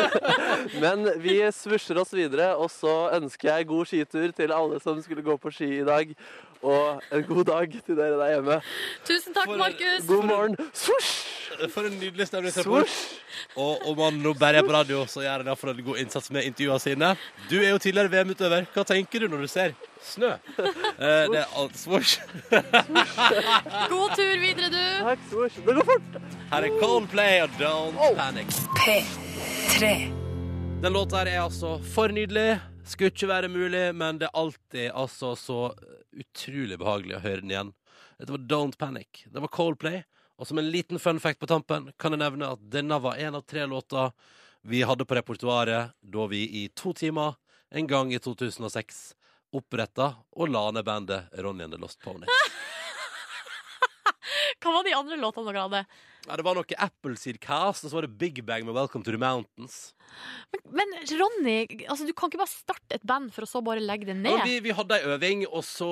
[0.82, 5.24] Men vi svusjer oss videre, og så ønsker jeg god skitur til alle som skulle
[5.24, 6.12] gå på ski i dag.
[6.62, 8.56] Og en god dag til dere der hjemme.
[9.06, 10.06] Tusen takk, Markus!
[10.06, 10.56] God morgen.
[10.72, 11.12] Svosj!
[11.74, 12.92] For en nydelig stemningsrapport.
[13.60, 16.30] Og om han nå bare er på radio, så gjør han iallfall en god innsats
[16.32, 17.10] med intervjuene sine.
[17.50, 18.68] Du er jo tidligere VM-utøver.
[18.72, 19.74] Hva tenker du når du ser
[20.06, 20.32] snø?
[21.02, 22.18] Eh, det er alt svosj.
[23.90, 24.82] God tur videre, du!
[25.02, 25.60] Takk, svosj.
[25.66, 26.18] Det går fort.
[26.52, 28.58] Her er Coldplay og Don't Panic.
[28.78, 29.94] P3.
[30.82, 32.60] Den låta her er altså for nydelig.
[32.86, 35.58] Skulle ikke være mulig, men det er alltid altså så
[36.12, 37.72] utrolig behagelig å høre den igjen.
[38.18, 39.24] Dette var Don't Panic.
[39.26, 40.02] Det var Coldplay.
[40.40, 43.34] Og som en liten fun fact på tampen kan jeg nevne at denne var en
[43.38, 44.12] av tre låter
[44.62, 47.34] vi hadde på repertoaret da vi i to timer
[47.70, 49.14] en gang i 2006
[49.52, 52.26] oppretta og la ned bandet Ronny and the Lost Pony.
[54.62, 55.84] Hva var de andre låtene dere hadde?
[56.28, 59.10] Ja, det var noe Appleseed Cast, og så var det Big Bang med Welcome to
[59.10, 59.94] the Mountains.
[60.52, 61.56] Men, men Ronny,
[61.90, 64.30] altså, du kan ikke bare starte et band for å så bare legge det ned.
[64.30, 65.88] Ja, vi, vi hadde ei øving, og så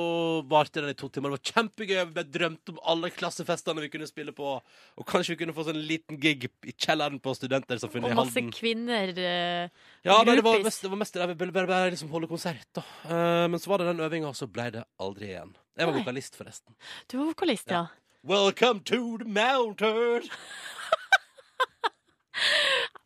[0.51, 1.33] varte den i to timer.
[1.33, 1.97] Det var kjempegøy.
[2.14, 4.53] Vi drømte om alle klassefestene vi kunne spille på.
[5.01, 8.20] Og kanskje vi kunne få sånn en liten gig i kjelleren på Studentersamfunnet Og i
[8.20, 9.66] masse kvinner Uh,
[10.07, 12.28] Ja, nei, det var mest, det var mest der vi ville bare, bare liksom holde
[12.31, 12.85] konsert, da.
[13.09, 15.51] Uh, men så var det den øvinga, og så ble det aldri igjen.
[15.81, 16.76] Jeg var vokalist, forresten.
[17.11, 17.83] Du var vokalist, ja.
[18.22, 20.22] Welcome to the mountain.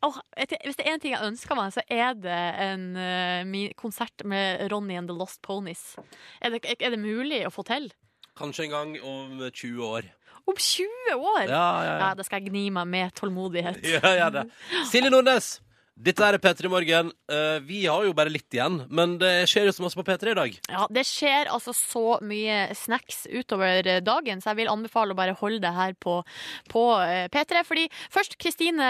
[0.05, 4.21] Oh, hvis det er en ting jeg ønsker meg, så er det en uh, konsert
[4.29, 5.97] med Ronny and the Lost Ponies.
[6.45, 7.89] Er det, er det mulig å få til?
[8.37, 10.11] Kanskje en gang om 20 år.
[10.45, 11.47] Om 20 år!
[11.49, 12.13] Ja, ja, Ja, ja.
[12.19, 13.81] Det skal jeg gni meg med tålmodighet.
[13.97, 14.45] Ja, ja, det.
[14.93, 15.55] Silje Nordnes,
[15.95, 17.11] dette er P3 Morgen.
[17.31, 20.33] Uh, vi har jo bare litt igjen, men det skjer jo så masse på P3
[20.33, 20.57] i dag.
[20.73, 25.19] Ja, det skjer altså så mye snacks utover eh, dagen, så jeg vil anbefale å
[25.19, 26.17] bare holde det her på,
[26.73, 27.63] på eh, P3.
[27.69, 28.89] Fordi først Kristine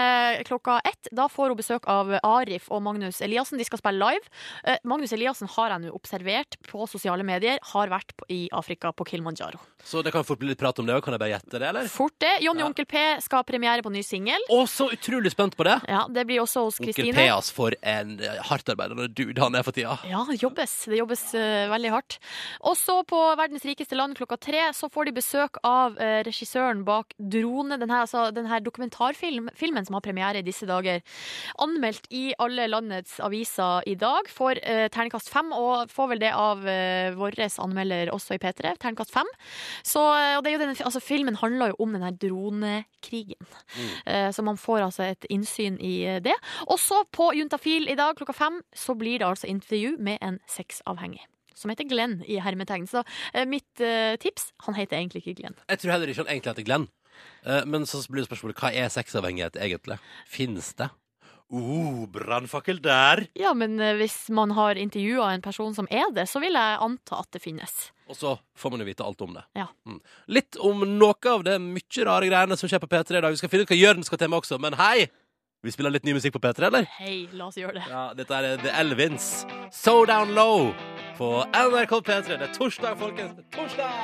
[0.49, 1.11] klokka ett.
[1.13, 3.61] Da får hun besøk av Arif og Magnus Eliassen.
[3.61, 4.33] De skal spille live.
[4.65, 7.61] Uh, Magnus Eliassen har jeg nå observert på sosiale medier.
[7.75, 9.61] Har vært på, i Afrika, på Kilimanjaro.
[9.85, 11.05] Så det kan fort bli litt prat om det òg.
[11.05, 11.93] Kan jeg bare gjette det, eller?
[11.93, 12.33] Fort det.
[12.41, 12.71] Jonny Ja.
[12.71, 14.49] Onkel P skal ha premiere på ny singel.
[14.49, 15.77] Å, så utrolig spent på det!
[15.91, 17.17] Ja, det blir også hos Onkel.
[17.17, 19.97] Peas for en eh, hardtarbeidende dude han er for tida.
[20.07, 20.73] Ja, det jobbes.
[20.91, 22.17] Det jobbes uh, veldig hardt.
[22.65, 26.85] Og så på Verdens rikeste land klokka tre så får de besøk av uh, regissøren
[26.87, 27.79] bak Drone.
[27.81, 31.03] Den her, altså, denne dokumentarfilmen som har premiere i disse dager.
[31.63, 34.29] Anmeldt i alle landets aviser i dag.
[34.31, 38.75] Får uh, terningkast fem, og får vel det av uh, vår anmelder også i P3.
[38.79, 39.27] Terningkast fem.
[39.83, 43.47] Så, og det er den, altså, filmen handler jo om den her dronekrigen.
[44.05, 46.35] Eh, så man får altså et innsyn i det.
[46.67, 50.39] Og så på Juntafil i dag klokka fem så blir det altså intervju med en
[50.51, 51.23] sexavhengig.
[51.55, 52.85] Som heter Glenn i hermetegn.
[52.91, 53.01] Så
[53.33, 55.55] eh, mitt eh, tips Han heter egentlig ikke Glenn.
[55.71, 56.87] Jeg tror heller ikke han egentlig heter Glenn.
[57.45, 59.97] Eh, Men så blir det spørsmålet hva er sexavhengighet egentlig?
[60.27, 60.89] Fins det?
[61.53, 63.27] Uh, brannfakkel der!
[63.37, 66.79] Ja, men eh, hvis man har intervjua en person som er det, så vil jeg
[66.81, 67.75] anta at det finnes.
[68.09, 69.43] Og så får man jo vite alt om det.
[69.53, 69.67] Ja.
[69.85, 69.99] Mm.
[70.33, 73.29] Litt om noe av det mye rare greiene som skjer på P3 i dag.
[73.29, 75.05] Vi skal finne ut hva Jørn skal til med også, men hei!
[75.65, 76.85] Vi spiller litt ny musikk på P3, eller?
[76.99, 77.85] Hei, la oss gjøre det.
[77.89, 79.47] Ja, dette er The Elvins.
[79.73, 80.67] So Down Low
[81.17, 82.37] på NRK P3.
[82.37, 83.33] Det er torsdag, folkens.
[83.33, 83.97] Det er torsdag!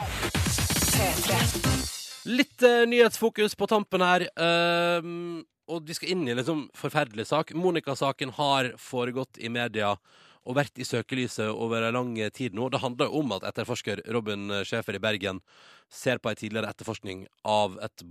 [2.34, 4.26] Litt eh, nyhetsfokus på tampen her.
[4.34, 7.53] Uh, og vi skal inn i en liksom forferdelig sak.
[7.53, 9.93] Monica-saken har foregått i media
[10.41, 12.74] og vært i søkelyset over en lang tid nå.
[12.74, 15.45] Det handler jo om at etterforsker Robin Schäfer i Bergen
[15.93, 18.01] ser på en tidligere etterforskning av et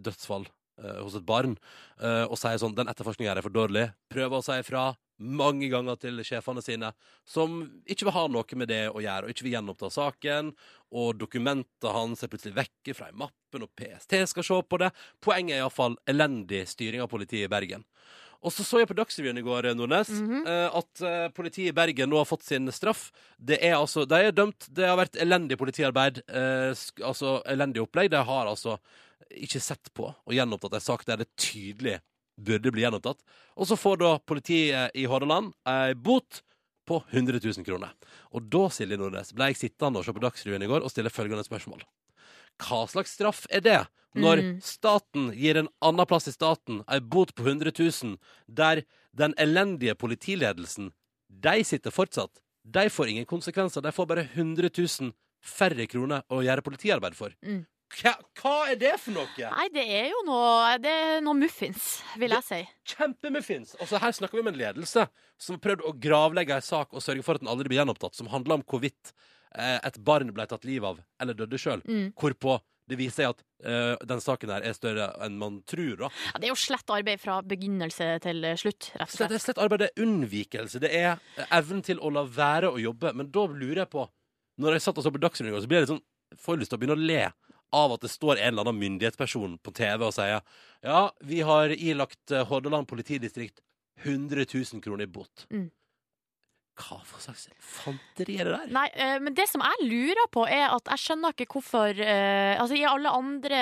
[0.00, 0.48] dødsfall
[0.78, 1.56] hos et barn,
[2.00, 3.88] eh, og sier sånn Den etterforskninga er for dårlig.
[4.12, 6.92] Prøver å si ifra mange ganger til sjefene sine,
[7.24, 10.52] som ikke vil ha noe med det å gjøre, og ikke vil gjenoppta saken.
[10.92, 14.92] Og dokumentet hans er plutselig vekke fra i mappen, og PST skal se på det.
[15.24, 17.86] Poenget er iallfall elendig styring av politiet i Bergen.
[18.44, 22.12] Og så så jeg på Dagsrevyen i går, Nordnes, eh, at eh, politiet i Bergen
[22.12, 23.08] nå har fått sin straff.
[23.38, 24.68] Det er altså, De er dømt.
[24.70, 26.20] Det har vært elendig politiarbeid.
[26.28, 26.70] Eh,
[27.00, 28.12] altså elendig opplegg.
[28.12, 28.76] De har altså
[29.30, 31.98] ikke sett på og gjenopptatt en sak der det tydelig
[32.36, 33.22] burde bli gjenopptatt.
[33.56, 36.42] Og så får da politiet i Hordaland ei bot
[36.86, 37.94] på 100 000 kroner.
[38.36, 41.10] Og da, Silje Nordnes, ble jeg sittende og se på Dagsrevyen i går og stille
[41.10, 41.82] følgende spørsmål.
[42.62, 43.80] Hva slags straff er det
[44.16, 44.60] når Mm.
[44.64, 48.16] staten gir en annen plass i staten ei bot på 100 000,
[48.48, 50.92] der den elendige politiledelsen,
[51.28, 55.12] de sitter fortsatt, de får ingen konsekvenser, de får bare 100 000
[55.42, 57.34] færre kroner å gjøre politiarbeid for.
[57.44, 57.66] Mm.
[57.94, 59.30] Hva, hva er det for noe?
[59.38, 62.60] Nei, det er jo noe, det er noe muffins, vil jeg si.
[62.92, 63.76] Kjempemuffins!
[63.78, 65.06] Altså, her snakker vi om en ledelse
[65.38, 68.18] som har prøvd å gravlegge en sak og sørge for at den aldri blir gjenopptatt,
[68.18, 69.14] som handler om hvorvidt
[69.54, 71.84] eh, et barn ble tatt livet av eller døde sjøl.
[71.86, 72.10] Mm.
[72.18, 75.96] Hvorpå det viser seg at uh, den saken her er større enn man tror.
[76.04, 76.10] da.
[76.28, 79.32] Ja, det er jo slett arbeid fra begynnelse til slutt, rett og slett.
[79.32, 80.82] det er slett arbeid, det er unnvikelse.
[80.84, 83.10] Det er eh, evnen til å la være å jobbe.
[83.18, 84.06] Men da lurer jeg på
[84.62, 86.04] Når jeg satt og så på Dagsrevyen, i går, så blir jeg litt sånn,
[86.40, 87.24] får jeg lyst til å begynne å le
[87.74, 90.42] av at det står en eller annen myndighetsperson på TV og sier
[90.84, 93.62] ja, vi har ilagt eh, Hordaland politidistrikt
[94.04, 95.46] 100 000 kroner i bot.
[95.50, 95.70] Mm.
[96.76, 98.72] Hva for slags fanteri er det der?
[98.74, 102.52] Nei, eh, men det som jeg lurer på er at jeg skjønner ikke hvorfor eh,
[102.60, 103.60] Altså i alle andre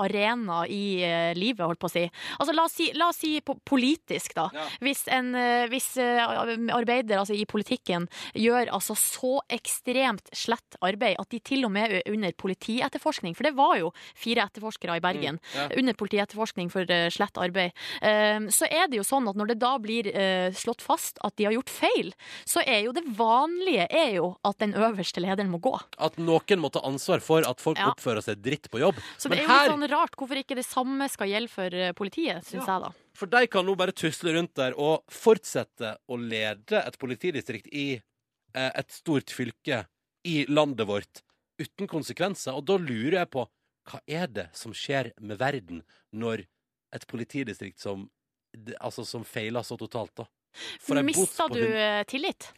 [0.00, 2.02] arenaer i eh, livet, holdt på å si.
[2.36, 4.48] Altså la oss si, la oss si politisk, da.
[4.52, 4.66] Ja.
[4.84, 5.32] Hvis en
[5.70, 8.06] hvis, arbeider altså i politikken
[8.36, 13.48] gjør altså så ekstremt slett arbeid at de til og med er under politietterforskning, for
[13.48, 15.66] det var jo fire etterforskere i Bergen Mm, ja.
[15.78, 20.08] under politietterforskning for slett arbeid, så er det jo sånn at når det da blir
[20.56, 22.10] slått fast at de har gjort feil,
[22.50, 25.72] så er jo det vanlige er jo at den øverste lederen må gå.
[26.02, 27.92] At noen må ta ansvar for at folk Ja.
[27.92, 28.98] oppfører seg dritt på jobb.
[29.18, 31.92] Så det er jo litt sånn rart hvorfor ikke det samme skal gjelde for eh,
[31.92, 32.90] politiet, syns jeg da.
[33.14, 37.88] For de kan nå bare tusle rundt der og fortsette å lede et politidistrikt i
[38.54, 39.84] eh, et stort fylke
[40.26, 41.22] i landet vårt
[41.60, 42.56] uten konsekvenser.
[42.56, 43.46] Og da lurer jeg på
[43.90, 46.44] hva er det som skjer med verden når
[46.94, 48.08] et politidistrikt som,
[48.80, 50.26] altså, som feiler så totalt, da?
[50.96, 52.50] En Mista du eh, tillit?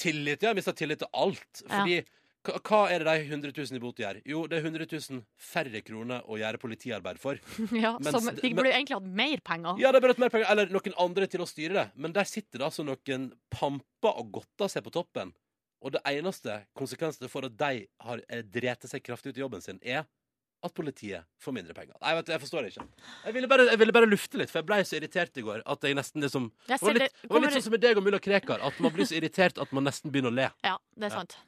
[0.00, 0.54] Tillit, ja.
[0.56, 1.62] Mista tillit til alt.
[1.66, 2.00] Fordi
[2.46, 4.20] hva- hva er det de 100 000 i bot gjør?
[4.24, 7.36] Jo, det er 100 000 færre kroner å gjøre politiarbeid for.
[7.76, 9.76] Ja, Mens- som, de burde jo egentlig hatt mer penger.
[9.82, 11.86] Ja, de burde hatt mer penger, eller noen andre til å styre det.
[12.00, 15.34] Men der sitter det altså noen pamper og godter seg på toppen.
[15.84, 18.20] Og det eneste konsekvensen for at de har
[18.52, 20.04] drept seg kraftig ut i jobben sin, er
[20.62, 21.94] at politiet får mindre penger.
[22.02, 22.86] Nei, vet du, jeg forstår det ikke.
[23.26, 25.62] Jeg ville bare, jeg ville bare lufte litt, for jeg ble så irritert i går
[25.64, 28.00] at jeg nesten liksom Jeg Det var litt, det var litt sånn som med deg
[28.00, 30.48] og mulla Krekar, at man blir så irritert at man nesten begynner å le.
[30.66, 31.38] Ja, det er sant.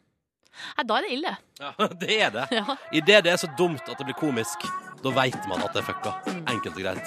[0.77, 1.33] Nei, da er det ille.
[1.61, 2.47] Ja, det er det.
[2.59, 2.77] Ja.
[2.93, 4.67] Idet det er så dumt at det blir komisk,
[5.03, 6.13] da veit man at det er fucka.
[6.53, 7.07] Enkelt og greit.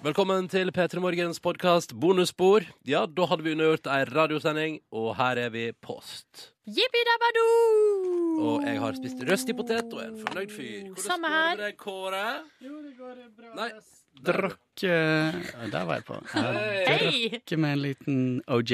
[0.00, 2.64] Velkommen til P3 Morgens podkast Bonusspor.
[2.88, 6.46] Ja, da hadde vi undergjort ei radiosending, og her er vi post.
[6.70, 8.38] Jippi-dabba-doo!
[8.40, 10.86] Og jeg har spist røstig potet og er en fornøyd fyr.
[10.86, 12.22] Hvordan Samme går det Kåre?
[12.64, 13.50] Jo, det går bra.
[13.58, 13.68] Nei.
[14.20, 16.16] Drakk ja, Der var jeg på.
[16.34, 18.22] Jeg drakk med en liten
[18.52, 18.72] OJ.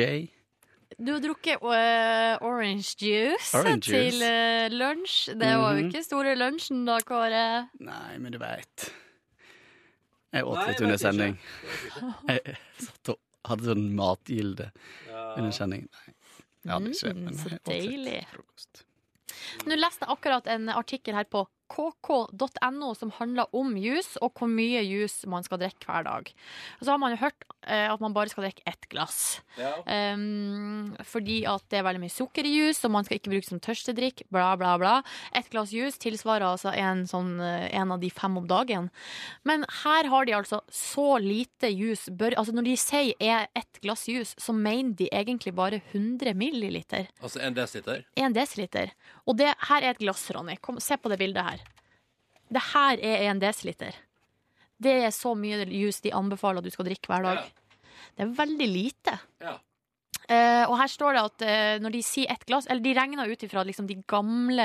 [0.97, 5.35] Du har drukket uh, orange juice Orange til eh, lunsj.
[5.37, 5.91] Det var jo Mhm.
[5.91, 7.43] ikke store lunsjen da, Kåre.
[7.83, 8.87] Nei, men du veit.
[10.35, 11.37] Jeg åt litt under sending.
[12.29, 14.71] Jeg satt og hadde sånn matgilde
[15.37, 15.89] under sendingen.
[16.67, 16.97] Nei, jeg det.
[16.99, 18.17] skjer, Men så jeg åt litt deilig.
[18.33, 18.83] frokost.
[19.67, 24.51] Nå leste jeg akkurat en artikkel her på kk.no, som handler om juice og hvor
[24.51, 26.31] mye juice man skal drikke hver dag.
[26.79, 29.41] Og så har man jo hørt eh, at man bare skal drikke ett glass.
[29.57, 33.49] Um, fordi at det er veldig mye sukker i juice, og man skal ikke bruke
[33.49, 34.95] som tørstedrikk, bla, bla, bla.
[35.37, 38.91] Ett glass juice tilsvarer altså en, sånn, eh, en av de fem om dagen.
[39.49, 43.81] Men her har de altså så lite juice bør, Altså når de sier er ett
[43.83, 47.09] glass juice, så mener de egentlig bare 100 milliliter.
[47.23, 48.05] Altså en desiliter?
[48.21, 48.93] En desiliter.
[49.27, 50.59] Og det her er et glass, Ronny.
[50.63, 51.66] Kom, se på det bildet her.
[52.53, 53.97] Det her er en desiliter.
[54.77, 57.47] Det er så mye juice de anbefaler at du skal drikke hver dag.
[58.17, 59.17] Det er veldig lite.
[59.43, 59.57] Ja.
[60.27, 63.29] Uh, og her står det at uh, når de sier ett glass Eller de regner
[63.31, 64.65] ut ifra liksom, de gamle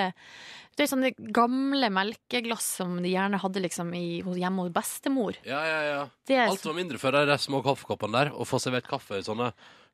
[0.74, 5.38] Det er sånne gamle melkeglass som de gjerne hadde liksom, i, hjemme hos bestemor.
[5.46, 6.00] Ja, ja, ja.
[6.34, 8.34] Er Alt var mindre før de små kaffekoppene der.
[8.34, 9.52] Og få servert kaffe i sånne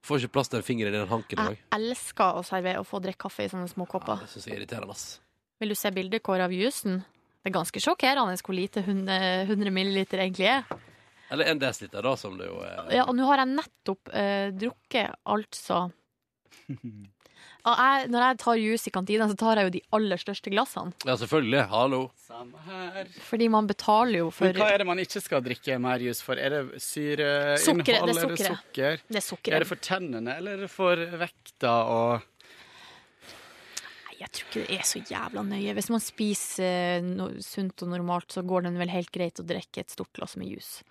[0.07, 3.01] Får ikke plass til en finger i den hanken Jeg elsker å servere og få
[3.03, 4.21] drikke kaffe i sånne små kopper.
[4.23, 5.07] Det syns jeg er irriterende, ass.
[5.59, 7.01] Vil du se bildet Kåre, av juicen?
[7.47, 10.65] Det er ganske sjokkerende hvor lite 100, 100 milliliter egentlig er.
[11.31, 12.89] Eller en desiliter, da, som det jo er.
[12.91, 15.85] Ja, og nå har jeg nettopp eh, drukket altså
[16.67, 20.91] jeg, Når jeg tar juice i kantina, så tar jeg jo de aller største glassene.
[21.07, 21.63] Ja, selvfølgelig.
[21.71, 22.03] Hallo.
[22.27, 23.11] Samme her.
[23.29, 26.19] Fordi man betaler jo for Men hva er det man ikke skal drikke mer jus
[26.23, 26.35] for?
[26.35, 27.63] Er det syreinnhold?
[27.63, 29.03] Sukkeret, det er Er det sukker?
[29.07, 29.55] Det er sukkeret.
[29.55, 32.33] Er det for tennene, eller er det for vekta og
[34.17, 35.73] Jeg tror ikke det er så jævla nøye.
[35.77, 39.45] Hvis man spiser eh, no, sunt og normalt, så går det vel helt greit å
[39.47, 40.85] drikke et stort glass med juice.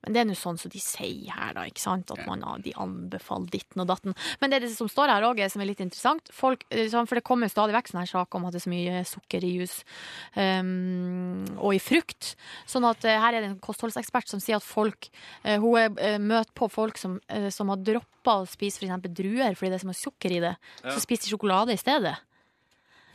[0.00, 1.66] Men det er nå sånn som de sier her, da.
[1.68, 2.10] ikke sant?
[2.14, 4.16] At man, ah, de anbefaler ditten og datten.
[4.40, 6.30] Men det, er det som står her òg, som er litt interessant.
[6.34, 8.66] Folk, eh, sånn, for det kommer stadig vekk sånne her saker om at det er
[8.66, 9.84] så mye sukker i juice
[10.36, 12.32] um, og i frukt.
[12.70, 15.10] Sånn at eh, her er det en kostholdsekspert som sier at folk
[15.44, 17.18] Hun er, møter på folk som,
[17.52, 19.06] som har droppa å spise f.eks.
[19.16, 20.52] druer fordi det er så mye sukker i det.
[20.84, 22.16] Så spiser de sjokolade i stedet.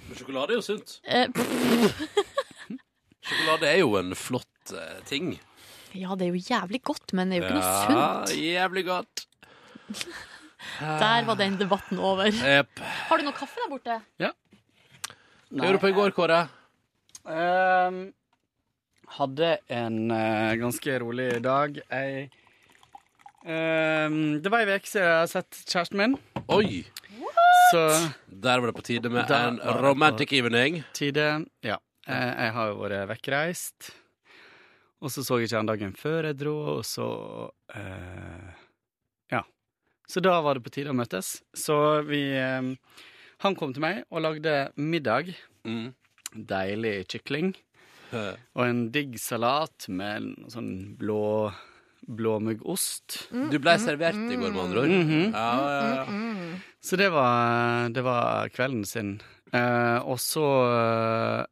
[0.05, 0.97] Men sjokolade er jo sunt.
[1.03, 1.27] Eh,
[3.25, 5.33] Sjokolade er jo en flott eh, ting.
[5.95, 8.35] Ja, det er jo jævlig godt, men det er jo ikke noe sunt.
[8.43, 9.25] jævlig godt.
[10.81, 12.25] Der var den debatten over.
[12.33, 12.79] Jepp.
[12.81, 13.99] Har du noe kaffe der borte?
[14.19, 14.31] Ja.
[15.51, 16.39] Hva gjorde du på i går, Kåre?
[17.29, 17.99] Ehm,
[19.15, 21.77] Hadde en eh, ganske rolig dag.
[21.85, 22.25] Jeg
[23.45, 26.17] ehm, Det var ei uke siden jeg har sett kjæresten min.
[26.47, 26.85] Oi!
[27.71, 27.81] Så
[28.29, 30.83] Der var det på tide med en var det på romantic evening.
[30.93, 31.77] Tide, ja.
[32.07, 33.89] Eh, Jeg har jo vært vekkreist.
[35.01, 37.07] Og så så jeg ikke han dagen før jeg dro, og så
[37.73, 38.53] eh,
[39.33, 39.41] Ja.
[40.07, 41.41] Så da var det på tide å møtes.
[41.53, 42.73] Så vi eh,
[43.43, 45.33] Han kom til meg og lagde middag.
[45.65, 45.93] Mm.
[46.35, 47.55] Deilig kykling.
[48.15, 51.51] Og en digg salat med en sånn blå
[52.07, 53.29] blåmuggost.
[53.51, 54.93] Du ble servert i går, med andre ord.
[54.93, 55.33] Mhm.
[55.33, 56.59] Ja, ja, ja.
[56.85, 59.15] Så det var, det var kvelden sin.
[59.53, 61.45] Eh, og så eh,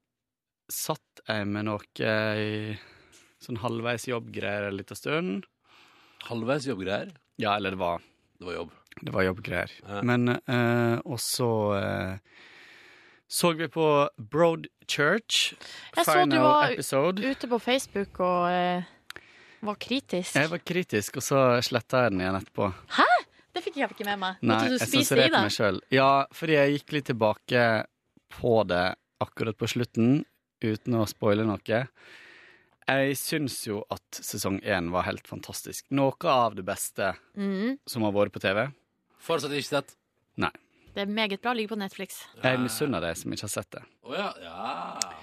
[0.70, 2.78] satt jeg med noe i
[3.44, 5.46] sånn halvveis jobbgreier en liten stund.
[6.30, 7.12] Halvveis jobbgreier?
[7.42, 8.02] Ja, eller det var
[8.40, 8.72] Det var jobb.
[9.02, 9.72] Det var jobbgreier.
[10.06, 11.50] Men eh, Og så
[11.80, 12.18] eh,
[13.34, 13.86] så vi på
[14.20, 15.54] Broad Church,
[15.96, 17.24] Jeg så du var episode.
[17.26, 18.84] ute på Facebook og eh,
[19.64, 20.36] var kritisk.
[20.36, 22.70] Jeg var kritisk, og så sletta jeg den igjen etterpå.
[22.98, 23.08] Hæ?!
[23.54, 24.38] Det fikk jeg ikke med meg.
[24.42, 25.32] Nei, Måtte du jeg spise i det?
[25.36, 25.80] meg sjøl.
[25.94, 27.66] Ja, fordi jeg gikk litt tilbake
[28.34, 28.86] på det
[29.22, 30.24] akkurat på slutten,
[30.64, 31.82] uten å spoile noe.
[32.84, 35.86] Jeg syns jo at sesong én var helt fantastisk.
[35.94, 37.86] Noe av det beste mm.
[37.86, 38.66] som har vært på TV.
[39.24, 39.94] Fortsatt ikke sett?
[40.42, 40.52] Nei.
[40.94, 41.54] Det er meget bra.
[41.54, 42.24] Ligger på Netflix.
[42.42, 43.84] Jeg misunner deg som ikke har sett det.
[44.04, 44.30] Oh, ja.
[44.44, 45.14] ja.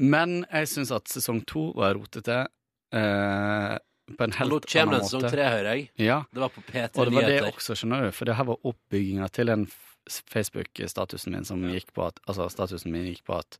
[0.00, 2.44] Men jeg syns at sesong to var rotete.
[2.92, 3.76] Eh,
[4.16, 5.30] på en helt Nå kommer annen som måte.
[5.30, 5.90] tre, hører jeg.
[6.02, 6.16] Ja.
[6.34, 8.12] Det var på P3 Og det var det også, skjønner du.
[8.16, 9.62] For det her var oppbygginga til den
[10.10, 13.58] Facebook-statusen min som gikk på at Altså, statusen min gikk på at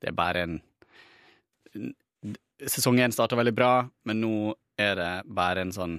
[0.00, 0.60] det er bare en
[2.60, 5.94] Sesong én starta veldig bra, men nå er det bare en sånn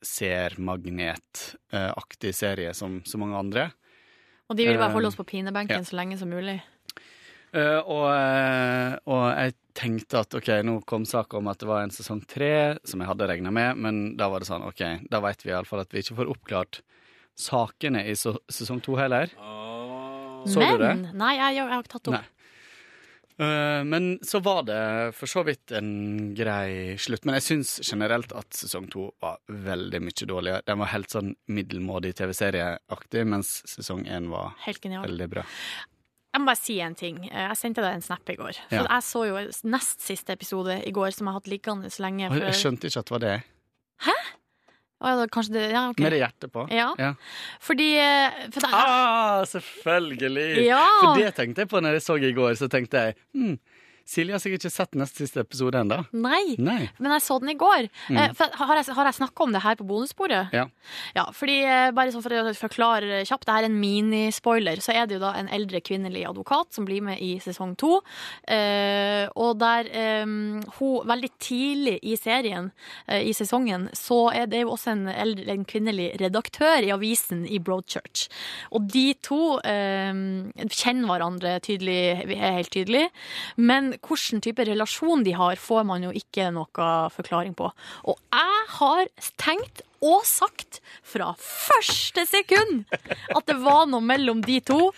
[0.00, 3.66] seermagnetaktig serie som så mange andre.
[4.48, 5.84] Og de vil bare holde Eh, oss på pinebenken ja.
[5.84, 6.56] så lenge som mulig.
[7.50, 11.82] Eh, og, eh, og jeg tenkte at ok, nå kom saka om at det var
[11.82, 15.22] en sesong tre, som jeg hadde regna med, men da var det sånn, ok, da
[15.24, 16.82] veit vi iallfall at vi ikke får oppklart
[17.40, 19.32] sakene i sesong to heller.
[20.46, 20.92] Så Men du det?
[21.18, 22.20] Nei, jeg, jeg har ikke tatt opp.
[22.20, 22.28] Nei.
[23.40, 27.24] Eh, men så var det for så vidt en grei slutt.
[27.24, 30.64] Men jeg syns generelt at sesong to var veldig mye dårligere.
[30.68, 35.46] Den var helt sånn middelmådig TV-serieaktig, mens sesong én var veldig bra.
[36.30, 37.16] Jeg må bare si en ting.
[37.30, 38.52] Eh, Jeg sendte deg en snap i går.
[38.68, 38.86] For Ja.
[38.86, 39.36] Jeg så jo
[39.70, 42.28] nest siste episode i går, som jeg har hatt liggende så lenge.
[42.30, 42.44] Før.
[42.46, 43.42] Jeg skjønte ikke at det var det.
[44.06, 44.14] Hæ?
[45.02, 46.02] ja, da kanskje det, ja, okay.
[46.04, 46.66] Med det hjertet på.
[46.70, 47.14] Ja.
[47.60, 50.66] Fordi eh, for det Ah, selvfølgelig!
[50.66, 50.84] Ja.
[51.00, 52.54] For det tenkte jeg på når jeg så i går.
[52.60, 53.58] Så tenkte jeg hm,
[54.08, 56.00] Silje har sikkert ikke sett neste siste episode ennå.
[56.12, 56.88] Nei, Nei.
[56.98, 57.88] men jeg så den i går.
[58.10, 58.18] Mm.
[58.18, 60.54] Eh, har jeg, har snakka om det her på bonussporet?
[60.56, 60.66] Ja.
[61.14, 64.82] Ja, fordi eh, bare sånn for å forklare kjapt, det her er en minispoiler.
[64.82, 68.00] Så er det jo da en eldre kvinnelig advokat som blir med i sesong to.
[68.50, 69.90] Eh, og der
[70.78, 72.70] hun veldig tidlig i serien,
[73.10, 77.60] i sesongen, så er det jo også en, eldre, en kvinnelig redaktør i avisen i
[77.62, 78.26] Broadchurch.
[78.76, 83.06] Og de to kjenner hverandre tydelig, helt tydelig.
[83.60, 87.70] Men hvilken type relasjon de har, får man jo ikke noe forklaring på.
[88.08, 89.06] Og jeg har
[89.36, 94.92] tenkt og sagt fra første sekund at det var noe mellom de to.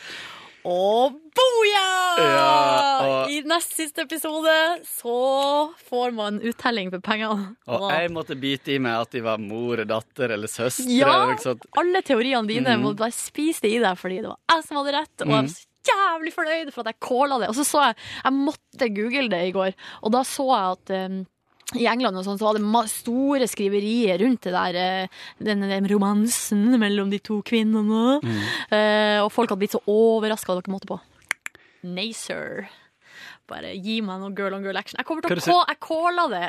[0.65, 1.87] Og boja!
[2.23, 4.53] Ja, og- I nest siste episode
[4.87, 7.57] så får man uttelling for pengene.
[7.67, 10.87] Og jeg måtte bite i meg at de var mor, datter eller søstre.
[10.87, 11.35] Ja,
[11.77, 12.83] alle teoriene dine Mm.
[12.85, 15.21] må bare spise det i deg fordi det var jeg som hadde rett.
[15.23, 17.51] Og jeg var så jævlig fornøyd for at jeg calla det.
[17.53, 21.11] Og så så jeg Jeg måtte google det i går, og da så jeg at
[21.11, 21.23] um,
[21.79, 25.89] i England og sånn, så var det store skriverier rundt det der, eh, den, den
[25.89, 28.19] romansen mellom de to kvinnene.
[28.21, 28.41] Mm.
[28.69, 30.99] Uh, og folk hadde blitt så overraska dere måtte på.
[31.89, 32.69] Nei, sir.
[33.51, 35.01] Bare gi meg noe girl on girl action.
[35.01, 36.45] Jeg kommer til å jeg calla det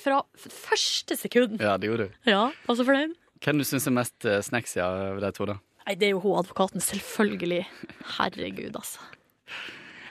[0.00, 1.60] fra første sekund.
[1.60, 2.16] Ja, det gjorde du.
[2.32, 3.18] Ja, var så fornøyd.
[3.42, 5.58] Hvem du syns er mest snacks av de to, da?
[5.86, 7.64] Nei, det er jo hun advokaten, selvfølgelig.
[8.18, 9.02] Herregud, altså.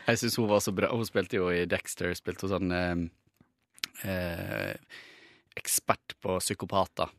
[0.07, 0.89] Jeg syns hun var så bra.
[0.91, 5.02] Hun spilte jo i Dexter, spilte hun sånn eh, eh,
[5.60, 7.11] ekspert på psykopater.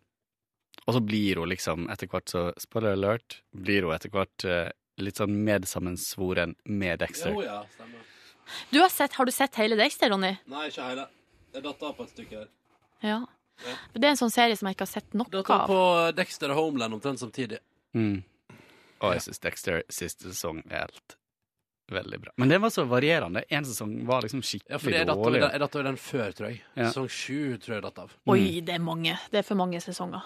[0.82, 3.40] Og så blir hun liksom etter hvert så Spoiler alert.
[3.54, 4.68] Blir hun etter hvert eh,
[5.00, 7.32] litt sånn medsammensvoren med Dexter.
[7.36, 8.08] Jo, ja, stemmer.
[8.72, 10.34] Du har, sett, har du sett hele Dexter, Ronny?
[10.50, 11.06] Nei, ikke hele.
[11.54, 12.50] Jeg datt av på et stykke her.
[13.04, 13.20] Ja.
[13.94, 15.70] Det er en sånn serie som jeg ikke har sett noe Datt av av.
[15.70, 17.60] på Dexter og Homeland omtrent samtidig.
[17.94, 18.22] Mm.
[19.02, 21.16] Og jeg syns Dexter siste sesong er helt
[21.92, 22.32] veldig bra.
[22.40, 23.42] Men det var så varierende.
[23.52, 25.40] En sesong var liksom Ja, for skikkelig jeg dårlig.
[25.40, 26.62] den, jeg datt av den før, tror jeg.
[26.76, 26.86] Ja.
[26.86, 28.14] Sesong sju tror jeg datt av.
[28.32, 29.18] Oi, det er mange.
[29.32, 30.22] Det er for mange sesonger.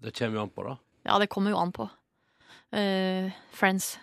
[0.00, 0.76] Det kommer jo an på, da.
[1.08, 1.88] Ja, det kommer jo an på.
[2.70, 3.96] Uh, Friends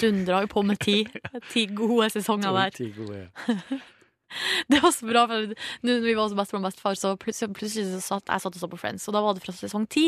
[0.00, 1.04] dundra jo på med ti,
[1.52, 2.70] ti gode sesonger der.
[2.76, 3.78] Ti gode, ja.
[4.70, 5.52] Det var så bra, for
[5.86, 8.58] nå når vi var hos bestemor og bestefar, så plutselig, plutselig så satt jeg satt
[8.58, 10.06] og så på Friends, og da var det fra sesong ti.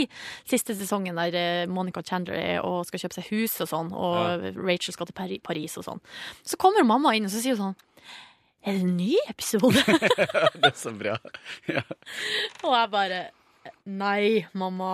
[0.48, 4.48] Siste sesongen der eh, Monica Chandler er og skal kjøpe seg hus og sånn, og
[4.58, 6.02] Rachel skal til Paris og sånn.
[6.46, 7.78] Så kommer mamma inn og så sier hun sånn
[8.66, 9.84] Er det en ny episode?
[10.58, 11.18] det er så bra.
[11.70, 11.84] Ja.
[12.64, 13.20] og jeg bare
[13.84, 14.92] Nei, mamma.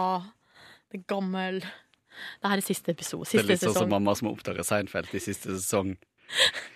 [0.91, 1.61] Det er gammel.
[1.63, 3.27] Det her er siste episode.
[3.29, 5.95] Det er Siste litt sånn som mamma som oppdaga Seinfeld i siste sesong.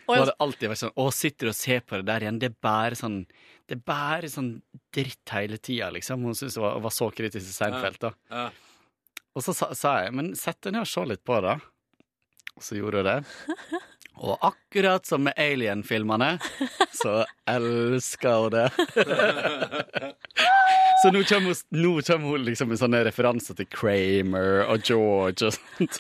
[0.09, 2.21] Og jeg- har det alltid vært sånn Å, sitter du og ser på det der
[2.27, 2.39] igjen?
[2.39, 3.27] Det er bare sånn
[3.69, 4.63] Det er bare sånn
[4.93, 6.23] dritt hele tida, liksom.
[6.23, 8.13] Hun syntes det var, var så kritisk til Seinfeld, da.
[8.31, 8.51] Ja.
[9.37, 11.61] Og så sa, sa jeg men sett deg ned og se litt på det.
[12.57, 13.25] Og så gjorde hun det.
[14.19, 16.33] Og akkurat som med Alien-filmene,
[17.03, 18.69] så elsker hun det.
[20.99, 25.47] Så nå kommer, hun, nå kommer hun liksom med sånne referanser til Kramer og George
[25.47, 25.99] og sånt.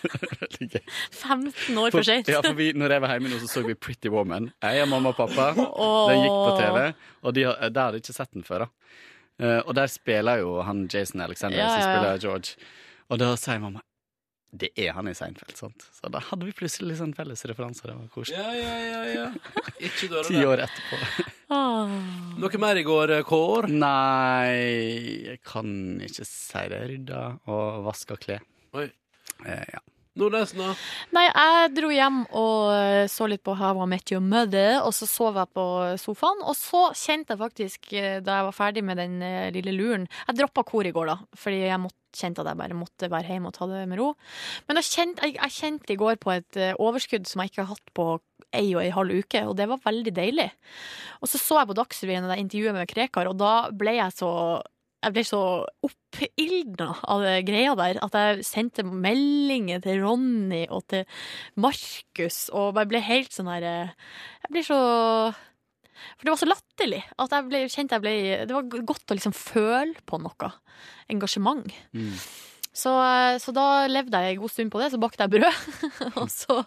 [1.14, 2.26] 15 år for sent.
[2.32, 4.50] Ja, for vi, når jeg var hjemme nå, så så vi Pretty Woman.
[4.64, 5.52] Jeg og mamma og pappa.
[5.54, 6.82] Den gikk på TV,
[7.22, 8.66] og de, har- der hadde jeg ikke sett den før.
[8.66, 8.68] da.
[9.38, 12.58] Eh, og der spiller jo han Jason Alexander, Ja, ja, som spiller George.
[13.08, 13.84] Og da sier mamma
[14.50, 15.84] det er han i Seinfeld, sant?
[15.92, 17.90] Så da hadde vi plutselig sånn felles referanser.
[17.90, 18.38] Det var koselig.
[18.38, 19.26] Ja, ja, ja, ja.
[19.76, 21.26] Ikke døra Ti år etterpå.
[21.52, 21.92] Ah.
[22.40, 23.68] Noe mer i går, eh, Kår?
[23.72, 24.56] Nei,
[25.28, 25.70] jeg kan
[26.04, 26.80] ikke si det.
[26.90, 28.44] Rydda og vaska klær.
[28.76, 28.88] Oi.
[29.44, 29.80] Eh, ja.
[30.18, 30.72] Nordnesen, da?
[31.14, 34.92] Nei, jeg dro hjem og eh, så litt på How I Met Your Mother, og
[34.96, 35.66] så sov jeg på
[36.00, 36.42] sofaen.
[36.42, 40.08] Og så kjente jeg faktisk, eh, da jeg var ferdig med den eh, lille luren
[40.08, 43.34] Jeg droppa kor i går, da, fordi jeg måtte, kjente at jeg bare måtte være
[43.34, 44.06] hjemme og ta det med ro.
[44.66, 47.74] Men jeg kjente, jeg, jeg kjente i går på et overskudd som jeg ikke har
[47.76, 48.06] hatt på
[48.56, 50.48] ei og ei halv uke, og det var veldig deilig.
[51.20, 54.32] Og så så jeg på Dagsrevyen det intervjuet med Krekar, og da ble jeg så
[54.98, 55.40] jeg ble så
[55.86, 61.04] oppildna av det greia der at jeg sendte meldinger til Ronny og til
[61.60, 63.94] Markus og bare ble helt sånn her eh,
[64.42, 64.80] Jeg blir så
[65.30, 68.16] For det var så latterlig at jeg ble, kjente jeg ble
[68.50, 70.50] Det var godt å liksom føle på noe.
[71.14, 71.70] Engasjement.
[71.94, 72.14] Mm.
[72.78, 75.62] Så, eh, så da levde jeg en god stund på det, så bakte jeg brød.
[76.22, 76.60] og så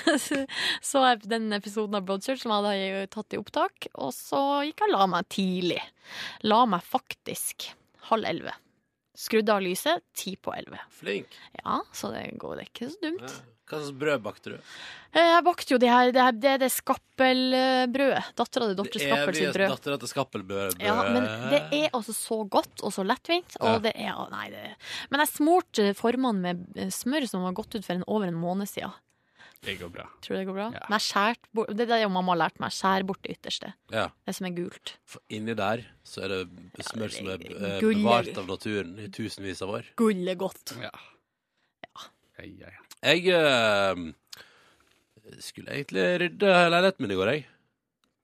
[0.90, 4.84] så jeg den episoden av Broadchurch som jeg hadde tatt i opptak, og så gikk
[4.84, 5.80] jeg og la meg tidlig.
[6.44, 7.70] La meg faktisk
[8.10, 8.56] halv elleve.
[9.20, 10.80] Skrudde av lyset ti på elleve.
[10.96, 11.34] Flink.
[11.60, 13.40] Ja, så det går det er ikke så dumt.
[13.70, 14.54] Hva slags brød bakte du?
[15.14, 18.30] Eh, Jeg bakte jo det her, det, her, det, det skappelbrødet.
[18.38, 19.68] Dattera til Dorte Skappel sitt brød.
[19.74, 20.80] dattera til Skappelbrød.
[20.82, 23.54] Ja, men det er altså så godt og så lettvint.
[23.60, 23.78] Og Ja.
[23.84, 24.64] det er, nei, det,
[25.10, 28.66] men jeg smurte formene med smør som var gått ut for en, over en måned
[28.68, 28.90] siden.
[29.60, 30.06] Det går bra.
[30.24, 30.66] Tror du det går bra?
[30.72, 30.86] Ja.
[30.94, 32.72] jeg skjært bort, det er det mamma har lært meg.
[32.72, 33.74] Skjær bort det ytterste.
[33.92, 34.06] Ja.
[34.24, 34.94] Det som er gult.
[35.04, 39.60] For inni der så er det smør som er eh, bevart av naturen i tusenvis
[39.66, 39.90] av år.
[40.00, 40.72] Gull er godt.
[40.80, 40.92] Ja.
[41.84, 42.08] Ja,
[42.46, 42.86] ja, ja.
[43.10, 44.00] Jeg uh,
[45.44, 47.46] skulle egentlig rydde leiligheten min i går, jeg.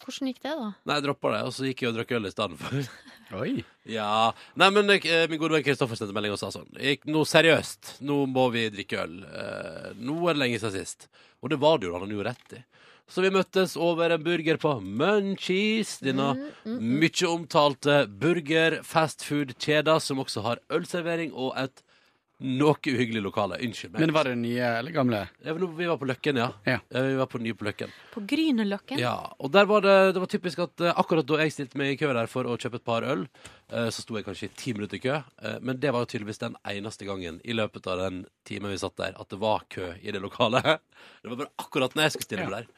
[0.05, 0.69] Hvordan gikk det, da?
[0.87, 2.91] Nei, jeg droppa det, og så gikk jeg og drakk øl i stedet for.
[3.41, 3.53] Oi.
[3.91, 4.11] Ja.
[4.61, 7.97] Nei, men eh, min gode venn Kristoffer sendte melding og sa sånn Gikk nå seriøst,
[8.07, 9.17] nå må vi drikke øl.
[9.25, 11.09] Eh, nå er det lenge siden sist.
[11.43, 12.63] Og det var det jo, han hadde jo rett i.
[13.07, 16.33] Så vi møttes over en burger på Munchies, denne
[16.67, 21.85] mye omtalte burger-fastfood-kjeda som også har ølservering og et
[22.45, 23.57] noe uhyggelig lokale.
[23.65, 24.01] Unnskyld meg.
[24.03, 25.23] Men var det nye eller gamle?
[25.45, 26.51] Ja, Vi var på Løkken, ja.
[26.69, 26.79] Ja.
[26.93, 27.93] Vi var på nye på Løkken.
[28.13, 28.99] På Grünerløkken?
[29.01, 31.95] Ja, og der var det, det var typisk at eh, akkurat da jeg stilte meg
[31.95, 33.25] i kø der for å kjøpe et par øl,
[33.73, 35.17] eh, så sto jeg kanskje i ti minutter i kø.
[35.43, 38.79] eh, Men det var jo tydeligvis den eneste gangen i løpet av den timen vi
[38.85, 40.77] satt der, at det var kø i det lokalet.
[41.23, 42.69] Det var bare akkurat når jeg skulle stille meg der.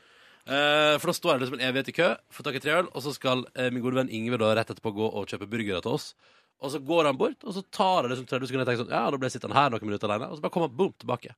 [0.48, 2.86] Eh, For da står jeg liksom en evighet i kø, får tak i tre øl,
[2.94, 3.43] og så skal
[3.74, 6.12] min gode venn Ingve da rett etterpå gå og kjøpe burgere til oss.
[6.59, 8.64] Og så går han bort, og så tar det liksom 30 sekunder.
[8.64, 10.30] Og jeg tenker sånn, ja, da ble jeg sittende her noen minutter alene.
[10.32, 11.35] Og så bare kommer han boom, tilbake.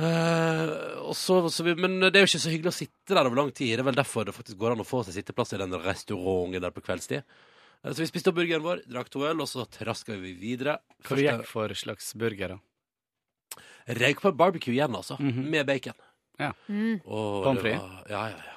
[0.00, 0.72] Eh,
[1.04, 3.40] og så, så vi, men det er jo ikke så hyggelig å sitte der over
[3.42, 3.74] lang tid.
[3.74, 6.62] Det er vel derfor det faktisk går an å få seg sitteplass i den restauranten
[6.64, 7.22] der på kveldstid.
[7.84, 10.78] Eh, Så vi spiste opp burgeren vår, drakk to øl, og så traska vi videre.
[11.06, 13.64] Hva du gikk for slags burger, da?
[13.90, 15.16] Røyk på barbecue igjen, altså.
[15.20, 15.96] Med bacon.
[16.40, 16.52] Ja.
[16.70, 17.00] Mm.
[17.04, 17.86] Pommes frites?
[18.12, 18.56] Ja, ja, ja.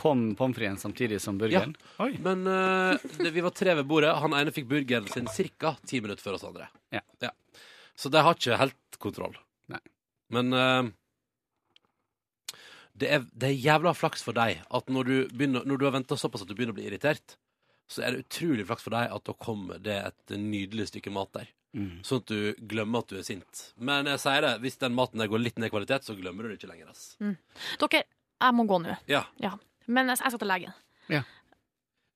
[0.00, 1.74] Kom pommes fritesen samtidig som burgeren?
[2.00, 2.14] Oi.
[2.24, 4.14] Men eh, det, vi var tre ved bordet.
[4.22, 5.28] Han ene fikk burgeren sin
[5.60, 5.74] ca.
[5.84, 6.70] ti minutter før oss andre.
[6.94, 7.04] Ja.
[8.00, 9.36] Så de har ikke helt kontroll.
[9.68, 9.82] Nei.
[10.32, 10.88] Men eh,
[12.96, 15.96] det, er, det er jævla flaks for deg at når du, begynner, når du har
[15.98, 17.36] venta såpass at du begynner å bli irritert,
[17.90, 21.32] så er det utrolig flaks for deg at da kommer det et nydelig stykke mat
[21.36, 21.48] der.
[21.76, 22.00] Mm.
[22.06, 23.64] Sånn at du glemmer at du er sint.
[23.78, 26.46] Men jeg sier det, hvis den maten der går litt ned i kvalitet, så glemmer
[26.46, 26.90] du det ikke lenger.
[26.90, 27.04] ass.
[27.20, 28.04] Dere,
[28.40, 28.96] jeg må gå nå.
[29.10, 29.24] Ja.
[29.90, 30.78] Men jeg jeg skal til legen.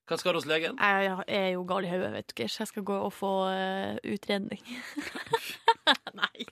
[0.05, 0.75] Hva skal du hos legen?
[0.77, 3.95] Jeg er jo gal i hodet, vet dere, så jeg skal gå og få uh,
[4.05, 4.61] utredning.
[6.19, 6.45] Nei,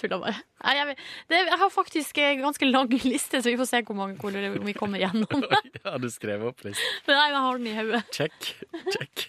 [0.00, 0.38] tulla bare.
[0.62, 0.96] Nei, jeg,
[1.28, 4.64] det, jeg har faktisk en ganske lang liste, så vi får se hvor mange hvor
[4.64, 5.44] vi kommer gjennom.
[5.84, 6.96] Ja, du skrev opp listen.
[7.10, 8.02] Nei, jeg har den i hodet.
[8.16, 8.54] Check.
[8.88, 9.26] Check.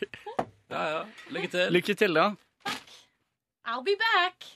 [0.71, 1.03] Ja, ja.
[1.35, 1.75] Lykke til.
[1.75, 2.29] Lykke til, da.
[3.67, 4.47] I'll be back!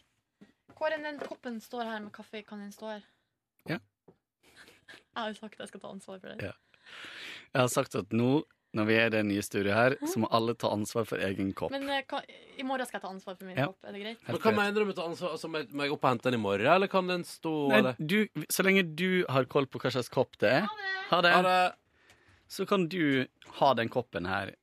[0.79, 2.45] Hvor er den koppen står her med kaffe?
[2.47, 3.03] Kan den stå her?
[3.67, 3.83] Ja.
[5.19, 6.47] Jeg har jo sagt at jeg skal ta ansvar for det.
[6.47, 6.53] Ja.
[7.53, 8.29] Jeg har sagt at nå,
[8.77, 11.49] når vi er i det nye studioet her, så må alle ta ansvar for egen
[11.57, 11.71] kopp.
[11.73, 12.19] Men eh, hva,
[12.55, 13.65] i morgen skal jeg ta ansvar for min Ja.
[13.71, 13.83] kopp.
[13.89, 14.21] Er det greit?
[14.29, 15.33] Men hva mener du med å ta ansvar?
[15.35, 17.53] Altså, må jeg- må jeg opp og hente den i morgen, eller kan den stå
[17.69, 17.95] Nei, eller?
[17.99, 20.67] du, så lenge du har koll på hva slags kopp det er,
[21.09, 21.33] ha det.
[21.33, 21.73] Ha det.
[22.47, 23.27] så kan du
[23.59, 24.55] ha den koppen her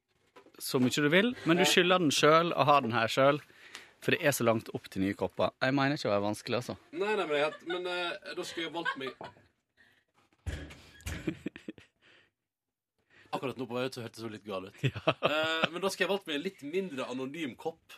[0.59, 3.41] så mye du vil, men du skylder den sjøl og har den her sjøl.
[4.01, 5.51] For det er så langt opp til nye kopper.
[5.61, 6.77] Jeg mener ikke å være vanskelig, altså.
[6.93, 9.11] Nei, nei, men, jeg, men eh, da skulle jeg valgt meg
[13.37, 14.81] Akkurat nå på vei ut så hørtes så litt gal ut.
[15.31, 17.97] Eh, men da skal jeg valgt meg en litt mindre anonym kopp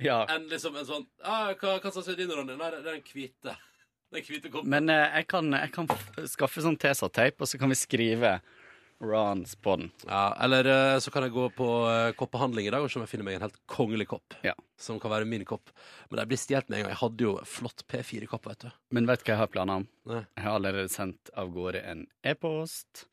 [0.00, 0.22] Ja.
[0.32, 2.54] enn liksom en sånn ah, Hva, hva slags er din, Ronny?
[2.56, 3.56] Nei, det er den hvite.
[4.14, 4.70] Den hvite koppen.
[4.72, 8.40] Men eh, jeg kan, jeg kan f- skaffe sånn Tesa-teip, og så kan vi skrive
[9.00, 9.86] Rans på den.
[10.04, 13.04] Ja, eller eh, så kan jeg gå på uh, koppehandling i dag og se om
[13.06, 14.34] jeg finner meg en helt kongelig kopp.
[14.44, 14.52] Ja.
[14.76, 15.70] Som kan være min kopp.
[16.10, 16.92] Men de blir stjålet med en gang.
[16.92, 18.74] Jeg hadde jo flott P4-kopp, vet du.
[18.98, 19.86] Men vet du hva jeg har planer om?
[20.10, 20.20] Nei.
[20.36, 22.02] Jeg har allerede sendt av gårde en
[22.34, 23.06] e-post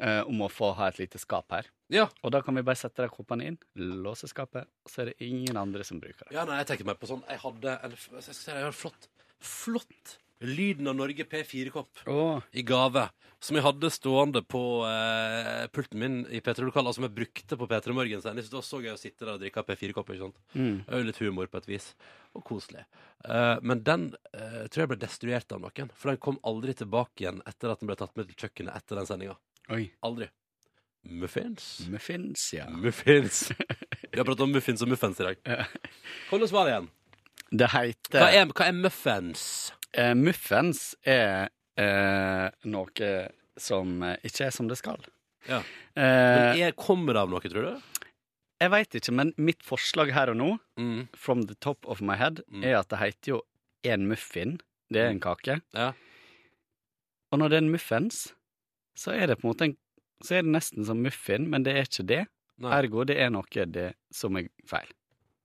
[0.00, 1.70] eh, om å få ha et lite skap her.
[1.92, 2.08] Ja.
[2.22, 5.18] Og da kan vi bare sette de koppene inn, låse skapet, og så er det
[5.28, 6.34] ingen andre som bruker det.
[6.36, 8.76] Ja, nei, jeg tenker meg på sånn Jeg hadde en, jeg skal si jeg hadde
[8.76, 12.42] flott Flott Lyden av Norge P4-kopp Åh.
[12.52, 13.06] i gave.
[13.40, 17.68] Som jeg hadde stående på eh, pulten min i P3-lokalet, og som jeg brukte på
[17.70, 18.20] P3 Morgen.
[18.20, 20.12] Så da så jeg å sitte der og drikke P4-kopp.
[20.12, 20.42] ikke sant?
[20.52, 20.82] Mm.
[20.82, 21.88] Det er jo litt humor på et vis.
[22.36, 22.84] Og koselig.
[23.24, 25.92] Eh, men den eh, tror jeg ble destruert av noen.
[25.96, 29.00] For den kom aldri tilbake igjen etter at den ble tatt med til kjøkkenet etter
[29.00, 29.38] den sendinga.
[29.72, 29.88] Oi.
[30.06, 30.28] Aldri.
[31.06, 31.86] Muffins?
[31.90, 32.66] Muffins, ja.
[32.70, 33.52] Muffins.
[34.12, 35.40] Vi har pratet om muffins og muffins i dag.
[36.30, 36.88] Hvordan var det igjen?
[37.62, 39.42] Det heter Hva er, hva er muffins?
[39.94, 41.48] Eh, muffins er
[41.78, 43.10] eh, noe
[43.56, 43.92] som
[44.26, 44.98] ikke er som det skal.
[45.46, 45.60] Ja.
[45.94, 47.92] Eh, Men er, kommer det av noe, tror du?
[48.56, 50.46] jeg veit ikke, men mitt forslag her og nå,
[50.80, 51.08] Mm.
[51.14, 52.64] from the top of my head, Mm.
[52.64, 53.40] er at det heter jo
[53.84, 54.58] en muffin.
[54.90, 55.60] Det er en kake.
[55.76, 55.90] Ja.
[57.32, 58.32] Og når det er en muffens,
[58.96, 59.76] så er det på en måte en,
[60.24, 62.22] så er det nesten som muffin, men det er ikke det.
[62.64, 62.72] Nei.
[62.78, 64.88] Ergo det er noe det som er feil.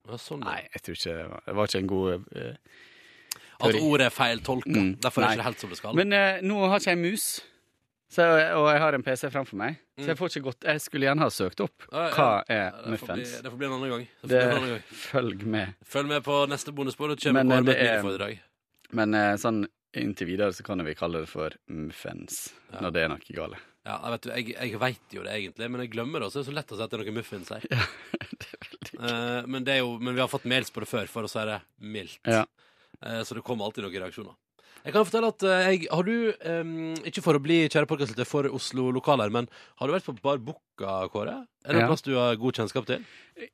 [0.08, 0.40] Ja, sånn.
[0.48, 1.16] Nei, jeg tror ikke
[1.46, 2.56] det var, ikke en god uh,
[3.62, 4.72] At ordet er feiltolka.
[4.74, 5.96] Mm, Derfor er det ikke helt som det skal.
[6.00, 7.26] Men uh, nå har ikke jeg mus,
[8.12, 8.26] så,
[8.58, 10.06] og jeg har en PC framfor meg, Mm.
[10.06, 12.14] så jeg får ikke gått Jeg skulle gjerne ha søkt opp Ja, ja.
[12.16, 13.34] hva er det, får bli, muffens.
[13.44, 14.06] det får bli en annen gang.
[14.24, 14.82] Det Det, en annen gang.
[14.98, 15.74] følg med.
[15.86, 17.14] Følg med på neste bonusbord.
[17.36, 18.40] Men, eh, det er- miniforedrag.
[18.98, 19.60] Men uh, sånn
[20.00, 22.48] inntil videre så kan vi kalle det for muffins,
[22.78, 23.60] når det er noe gale.
[23.82, 26.42] Ja, jeg vet, jeg, jeg vet, jo det egentlig, men jeg glemmer det også.
[26.42, 27.70] Det er så lett å si at det er noe muffins her.
[29.02, 31.30] Eh, men, det er jo, men vi har fått mails på det før, for å
[31.32, 32.20] si det mildt.
[32.30, 32.44] Ja.
[33.02, 34.36] Uh, så det kommer alltid noen reaksjoner.
[34.82, 36.70] Jeg kan fortelle at eh, jeg, Har du, eh,
[37.12, 39.48] ikke for å bli kjære podkastlytter for Oslo-lokaler, men
[39.78, 41.36] har du vært på Bar Bukka, Kåre?
[41.66, 41.88] Er det en Ja.
[41.92, 43.04] plass du har god kjennskap til?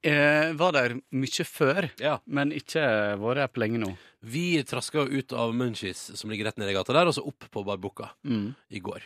[0.04, 1.90] Jeg var der mye før,
[2.26, 2.86] men ikke
[3.20, 3.92] vært her på lenge nå.
[4.24, 7.26] Vi traska jo ut av Munchies, som ligger rett nede i gata der, og så
[7.28, 8.56] opp på Bar Bukka Mm.
[8.72, 9.02] i går.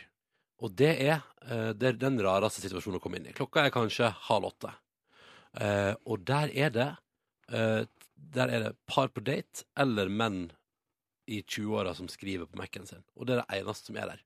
[0.62, 3.32] Og det er, eh, det er den rareste situasjonen å komme inn i.
[3.34, 4.70] Klokka er kanskje halv åtte.
[5.60, 6.96] Eh, og der er det
[7.52, 7.84] eh,
[8.32, 10.52] Der er det par på date eller menn
[11.26, 13.02] i 20-åra som skriver på Mac-en sin.
[13.16, 14.22] Og det er det eneste som er der.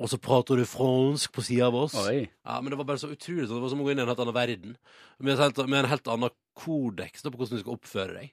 [0.00, 1.94] Og så prater du fransk på sida av oss.
[2.06, 2.28] Oi.
[2.46, 3.58] Ja, men Det var bare så utrolig sånn.
[3.58, 4.76] Det var som å gå inn i en helt annen verden.
[5.18, 8.30] Med, en helt, med en helt annen kodeks på hvordan du skal oppføre deg.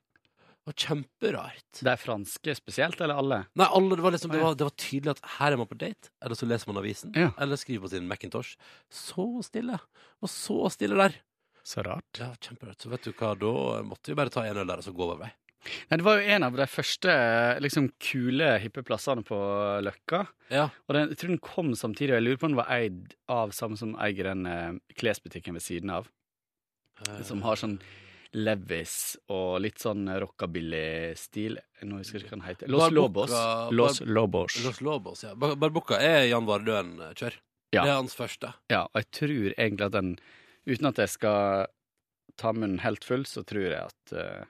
[0.68, 1.82] Det var kjemperart.
[1.82, 3.38] er franske spesielt, eller alle?
[3.56, 5.78] Nei, alle, det, var liksom, det, var, det var tydelig at her er man på
[5.80, 7.30] date, eller så leser man avisen, Ja.
[7.40, 8.58] eller skriver på sin Macintosh.
[8.92, 9.80] Så stille.
[10.22, 11.16] Og så stille der.
[11.68, 12.20] Så rart.
[12.20, 12.80] Ja, kjemperart.
[12.84, 15.04] Så vet du hva, da måtte vi bare ta en øl der og så gå
[15.08, 15.32] over vei.
[15.90, 17.14] Nei, Det var jo en av de første
[17.64, 19.38] liksom, kule, hippe plassene på
[19.84, 20.26] Løkka.
[20.54, 20.70] Ja.
[20.88, 23.16] Og den, jeg tror den kom samtidig, og jeg lurer på om den var eid
[23.32, 26.12] av samme som eier den eh, klesbutikken ved siden av.
[27.28, 27.78] Som har sånn
[28.38, 31.58] Levis og litt sånn rockabilly-stil.
[31.88, 32.72] Nå husker jeg ikke hva den heter.
[32.74, 33.36] Los Lobos.
[33.72, 34.58] Los Lobos.
[34.66, 35.36] Los Lobos, ja.
[35.38, 37.38] Bar Barbucca er Jan Vardøen-kjør.
[37.76, 37.84] Ja.
[37.84, 38.54] Det er hans første.
[38.72, 40.18] Ja, og jeg tror egentlig at den
[40.68, 41.70] Uten at jeg skal
[42.36, 44.48] ta munnen helt full, så tror jeg at eh,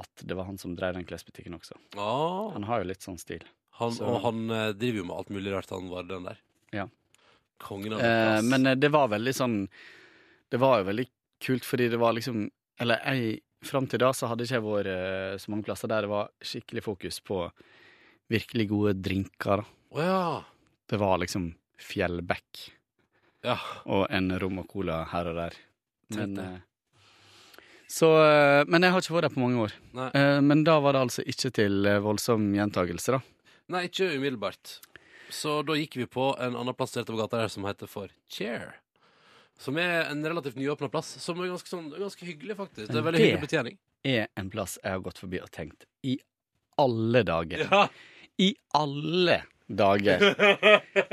[0.00, 1.74] at det var han som drev den klesbutikken også.
[1.96, 2.50] Ah.
[2.54, 3.42] Han har jo litt sånn stil.
[3.80, 6.38] Han, Så- Og han eh, driver jo med alt mulig rart, han var den der.
[6.72, 6.88] Ja.
[7.58, 8.04] Kongen av Eh,
[8.38, 8.44] plass.
[8.44, 9.68] men eh, det var veldig sånn
[10.50, 11.06] Det var jo veldig
[11.40, 12.50] kult, fordi det var liksom
[12.80, 16.02] Eller jeg Fram til da så hadde ikke jeg vært eh, så mange plasser der
[16.02, 17.50] det var skikkelig fokus på
[18.30, 19.56] virkelig gode drinker.
[19.56, 19.64] da.
[19.92, 20.44] Å ja.
[20.88, 22.70] Det var liksom Fjellbekk
[23.42, 23.56] Ja.
[23.86, 25.52] og en rom og cola her og der.
[26.10, 26.44] Men, Tenkte.
[26.54, 26.60] eh,
[27.88, 29.74] så, eh, men jeg har ikke vært der på mange år.
[29.96, 30.08] Nei.
[30.14, 33.20] Eh, Men da var det altså ikke til eh, voldsom gjentagelse, da.
[33.72, 34.74] Nei, ikke umiddelbart.
[35.32, 38.08] Så da gikk vi på en annen plass rett over gata der som heter for
[38.32, 38.76] Chair.
[39.58, 42.92] Som er en relativt nyåpna plass, som er ganske, sånn, ganske hyggelig, faktisk.
[42.92, 43.78] Det er veldig hyggelig betjening.
[44.06, 46.14] Det er en plass jeg har gått forbi og tenkt i
[46.78, 47.64] alle dager.
[47.66, 47.88] Ja.
[48.38, 50.22] I alle dager.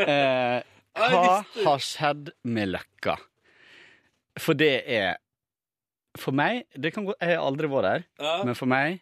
[0.05, 0.61] Eh,
[0.95, 3.17] hva har skjedd med Løkka?
[4.39, 5.17] For det er
[6.21, 8.35] For meg det kan gå, Jeg har aldri vært der, Ja.
[8.47, 9.01] men for meg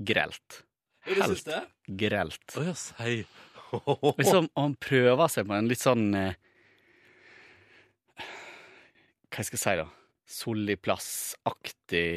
[0.00, 0.62] grelt.
[1.06, 1.62] Det?
[1.96, 2.44] grelt.
[2.60, 3.24] Å ja, sei.
[4.18, 6.34] Liksom, og han prøver seg på en litt sånn eh,
[9.30, 9.86] Hva skal jeg si, da?
[10.30, 12.08] Soliplass-aktig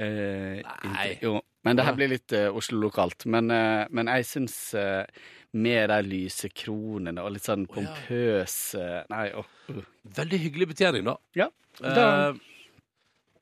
[0.00, 1.06] eh, Nei.
[1.24, 3.26] Jo, men det her blir litt eh, Oslo-lokalt.
[3.32, 5.04] Men, eh, men jeg syns eh,
[5.56, 9.48] med de lyse kronene og litt sånn pompøs eh, Nei, åh.
[9.72, 9.82] uh.
[10.16, 11.16] Veldig hyggelig betjening, da.
[11.38, 11.48] Ja.
[11.80, 12.06] Da,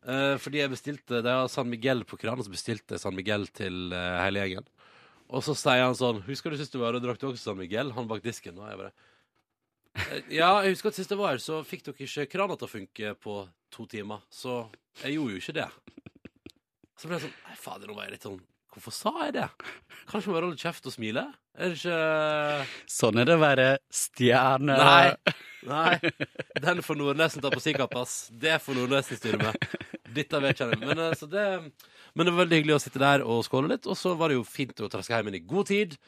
[0.00, 3.44] Eh, fordi jeg bestilte Det er San Miguel på kranen, så bestilte jeg San Miguel
[3.52, 4.68] til uh, hele gjengen.
[5.30, 7.60] Og så sier han sånn Husker du sist du var her og drakk også San
[7.60, 7.92] Miguel?
[7.96, 8.58] Han bak disken.
[8.58, 8.92] Og jeg bare
[10.00, 12.68] «Eh, Ja, jeg husker at sist jeg var her, så fikk dere ikke krana til
[12.68, 13.36] å funke på
[13.74, 14.24] to timer.
[14.32, 14.62] Så
[15.02, 15.68] jeg gjorde jo ikke det.
[16.96, 18.40] Så ble jeg sånn Nei, fader, nå var jeg litt sånn
[18.70, 19.46] Hvorfor sa jeg det?
[20.10, 21.24] Kanskje bare holde kjeft og smile?
[21.58, 24.76] Er det ikke sånn er det å være stjerne.
[24.78, 25.34] Nei.
[25.68, 26.12] Nei.
[26.62, 28.28] Den får Nordnesen ta på sin kapp, ass.
[28.30, 29.66] Det får Nordnesen styre med.
[30.14, 30.78] Dette vet jeg.
[30.80, 31.44] Men, eh, så det,
[32.14, 33.88] men det var veldig hyggelig å sitte der og skåle litt.
[33.90, 35.98] Og så var det jo fint å traske hjem igjen i god tid.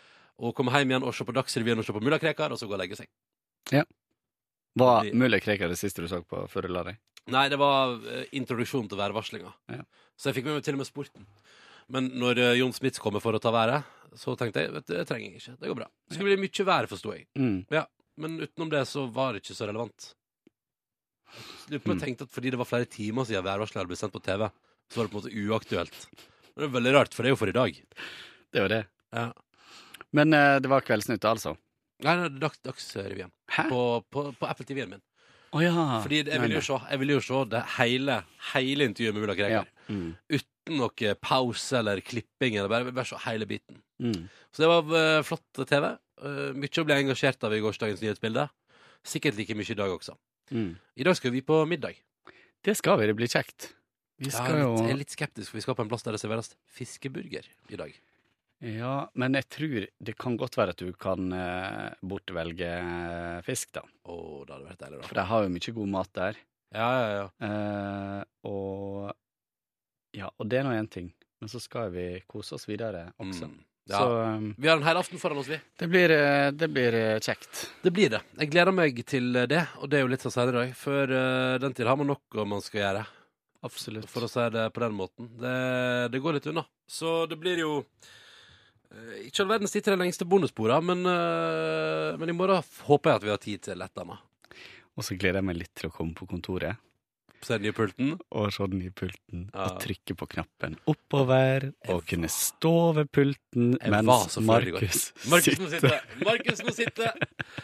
[0.43, 2.71] Og komme hjem igjen og se på Dagsrevyen og se på Mulla Krekar, og så
[2.71, 3.11] gå og legge seg.
[3.75, 3.83] Ja.
[4.79, 7.03] Var mulig Krekar det siste du så på før du la deg?
[7.31, 7.99] Nei, det var
[8.35, 9.53] introduksjonen til værvarslinga.
[9.71, 9.85] Ja.
[10.19, 11.27] Så jeg fikk med meg til og med sporten.
[11.93, 13.89] Men når eh, Jon Smits kommer for å ta været,
[14.19, 15.55] så tenkte jeg vet du, det trenger jeg ikke.
[15.61, 15.89] Det går bra.
[16.09, 17.27] Det skulle bli mye vær, forsto jeg.
[17.39, 17.63] Mm.
[17.73, 17.87] Ja,
[18.21, 20.11] Men utenom det så var det ikke så relevant.
[21.71, 24.13] Lurer på om jeg tenkte at fordi det var flere timer siden værvarselet blitt sendt
[24.13, 24.51] på TV,
[24.93, 26.03] så var det på en måte uaktuelt.
[26.53, 27.79] Men det er veldig rart, for det er jo for i dag.
[28.53, 28.83] Det var det.
[29.17, 29.29] Ja.
[30.13, 31.55] Men eh, det var Kveldsnytt, altså?
[32.05, 33.33] Nei, er dags, Dagsrevyen.
[33.71, 35.05] På, på, på Apple TV-en min.
[35.53, 35.85] Å ja.
[36.05, 36.67] Fordi jeg ville jo nei.
[36.69, 38.19] se, jeg ville jo se det hele,
[38.53, 39.65] hele intervjuet med Mulla Krekar.
[39.65, 39.72] Ja.
[39.89, 40.13] Mm.
[40.33, 42.59] Uten noe pause eller klipping.
[42.59, 43.81] Eller bare, bare så hele biten.
[44.03, 44.29] Mm.
[44.53, 45.89] Så det var eh, flott TV.
[46.23, 48.49] Eh, mye å bli engasjert av i gårsdagens nyhetsbilde.
[49.03, 50.17] Sikkert like mye i dag også.
[50.53, 50.73] Mm.
[50.79, 51.99] I dag skal vi på middag.
[52.63, 53.73] Det skal vi, det blir kjekt.
[54.23, 56.15] Vi skal er litt, jeg er litt skeptisk, for vi skal på en plass der
[56.15, 57.95] det serveres fiskeburger i dag.
[58.63, 59.73] Ja, men jeg tror
[60.07, 63.83] det kan godt være at du kan eh, bortvelge eh, fisk, da.
[63.83, 64.15] Å,
[64.47, 65.09] det hadde vært deilig, da.
[65.09, 66.39] For de har jo mye god mat der.
[66.73, 67.25] Ja, ja, ja.
[67.49, 69.11] Eh, og
[70.17, 71.11] Ja, og det er nå én ting.
[71.43, 73.49] Men så skal vi kose oss videre også.
[73.51, 73.61] Mm.
[73.91, 73.99] Ja.
[73.99, 75.59] Så um, Vi har en hel aften foran oss, vi.
[75.79, 77.65] det blir, eh, det blir eh, kjekt.
[77.83, 78.21] Det blir det.
[78.39, 80.77] Jeg gleder meg til det, og det er jo litt sånn senere i dag.
[80.79, 83.03] Før eh, den tid har man noe man skal gjøre.
[83.67, 84.07] Absolutt.
[84.11, 85.33] For å si det på den måten.
[85.43, 85.57] Det,
[86.15, 86.63] det går litt unna.
[86.87, 87.75] Så det blir jo
[89.25, 91.07] ikke all verdens tid til de lengste bonussporene, men,
[92.21, 94.59] men i morgen håper jeg at vi har tid til et eller annet.
[94.99, 96.77] Og så gleder jeg meg litt til å komme på kontoret
[97.43, 98.13] Se den nye pulten.
[98.31, 99.65] og se den nye pulten Ja.
[99.65, 104.39] og trykke på knappen oppover og kunne stå ved pulten Jeg mens.
[104.39, 105.71] Markus Markus må sitte!
[105.75, 107.09] sitter Markus må sitte!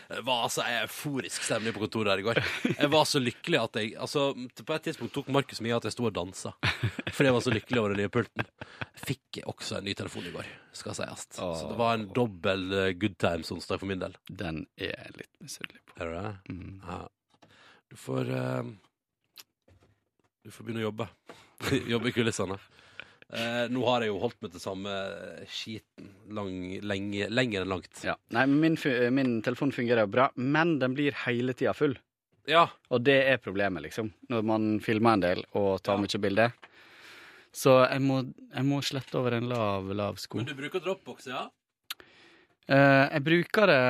[0.08, 2.40] Det var altså euforisk stemning på kontoret her i går.
[2.74, 4.32] Jeg var så lykkelig at jeg Altså,
[4.66, 6.52] På et tidspunkt tok Markus meg i at jeg sto og dansa.
[7.12, 8.44] Fordi jeg var så lykkelig over den nye pulten.
[9.06, 11.28] Fikk også en ny telefon i går, skal sies.
[11.38, 14.16] Så det var en dobbel eh, good times onsdag for min del.
[14.28, 15.96] Den er jeg litt misunnelig på.
[16.02, 16.34] Er du det?
[16.50, 16.74] Mm.
[16.84, 16.98] Ja.
[17.88, 18.62] Du får eh,
[20.48, 21.04] Du får begynne å jobbe.
[21.92, 22.54] jobbe i kulissene.
[23.28, 24.92] Eh, nå har jeg jo holdt meg til samme
[25.52, 26.54] skiten lang,
[26.88, 27.90] lenge, lenger enn langt.
[28.00, 28.14] Ja.
[28.32, 28.78] Nei, min,
[29.12, 31.98] min telefon fungerer jo bra, men den blir hele tida full.
[32.48, 32.62] Ja.
[32.88, 34.08] Og det er problemet, liksom.
[34.32, 36.56] Når man filmer en del og tar mye bilder.
[37.52, 40.40] Så jeg må, jeg må slette over en lav, lav sko.
[40.40, 41.44] Men du bruker Dropbox, ja?
[42.72, 43.82] Eh, jeg bruker det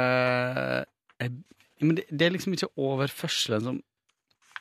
[1.22, 1.38] jeg,
[1.86, 3.80] Men det, det er liksom ikke overførselen som,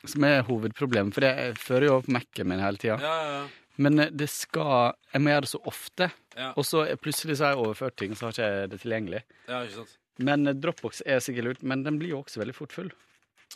[0.06, 2.98] som er hovedproblemet, for jeg fører jo opp Mac-en min hele tida.
[3.02, 3.48] Ja, ja, ja.
[3.78, 6.10] Men eh, det skal Jeg må gjøre det så ofte.
[6.36, 6.52] Ja.
[6.56, 9.22] Og så er- plutselig så har jeg overført ting, så har ikke jeg det tilgjengelig.
[9.48, 9.98] Ja, ikke sant?
[10.18, 12.90] Men eh, Dropbox er sikkert lurt, men den blir jo også veldig fort full.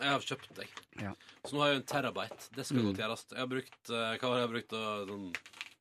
[0.01, 0.69] Jeg har kjøpt deg.
[1.03, 1.13] Ja.
[1.45, 2.49] Så nå har jeg jo en terabyte.
[2.57, 2.87] Det skal Mm.
[2.95, 3.25] godt gjøres.
[3.31, 4.71] Jeg har brukt eh, Hva har jeg brukt?
[4.71, 5.33] Sånn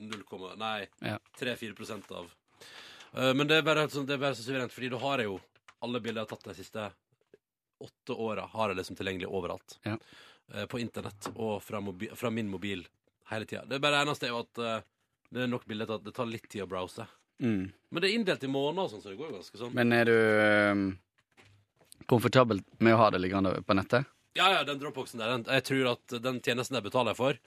[0.01, 1.17] 0, nei, Ja.
[1.39, 2.27] 3-4 av.
[3.15, 5.27] Eh, men det er bare, sånn, det er bare så suverent, fordi da har jeg
[5.27, 5.39] jo
[5.83, 6.91] alle bilder jeg har tatt de siste
[7.81, 9.77] åtte åra, har jeg liksom tilgjengelig overalt.
[9.85, 9.95] Ja.
[10.51, 12.81] Eh, på internett og fra, mobi fra min mobil
[13.31, 13.61] hele tida.
[13.65, 14.81] Det er bare det eneste er jo at eh,
[15.31, 17.05] det er nok bilder til at det tar litt tid å browse.
[17.39, 17.69] Mm.
[17.89, 19.71] Men det er inndelt i måneder og sånn, så det går jo ganske sånn.
[19.77, 20.81] Men er du eh,
[22.11, 24.09] komfortabel med å ha det liggende på nettet?
[24.37, 27.39] Ja, ja, den dropboxen der, den, jeg tror at den tjenesten der betaler jeg for.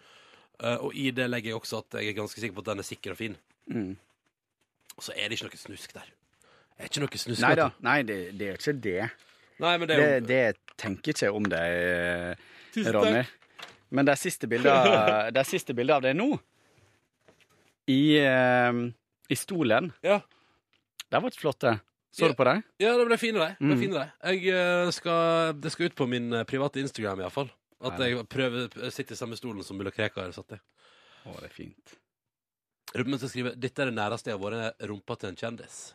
[0.64, 2.82] eh, og i det legger jeg også at jeg er ganske sikker på at den
[2.85, 3.36] er sikker og fin.
[3.72, 3.94] Mm.
[4.97, 6.09] Og så er det ikke noe snusk der.
[6.74, 7.44] Det er ikke noe snusk.
[7.44, 8.98] Nei da, nei, det, det er ikke det.
[9.62, 11.62] Nei, men det Det, er jo det tenker ikke om det.
[11.78, 12.51] eh.
[12.83, 13.25] Ronny.
[13.95, 16.29] Men de siste bildet, de siste bildet av deg nå,
[17.87, 18.73] i, eh,
[19.29, 20.21] i stolen, Ja.
[21.11, 21.77] Det var et flott, det.
[22.11, 22.63] Så du på det?
[22.83, 23.49] Ja, det ble fine, de.
[23.55, 23.81] Det ble Mm.
[23.81, 24.13] fine, de.
[24.33, 27.51] Jeg eh, skal, det skal ut på min eh, private Instagram, iallfall.
[27.85, 30.59] At jeg prøver å sitte i samme stolen som Mulla Krekar satt i.
[31.27, 31.95] Å, det er fint.
[32.95, 35.93] Ruben skal skrive 'Dette er det næreste jeg har vært rumpa til en kjendis'.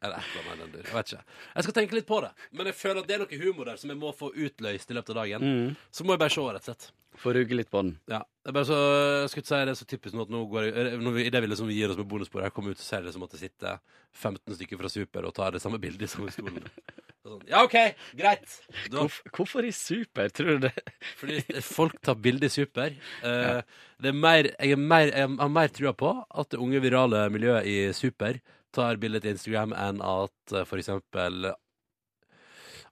[0.00, 0.86] Eller et eller annet den dur.
[0.86, 1.38] Jeg vet ikke.
[1.54, 2.30] Jeg skal tenke litt på det.
[2.56, 4.96] Men jeg føler at det er noe humor der som jeg må få utløst i
[4.96, 5.44] løpet av dagen.
[5.44, 5.76] Mm.
[5.92, 6.88] Så må jeg bare se, rett og slett.
[7.20, 7.90] Få rugge litt på den.
[8.08, 8.22] Ja.
[8.40, 8.78] Det er bare så,
[9.20, 11.24] jeg skulle ikke si det er så typisk nå at nå går jeg, når vi,
[11.28, 13.26] i det vi liksom gir oss med bonusbordet, jeg kommer ut og ser det som
[13.26, 13.80] at det sitter
[14.16, 16.64] 15 stykker fra Super og tar det samme bildet i samme stolen.
[17.20, 17.74] Sånn, ja, OK,
[18.16, 18.54] greit.
[18.88, 20.84] Da, Hvorfor, hvorfor i super, tror du det?
[21.20, 22.94] fordi folk tar bilde i Super.
[23.20, 27.26] Det er mer, jeg, er mer, jeg har mer trua på at det unge virale
[27.34, 28.40] miljøet i Super
[28.74, 31.52] tar bilde til Instagram enn at eh, for eksempel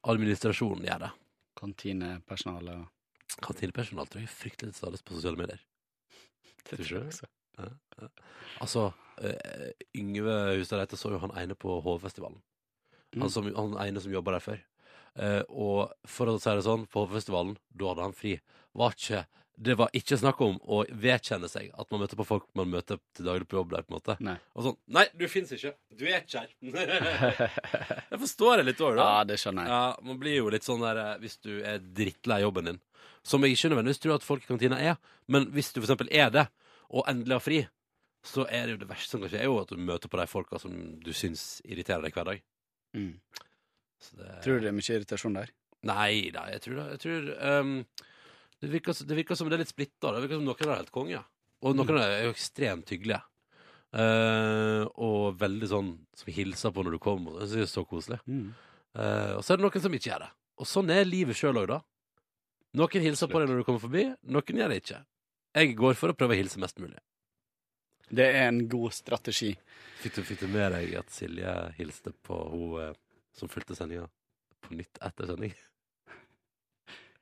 [0.08, 1.10] administrasjonen gjør det.
[1.58, 5.60] Kantinepersonalet og Kantinepersonal tror jeg er fryktelig til stades på sosiale medier.
[6.68, 7.28] Det Tror jeg også.
[7.58, 7.68] Ja,
[8.02, 8.08] ja.
[8.62, 8.84] Altså,
[9.22, 12.40] eh, Yngve Hustad Reite så jo han ene på Hovefestivalen.
[13.16, 13.30] Han, Mm.
[13.32, 14.58] som, han ene som jobba der før.
[15.16, 18.34] Eh, og for å si det sånn, på Hovefestivalen, da hadde han fri.
[18.76, 19.22] Var ikke,
[19.58, 23.00] det var ikke snakk om å vedkjenne seg at man møter på folk man møter
[23.16, 23.86] til daglig på jobb der.
[23.86, 24.14] på en måte.
[24.22, 24.36] Nei.
[24.54, 25.72] Og sånn Nei, du fins ikke.
[25.98, 26.52] Du er ikke her.
[28.12, 29.08] jeg forstår det litt òg, da.
[29.08, 29.72] Ja, det skjønner jeg.
[29.74, 32.78] Ja, Man blir jo litt sånn der eh, hvis du er drittlei jobben din.
[33.26, 35.00] Som jeg ikke nødvendigvis tror at folk i kantina er.
[35.26, 36.46] Men hvis du for eksempel er det,
[36.88, 37.58] og endelig har fri,
[38.24, 40.20] så er det jo det verste som kan skje, er jo at du møter på
[40.20, 42.44] de folka som du syns irriterer deg hver dag.
[42.96, 43.14] Mm.
[44.02, 44.36] Så det...
[44.44, 45.52] Tror du det er mye irritasjon der?
[45.88, 46.86] Nei da, jeg tror det.
[46.94, 47.74] Jeg tror, ehm,
[48.60, 50.12] det, virker, det virker som det er litt splitta.
[50.14, 51.24] Det virker som noen er helt konge.
[51.62, 52.00] Og noen Mm.
[52.02, 53.22] er jo ekstremt hyggelige.
[53.94, 57.38] Eh, og veldig sånn som hilser på når du kommer.
[57.40, 58.18] Det er så koselig.
[58.28, 58.50] Mm.
[58.98, 60.30] Eh, og så er det noen som ikke gjør det.
[60.58, 61.80] Og sånn er livet sjøl òg, da.
[62.78, 64.98] Noen hilser på deg når du kommer forbi, noen gjør det ikke.
[65.56, 66.98] Jeg går for å prøve å hilse mest mulig.
[68.12, 69.54] Det er en god strategi.
[70.02, 72.94] Fikk du, fikk du med deg at Silje hilste på hun eh,
[73.36, 74.06] som fulgte sendinga
[74.64, 75.52] på nytt etter sending?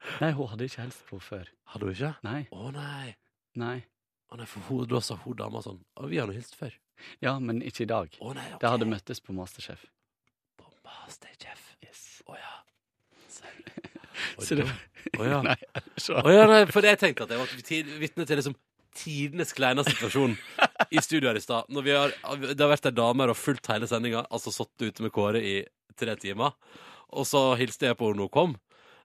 [0.23, 1.49] Nei, hun hadde ikke helst på før.
[1.73, 2.13] Hadde hun ikke?
[2.27, 2.41] Nei.
[2.55, 3.15] Å nei.
[3.61, 3.77] Nei.
[4.33, 6.75] Å nei, for hun, Da sa hun dama sånn Å, vi har nå hilst før.
[7.23, 8.15] Ja, men ikke i dag.
[8.21, 8.61] Å nei, ok.
[8.63, 9.83] Det hadde møttes på Masterchef.
[10.61, 11.63] På Masterchef.
[11.85, 12.05] Yes.
[12.27, 12.55] Å ja.
[14.41, 14.65] Så det
[15.21, 15.41] Å ja.
[15.47, 15.57] Nei,
[16.01, 18.57] så Å ja, nei, for jeg tenkte at jeg var tid- vitne til liksom
[18.97, 20.35] tidenes kleine situasjon.
[20.91, 21.69] i studio her i stad.
[21.73, 22.15] Når vi har,
[22.49, 25.43] det har vært ei dame her og fulgt hele sendinga, altså sittet ute med Kåre
[25.45, 25.57] i
[26.01, 26.57] tre timer.
[27.13, 28.55] Og så hilste jeg på henne når hun kom.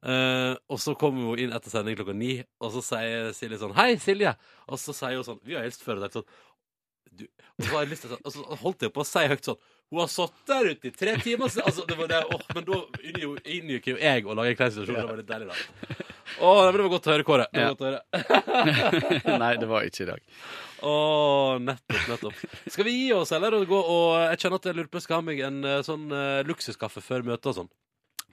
[0.02, 3.76] Eh, og så kommer hun inn etter sending klokka ni, og så sier Silje sånn
[3.78, 4.32] Hei, Silje!
[4.68, 6.00] Og så sier hun sånn Vi har hilst før.
[6.02, 6.26] deg sånn
[7.12, 7.26] du,
[7.60, 9.58] og så jeg til og så holdt jeg på å si høyt sånn
[9.92, 11.52] Hun har sittet der ute i tre timer!
[11.52, 12.78] Så, altså, det var det, oh, men da
[13.52, 14.96] inngikk jo- jeg å lage en klein situasjon.
[14.96, 15.98] Det var litt deilig, da.
[16.40, 17.48] Å, oh, det var godt å høre, Kåre.
[17.52, 17.74] Det var Ja.
[17.76, 19.38] godt å høre.
[19.44, 20.24] Nei, det var ikke i dag.
[20.88, 20.94] Å,
[21.68, 22.40] nettopp, nettopp.
[22.72, 23.60] Skal vi gi oss, eller?
[23.60, 26.08] Og gå, og jeg kjenner at jeg lurer på skal ha meg en eh, sånn
[26.16, 27.70] uh, luksuskaffe før møtet og sånn.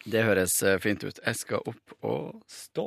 [0.07, 1.21] Det høres eh, fint ut.
[1.25, 2.87] Jeg skal opp og stå.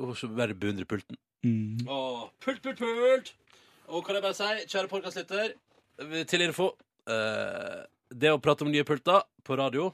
[0.00, 1.18] Og så bare beundre pulten.
[1.44, 1.84] Mm.
[1.90, 3.34] Å, pult, pult, pult!
[3.92, 5.52] Og kan jeg bare si, kjære podkastlytter,
[6.26, 6.70] til info
[7.10, 9.90] eh, Det å prate om nye pulter på radio,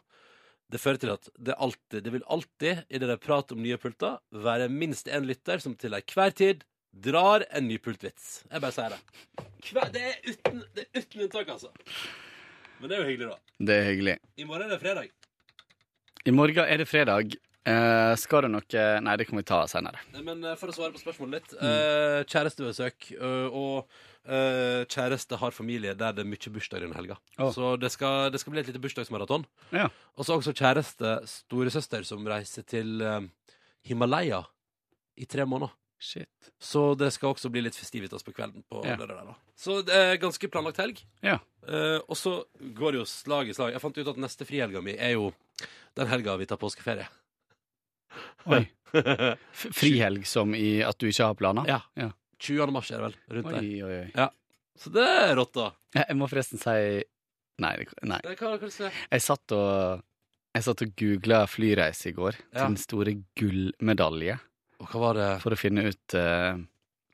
[0.70, 3.78] det fører til at det alltid, det vil alltid, i det der prat om nye
[3.82, 8.44] pulter, være minst én lytter som til enhver tid drar en ny pultvits.
[8.50, 9.00] Jeg bare sier det.
[9.70, 11.72] Hver, det, er uten, det er uten unntak, altså.
[12.78, 13.56] Men det er jo hyggelig, da.
[13.66, 14.16] Det er hyggelig.
[14.38, 15.10] I morgen er det fredag.
[16.26, 17.36] I morgen er det fredag.
[17.70, 20.00] Eh, skal du noe Nei, det kan vi ta senere.
[20.24, 21.54] Men eh, for å svare på spørsmålet litt.
[21.60, 23.10] eh, kjærestebesøk.
[23.16, 23.88] eh, og
[24.24, 27.18] eh, kjæreste har familie der det er mye bursdager denne helga.
[27.38, 27.50] Oh.
[27.52, 29.44] Så det skal, det skal bli et lite bursdagsmaraton.
[29.76, 29.88] Ja.
[30.16, 33.20] Og så også kjæreste, storesøster, som reiser til eh,
[33.88, 34.42] Himalaya
[35.20, 35.76] i tre måneder.
[36.00, 36.28] Shit.
[36.58, 38.62] Så det skal også bli litt festivitas på kvelden.
[38.70, 38.96] på Ja.
[38.96, 39.34] lørdag der da.
[39.54, 41.02] Så det er ganske planlagt helg.
[41.22, 41.38] Ja.
[41.68, 43.72] Eh, og så går det jo slag i slag.
[43.74, 45.34] Jeg fant ut at neste frihelga mi er jo
[45.94, 47.06] den helga vi tar påskeferie.
[48.46, 48.62] Oi.
[48.94, 51.68] F- Frihelg som i at du ikke har planer?
[51.68, 51.80] Ja.
[52.00, 52.10] Ja.
[52.40, 52.72] 20.
[52.72, 53.16] mars er det vel.
[53.36, 53.60] Rundt der.
[53.60, 54.10] Oi, oi, oi.
[54.16, 54.30] Ja.
[54.80, 55.68] Så det er rått, da.
[55.94, 57.04] Jeg jeg må forresten si
[57.60, 57.76] Nei.
[57.76, 58.20] det- nei.
[58.24, 58.88] Det kan, du se.
[59.12, 60.02] Jeg satt og
[60.54, 62.64] jeg satt og googla flyreise i går Ja.
[62.64, 64.40] til den store gullmedalje.
[64.80, 66.60] Og hva var det For å finne ut eh,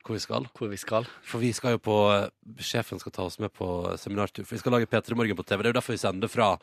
[0.07, 0.47] hvor vi skal?
[0.55, 1.07] hvor vi skal.
[1.27, 1.97] For vi skal jo på
[2.63, 3.67] Sjefen skal ta oss med på
[3.99, 4.45] seminartur.
[4.47, 5.61] For vi skal lage P3 Morgen på TV.
[5.61, 6.53] Det er jo derfor vi sender fra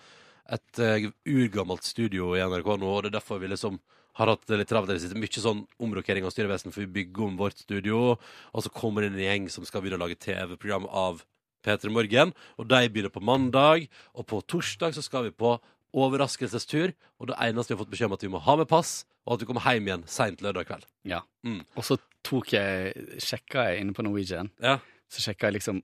[0.55, 3.79] et eh, urgammelt studio i NRK nå, og det er derfor vi liksom
[4.15, 5.19] har hatt det litt travelt i det siste.
[5.19, 9.11] Mye sånn omrokering av styrevesen, for vi bygger om vårt studio, og så kommer det
[9.11, 11.25] inn en gjeng som skal begynne å lage TV-program av
[11.65, 15.57] P3 Morgen, og de begynner på mandag, og på torsdag så skal vi på
[15.95, 19.03] overraskelsestur, og det eneste vi har fått beskjed om at vi må ha med pass,
[19.27, 20.85] og at du kommer hjem igjen seint lørdag kveld.
[21.09, 21.23] Ja.
[21.47, 21.63] Mm.
[21.77, 22.93] Og så tok jeg
[23.23, 24.51] sjekka jeg inne på Norwegian.
[24.61, 24.79] Ja.
[25.13, 25.83] Så sjekka jeg liksom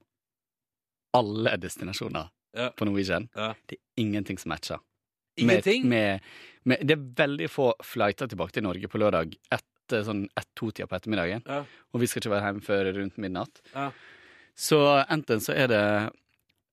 [1.17, 2.71] alle destinasjoner Ja.
[2.71, 3.29] på Norwegian.
[3.35, 3.55] Ja.
[3.67, 4.79] Det er ingenting som matcher.
[5.37, 5.89] Ingenting?
[5.89, 6.21] Med,
[6.65, 10.87] med, med, det er veldig få flighter tilbake til Norge på lørdag etter sånn ett-to-tida
[10.91, 11.43] på ettermiddagen.
[11.47, 11.63] Ja.
[11.95, 13.63] Og vi skal ikke være hjemme før rundt midnatt.
[13.75, 13.91] Ja.
[14.59, 15.83] Så enten så er det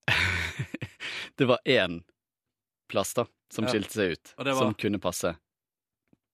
[1.38, 2.02] Det var én
[2.90, 3.72] plass, da, som Ja.
[3.72, 4.54] skilte seg ut, var?
[4.56, 5.36] som kunne passe.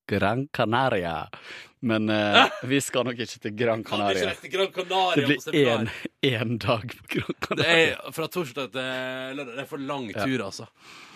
[0.06, 1.28] Gran Canaria.
[1.84, 4.34] Men eh, vi skal nok ikke til Gran Kan ikke Canaria.
[4.40, 5.90] til Gran Canaria Det blir
[6.24, 7.96] én dag på Gran Det Canaria.
[7.98, 8.80] er fra torsdag til
[9.38, 9.54] lørdag.
[9.54, 10.24] Det er for lang Ja.
[10.24, 10.66] tur, altså.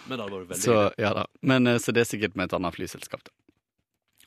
[0.09, 1.25] Men det Så, ja.
[1.43, 3.25] Men, eh, så det er sikkert med et annet flyselskap.
[3.25, 3.31] Da.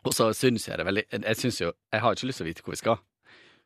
[0.06, 2.50] Og så syns jeg det veldig Jeg synes jo Jeg har ikke lyst til å
[2.50, 2.98] vite hvor vi skal,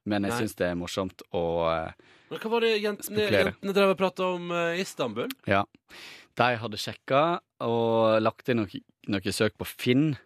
[0.05, 0.39] men jeg Nei.
[0.41, 1.91] syns det er morsomt å eh,
[2.29, 5.29] Men hva var det jentene, jentene drev og prata om uh, Istanbul?
[5.47, 5.63] Ja.
[6.35, 10.17] De hadde sjekka og lagt inn noe, noe søk på Finn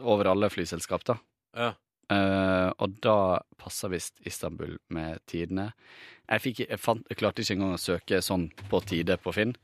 [0.00, 1.18] over alle flyselskap, da.
[1.54, 1.72] Ja.
[2.12, 5.70] Eh, og da passa visst Istanbul med tidene.
[6.28, 9.54] Jeg, fikk, jeg, fant, jeg klarte ikke engang å søke sånn på tide på Finn.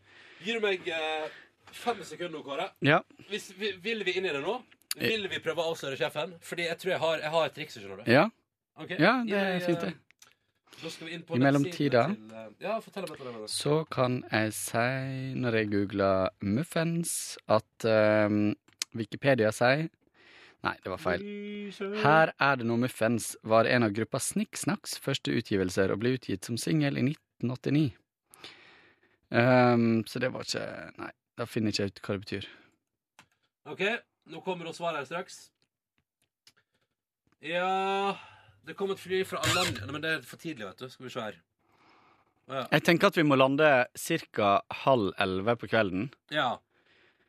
[0.44, 1.27] Gir du meg eh,
[1.73, 2.70] fem sekunder nå, Kåre?
[2.85, 3.01] Ja.
[3.28, 4.59] Hvis, vi- vil vi inn i det nå?
[4.97, 6.32] Vil vi prøve å avsløre sjefen?
[6.43, 8.11] Fordi jeg tror jeg har, jeg har et triks, skjønner du.
[8.11, 8.24] Ja,
[8.74, 8.97] okay.
[8.98, 9.98] ja det er fint, eh, det.
[11.28, 12.78] På I mellomtida eh, Ja,
[13.52, 14.85] så kan jeg si,
[15.36, 18.55] når jeg googler muffens, at um,
[18.97, 19.90] Wikipedia sier
[20.66, 21.22] Nei, det var feil.
[22.02, 26.44] Her er det noe muffens var en av gruppa Snikksnakks første utgivelser og ble utgitt
[26.44, 27.86] som singel i 1989.
[29.30, 30.64] Um, så det var ikke
[30.98, 32.48] Nei, da finner jeg ikke ut hva det betyr.
[33.70, 33.84] OK,
[34.34, 35.44] nå kommer det svar her straks.
[37.40, 38.16] Ja
[38.66, 40.90] Det kom et fly fra Nei, Men det er for tidlig, vet du.
[40.92, 41.38] Skal vi se her.
[42.50, 42.64] Ja.
[42.74, 44.50] Jeg tenker at vi må lande ca.
[44.82, 46.10] halv elleve på kvelden.
[46.34, 46.58] Ja.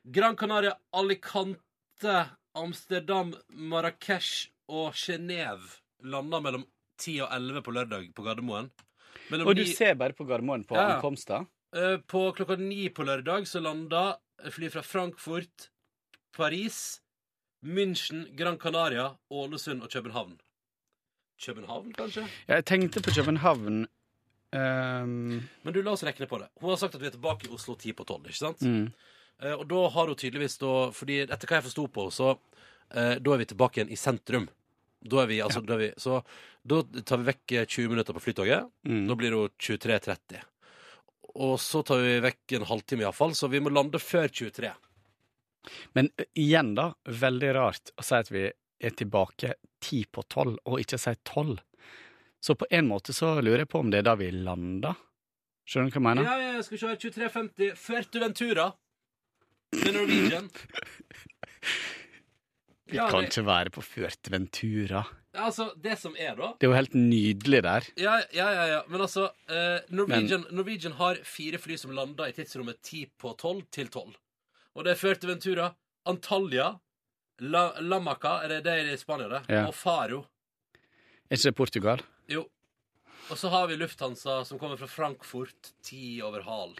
[0.03, 2.15] Gran Canaria, Alicante,
[2.56, 6.65] Amsterdam, Marrakech og Genéve landa mellom
[7.02, 8.69] 10 og 11 på lørdag på Gardermoen.
[9.32, 10.95] Mellom Og du ni- ser bare på Gardermoen på Ja.
[10.95, 11.45] ankomster?
[11.73, 14.18] Eh, På klokka ni på lørdag så landa
[14.49, 15.69] fly fra Frankfurt,
[16.34, 16.99] Paris,
[17.64, 20.40] München, Gran Canaria, Ålesund og København.
[21.41, 22.28] København, kanskje?
[22.48, 23.88] Jeg tenkte på København
[24.53, 25.48] Um...
[25.64, 26.49] Men du, la oss rekne på det.
[26.60, 28.60] Hun har sagt at vi er tilbake i Oslo ti på tolv, ikke sant?
[28.61, 28.90] mm.
[29.41, 33.18] Eh, og da har hun tydeligvis da Fordi etter hva jeg forsto på, så eh,
[33.18, 34.47] da er vi tilbake igjen i sentrum.
[35.01, 36.19] Da er vi, altså, da er vi, så
[36.61, 38.69] da tar vi vekk eh, 20 minutter på flytoget.
[38.85, 39.03] Mm.
[39.09, 40.45] Da blir det 23.30.
[41.41, 44.72] Og så tar vi vekk en halvtime iallfall, så vi må lande før 23.
[45.97, 50.81] Men igjen, da, veldig rart å si at vi er tilbake ti på tolv, og
[50.81, 51.61] ikke si tolv.
[52.41, 54.97] Så på en måte så lurer jeg på om det er da vi lander.
[55.69, 56.26] Skjønner du hva jeg mener?
[56.27, 56.97] Ja, ja, skal se her.
[56.99, 57.76] 23.50.
[57.80, 58.72] Fuerteventura.
[59.72, 60.49] Med Norwegian.
[62.85, 65.03] Vi Ja, kan det- ikke være på Fuerteventura.
[65.34, 67.81] Altså, det som er, da Det er jo helt nydelig der.
[67.98, 68.81] Ja, ja, ja, ja.
[68.89, 73.64] Men altså, eh, Norwegian, Norwegian har fire fly som lander i tidsrommet 10 på 12
[73.72, 74.14] til 12.
[74.76, 75.73] Og det er Fuerteventura,
[76.06, 76.73] Antalya,
[77.39, 79.45] La, Lamaca, er det det er i Spania, det?
[79.49, 79.68] Ja.
[79.68, 80.26] Og Faro.
[81.30, 82.02] Er ikke det Portugal?
[82.27, 82.45] Jo.
[83.30, 86.76] Og så har vi Lufthansa som kommer fra Frankfurt, ti over hal.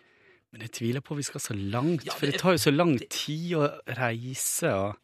[0.52, 2.98] Men jeg tviler på vi skal så langt, Ja, for det tar jo så lang
[3.08, 3.68] tid å
[4.00, 4.98] reise og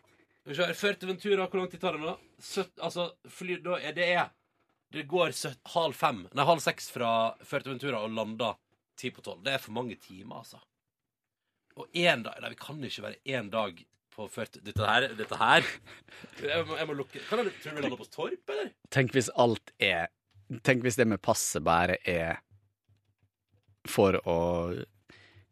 [0.44, 2.16] Skal vi se Fuerteventura, hvor lang tid tar det nå?
[2.44, 4.32] Søt, altså, fly, da er det er
[4.94, 7.12] Det går søt, halv fem, nei, halv seks fra
[7.52, 8.60] Ventura og lander
[8.98, 9.44] ti på tolv.
[9.46, 10.58] Det er for mange timer, altså.
[11.78, 13.80] Og én dag Nei, vi kan ikke være én dag
[14.16, 14.58] på Ført...
[14.66, 15.66] Dette her, dette her
[16.42, 18.72] Jeg må, jeg må lukke Kan jeg, Tror du vi lander på Torp, eller?
[18.94, 20.10] Tenk hvis alt er
[20.66, 22.40] Tenk hvis det med passet bare er
[23.88, 24.40] for å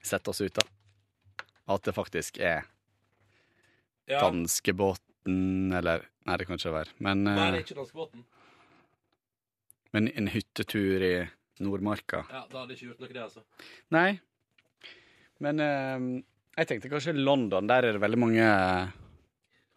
[0.08, 0.66] sette oss ut, da.
[1.74, 2.66] At det faktisk er
[4.08, 4.20] Ja.
[4.22, 6.90] danskebåten, eller Nei, det kan ikke være.
[7.00, 8.24] Men, Nei, det eh, er ikke danskebåten.
[9.94, 11.30] men en hyttetur i
[11.62, 12.24] Nordmarka.
[12.32, 13.44] Ja, da hadde jeg ikke gjort noe, det, altså.
[13.92, 14.20] Nei.
[15.40, 16.24] Men eh,
[16.58, 17.68] jeg tenkte kanskje London.
[17.68, 18.48] Der er det veldig mange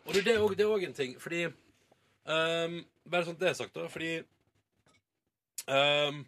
[0.06, 2.78] Og du, det er òg- en ting, fordi um,
[3.08, 4.22] Bare sånn det er sagt, da, fordi
[5.68, 6.24] ehm,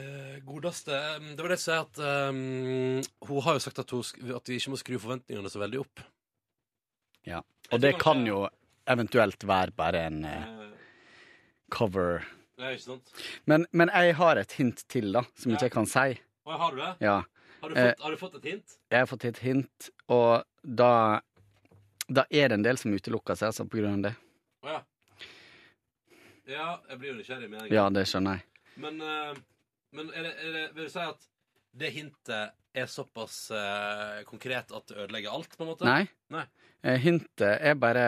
[0.00, 2.00] eh, Godeste ehm, Det var det jeg sa at
[2.30, 5.82] um, Hun har jo sagt at, hun, at vi ikke må skru forventningene så veldig
[5.82, 6.04] opp.
[7.26, 7.42] Ja.
[7.72, 8.44] Og det kan jo
[8.86, 10.66] eventuelt være bare en uh,
[11.74, 12.22] cover.
[12.60, 13.10] Nei, ikke sant?
[13.50, 16.20] Men, men jeg har et hint til, da, som ikke jeg kan si.
[16.46, 16.92] Å, har du det?
[17.04, 17.16] Ja.
[17.60, 18.76] Har, du Eh, fått, har du fått et hint?
[18.92, 20.92] Jeg har fått et hint, og da,
[22.06, 24.14] da er det en del som utelukker seg altså, på grunn av det.
[24.62, 24.80] Å ja.
[26.46, 27.74] Ja, jeg blir jo nysgjerrig med en gang.
[27.74, 28.46] Ja, det skjønner jeg.
[28.84, 29.40] Men, eh,
[29.96, 31.26] men er det, er det, vil du si at
[31.76, 35.88] det hintet er såpass eh, konkret at det ødelegger alt, på en måte?
[35.88, 36.04] Nei.
[36.32, 36.44] Nei.
[36.84, 38.06] Eh, Hintet er bare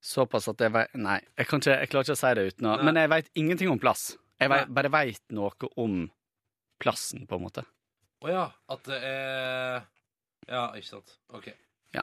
[0.00, 2.68] såpass at jeg vet Nei, jeg, kan ikke, jeg klarer ikke å si det uten
[2.70, 2.86] å Nei.
[2.88, 4.04] Men jeg veit ingenting om plass.
[4.40, 4.74] Jeg vet, Nei.
[4.78, 5.98] bare veit noe om
[6.80, 7.66] plassen, på en måte.
[8.24, 8.46] Å ja.
[8.72, 9.82] At det er
[10.48, 11.12] Ja, ikke sant.
[11.36, 11.50] OK.
[11.94, 12.02] Ja.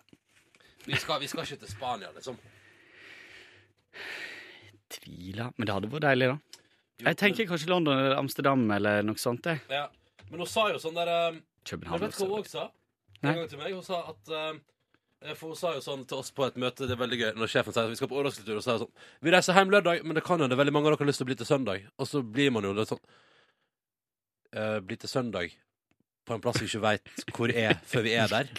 [0.85, 2.37] Vi skal, vi skal ikke til Spania, liksom.
[4.93, 6.37] Tviler Men det hadde vært deilig, da.
[7.05, 9.45] Jeg tenker kanskje London eller Amsterdam eller noe sånt.
[9.45, 9.61] Jeg.
[9.69, 9.85] Ja.
[10.31, 11.37] Men hun sa jo sånn der eh,
[11.67, 12.65] København Men vet hva hun òg sa?
[13.21, 13.75] En gang til meg.
[13.75, 16.97] Hun sa at eh, For hun sa jo sånn til oss på et møte, det
[16.97, 18.87] er veldig gøy, når sjefen sier at vi skal på overraskelsestur, og så er det
[18.87, 21.23] sånn Vi reiser hjem lørdag, men det kan hende veldig mange av dere har lyst
[21.23, 21.87] til å bli til søndag.
[21.97, 23.05] Og så blir man jo litt sånn
[24.57, 25.55] uh, Bli til søndag
[26.27, 28.49] på en plass vi ikke veit hvor er, før vi er der.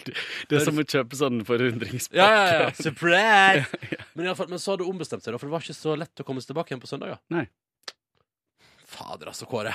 [0.49, 2.17] Det er som å kjøpe sånn forundringspakke.
[2.17, 2.69] Ja, ja, ja.
[2.87, 3.67] Surprise!
[4.15, 5.77] Men, i alle fall, men så hadde hun ombestemt seg, da, for det var ikke
[5.77, 7.19] så lett å komme seg tilbake igjen på søndag.
[7.29, 7.45] Nei.
[8.99, 9.73] Fader, altså, Kåre.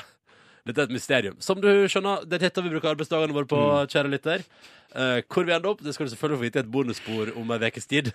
[0.65, 1.35] Dette er et mysterium.
[1.45, 3.91] Som du skjønner, det er dette vi bruker arbeidsdagene våre på, Mm.
[3.93, 4.45] kjære lytter.
[4.95, 7.51] Uh, hvor vi ender opp, det skal du selvfølgelig få vite i et bonusspor om
[7.53, 8.09] ei ukes tid.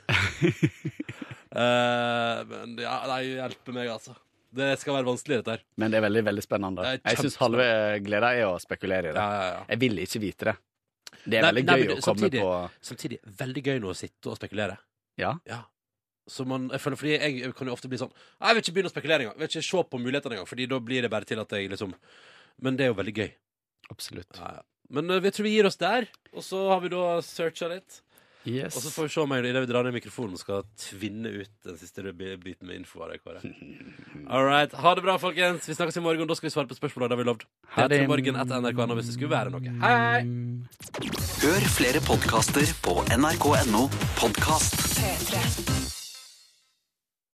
[1.54, 4.16] uh, men ja, nei, hjelpe meg, altså.
[4.50, 5.64] Det skal være vanskelig, dette her.
[5.78, 6.86] Men det er veldig veldig spennende.
[6.90, 7.66] Er Jeg syns halve
[8.02, 9.22] gleda er å spekulere i det.
[9.22, 9.60] Ja, ja, ja.
[9.70, 10.56] Jeg vil ikke vite det.
[11.20, 13.98] Det er Nei, veldig nei, gøy å komme samtidig, på Samtidig veldig gøy nå å
[14.00, 14.80] sitte og spekulere.
[15.22, 15.36] Ja.
[16.30, 18.92] Så man, jeg føler, fordi jeg kan jo ofte bli sånn Jeg vil ikke begynne
[18.92, 19.38] å spekulere engang.
[19.40, 21.72] Jeg vil ikke se på mulighetene engang, Fordi da blir det bare til at jeg
[21.74, 21.96] liksom
[22.62, 23.32] Men det er jo veldig gøy.
[23.90, 24.38] Absolutt.
[24.38, 24.68] Ja, ja.
[24.94, 28.02] Men jeg vi tror vi gir oss der, og så har vi da searcha litt.
[28.48, 28.74] Yes.
[28.78, 31.52] Og så får vi se om jeg idet vi drar ned mikrofonen skal tvinne ut
[31.68, 33.12] den siste bi- biten med info av.
[34.34, 34.72] All right.
[34.74, 35.68] Ha det bra, folkens.
[35.70, 36.26] Vi snakkes i morgen.
[36.30, 37.10] Da skal vi svare på spørsmål.
[37.10, 37.46] Det har vi lovd.
[37.92, 38.00] Det.
[38.10, 39.76] Morgen etter NRK hvis det skulle være noe.
[39.84, 40.24] Hei!
[41.44, 43.86] Hør flere podkaster på nrk.no
[44.18, 44.80] podkast.
[44.98, 45.79] P3.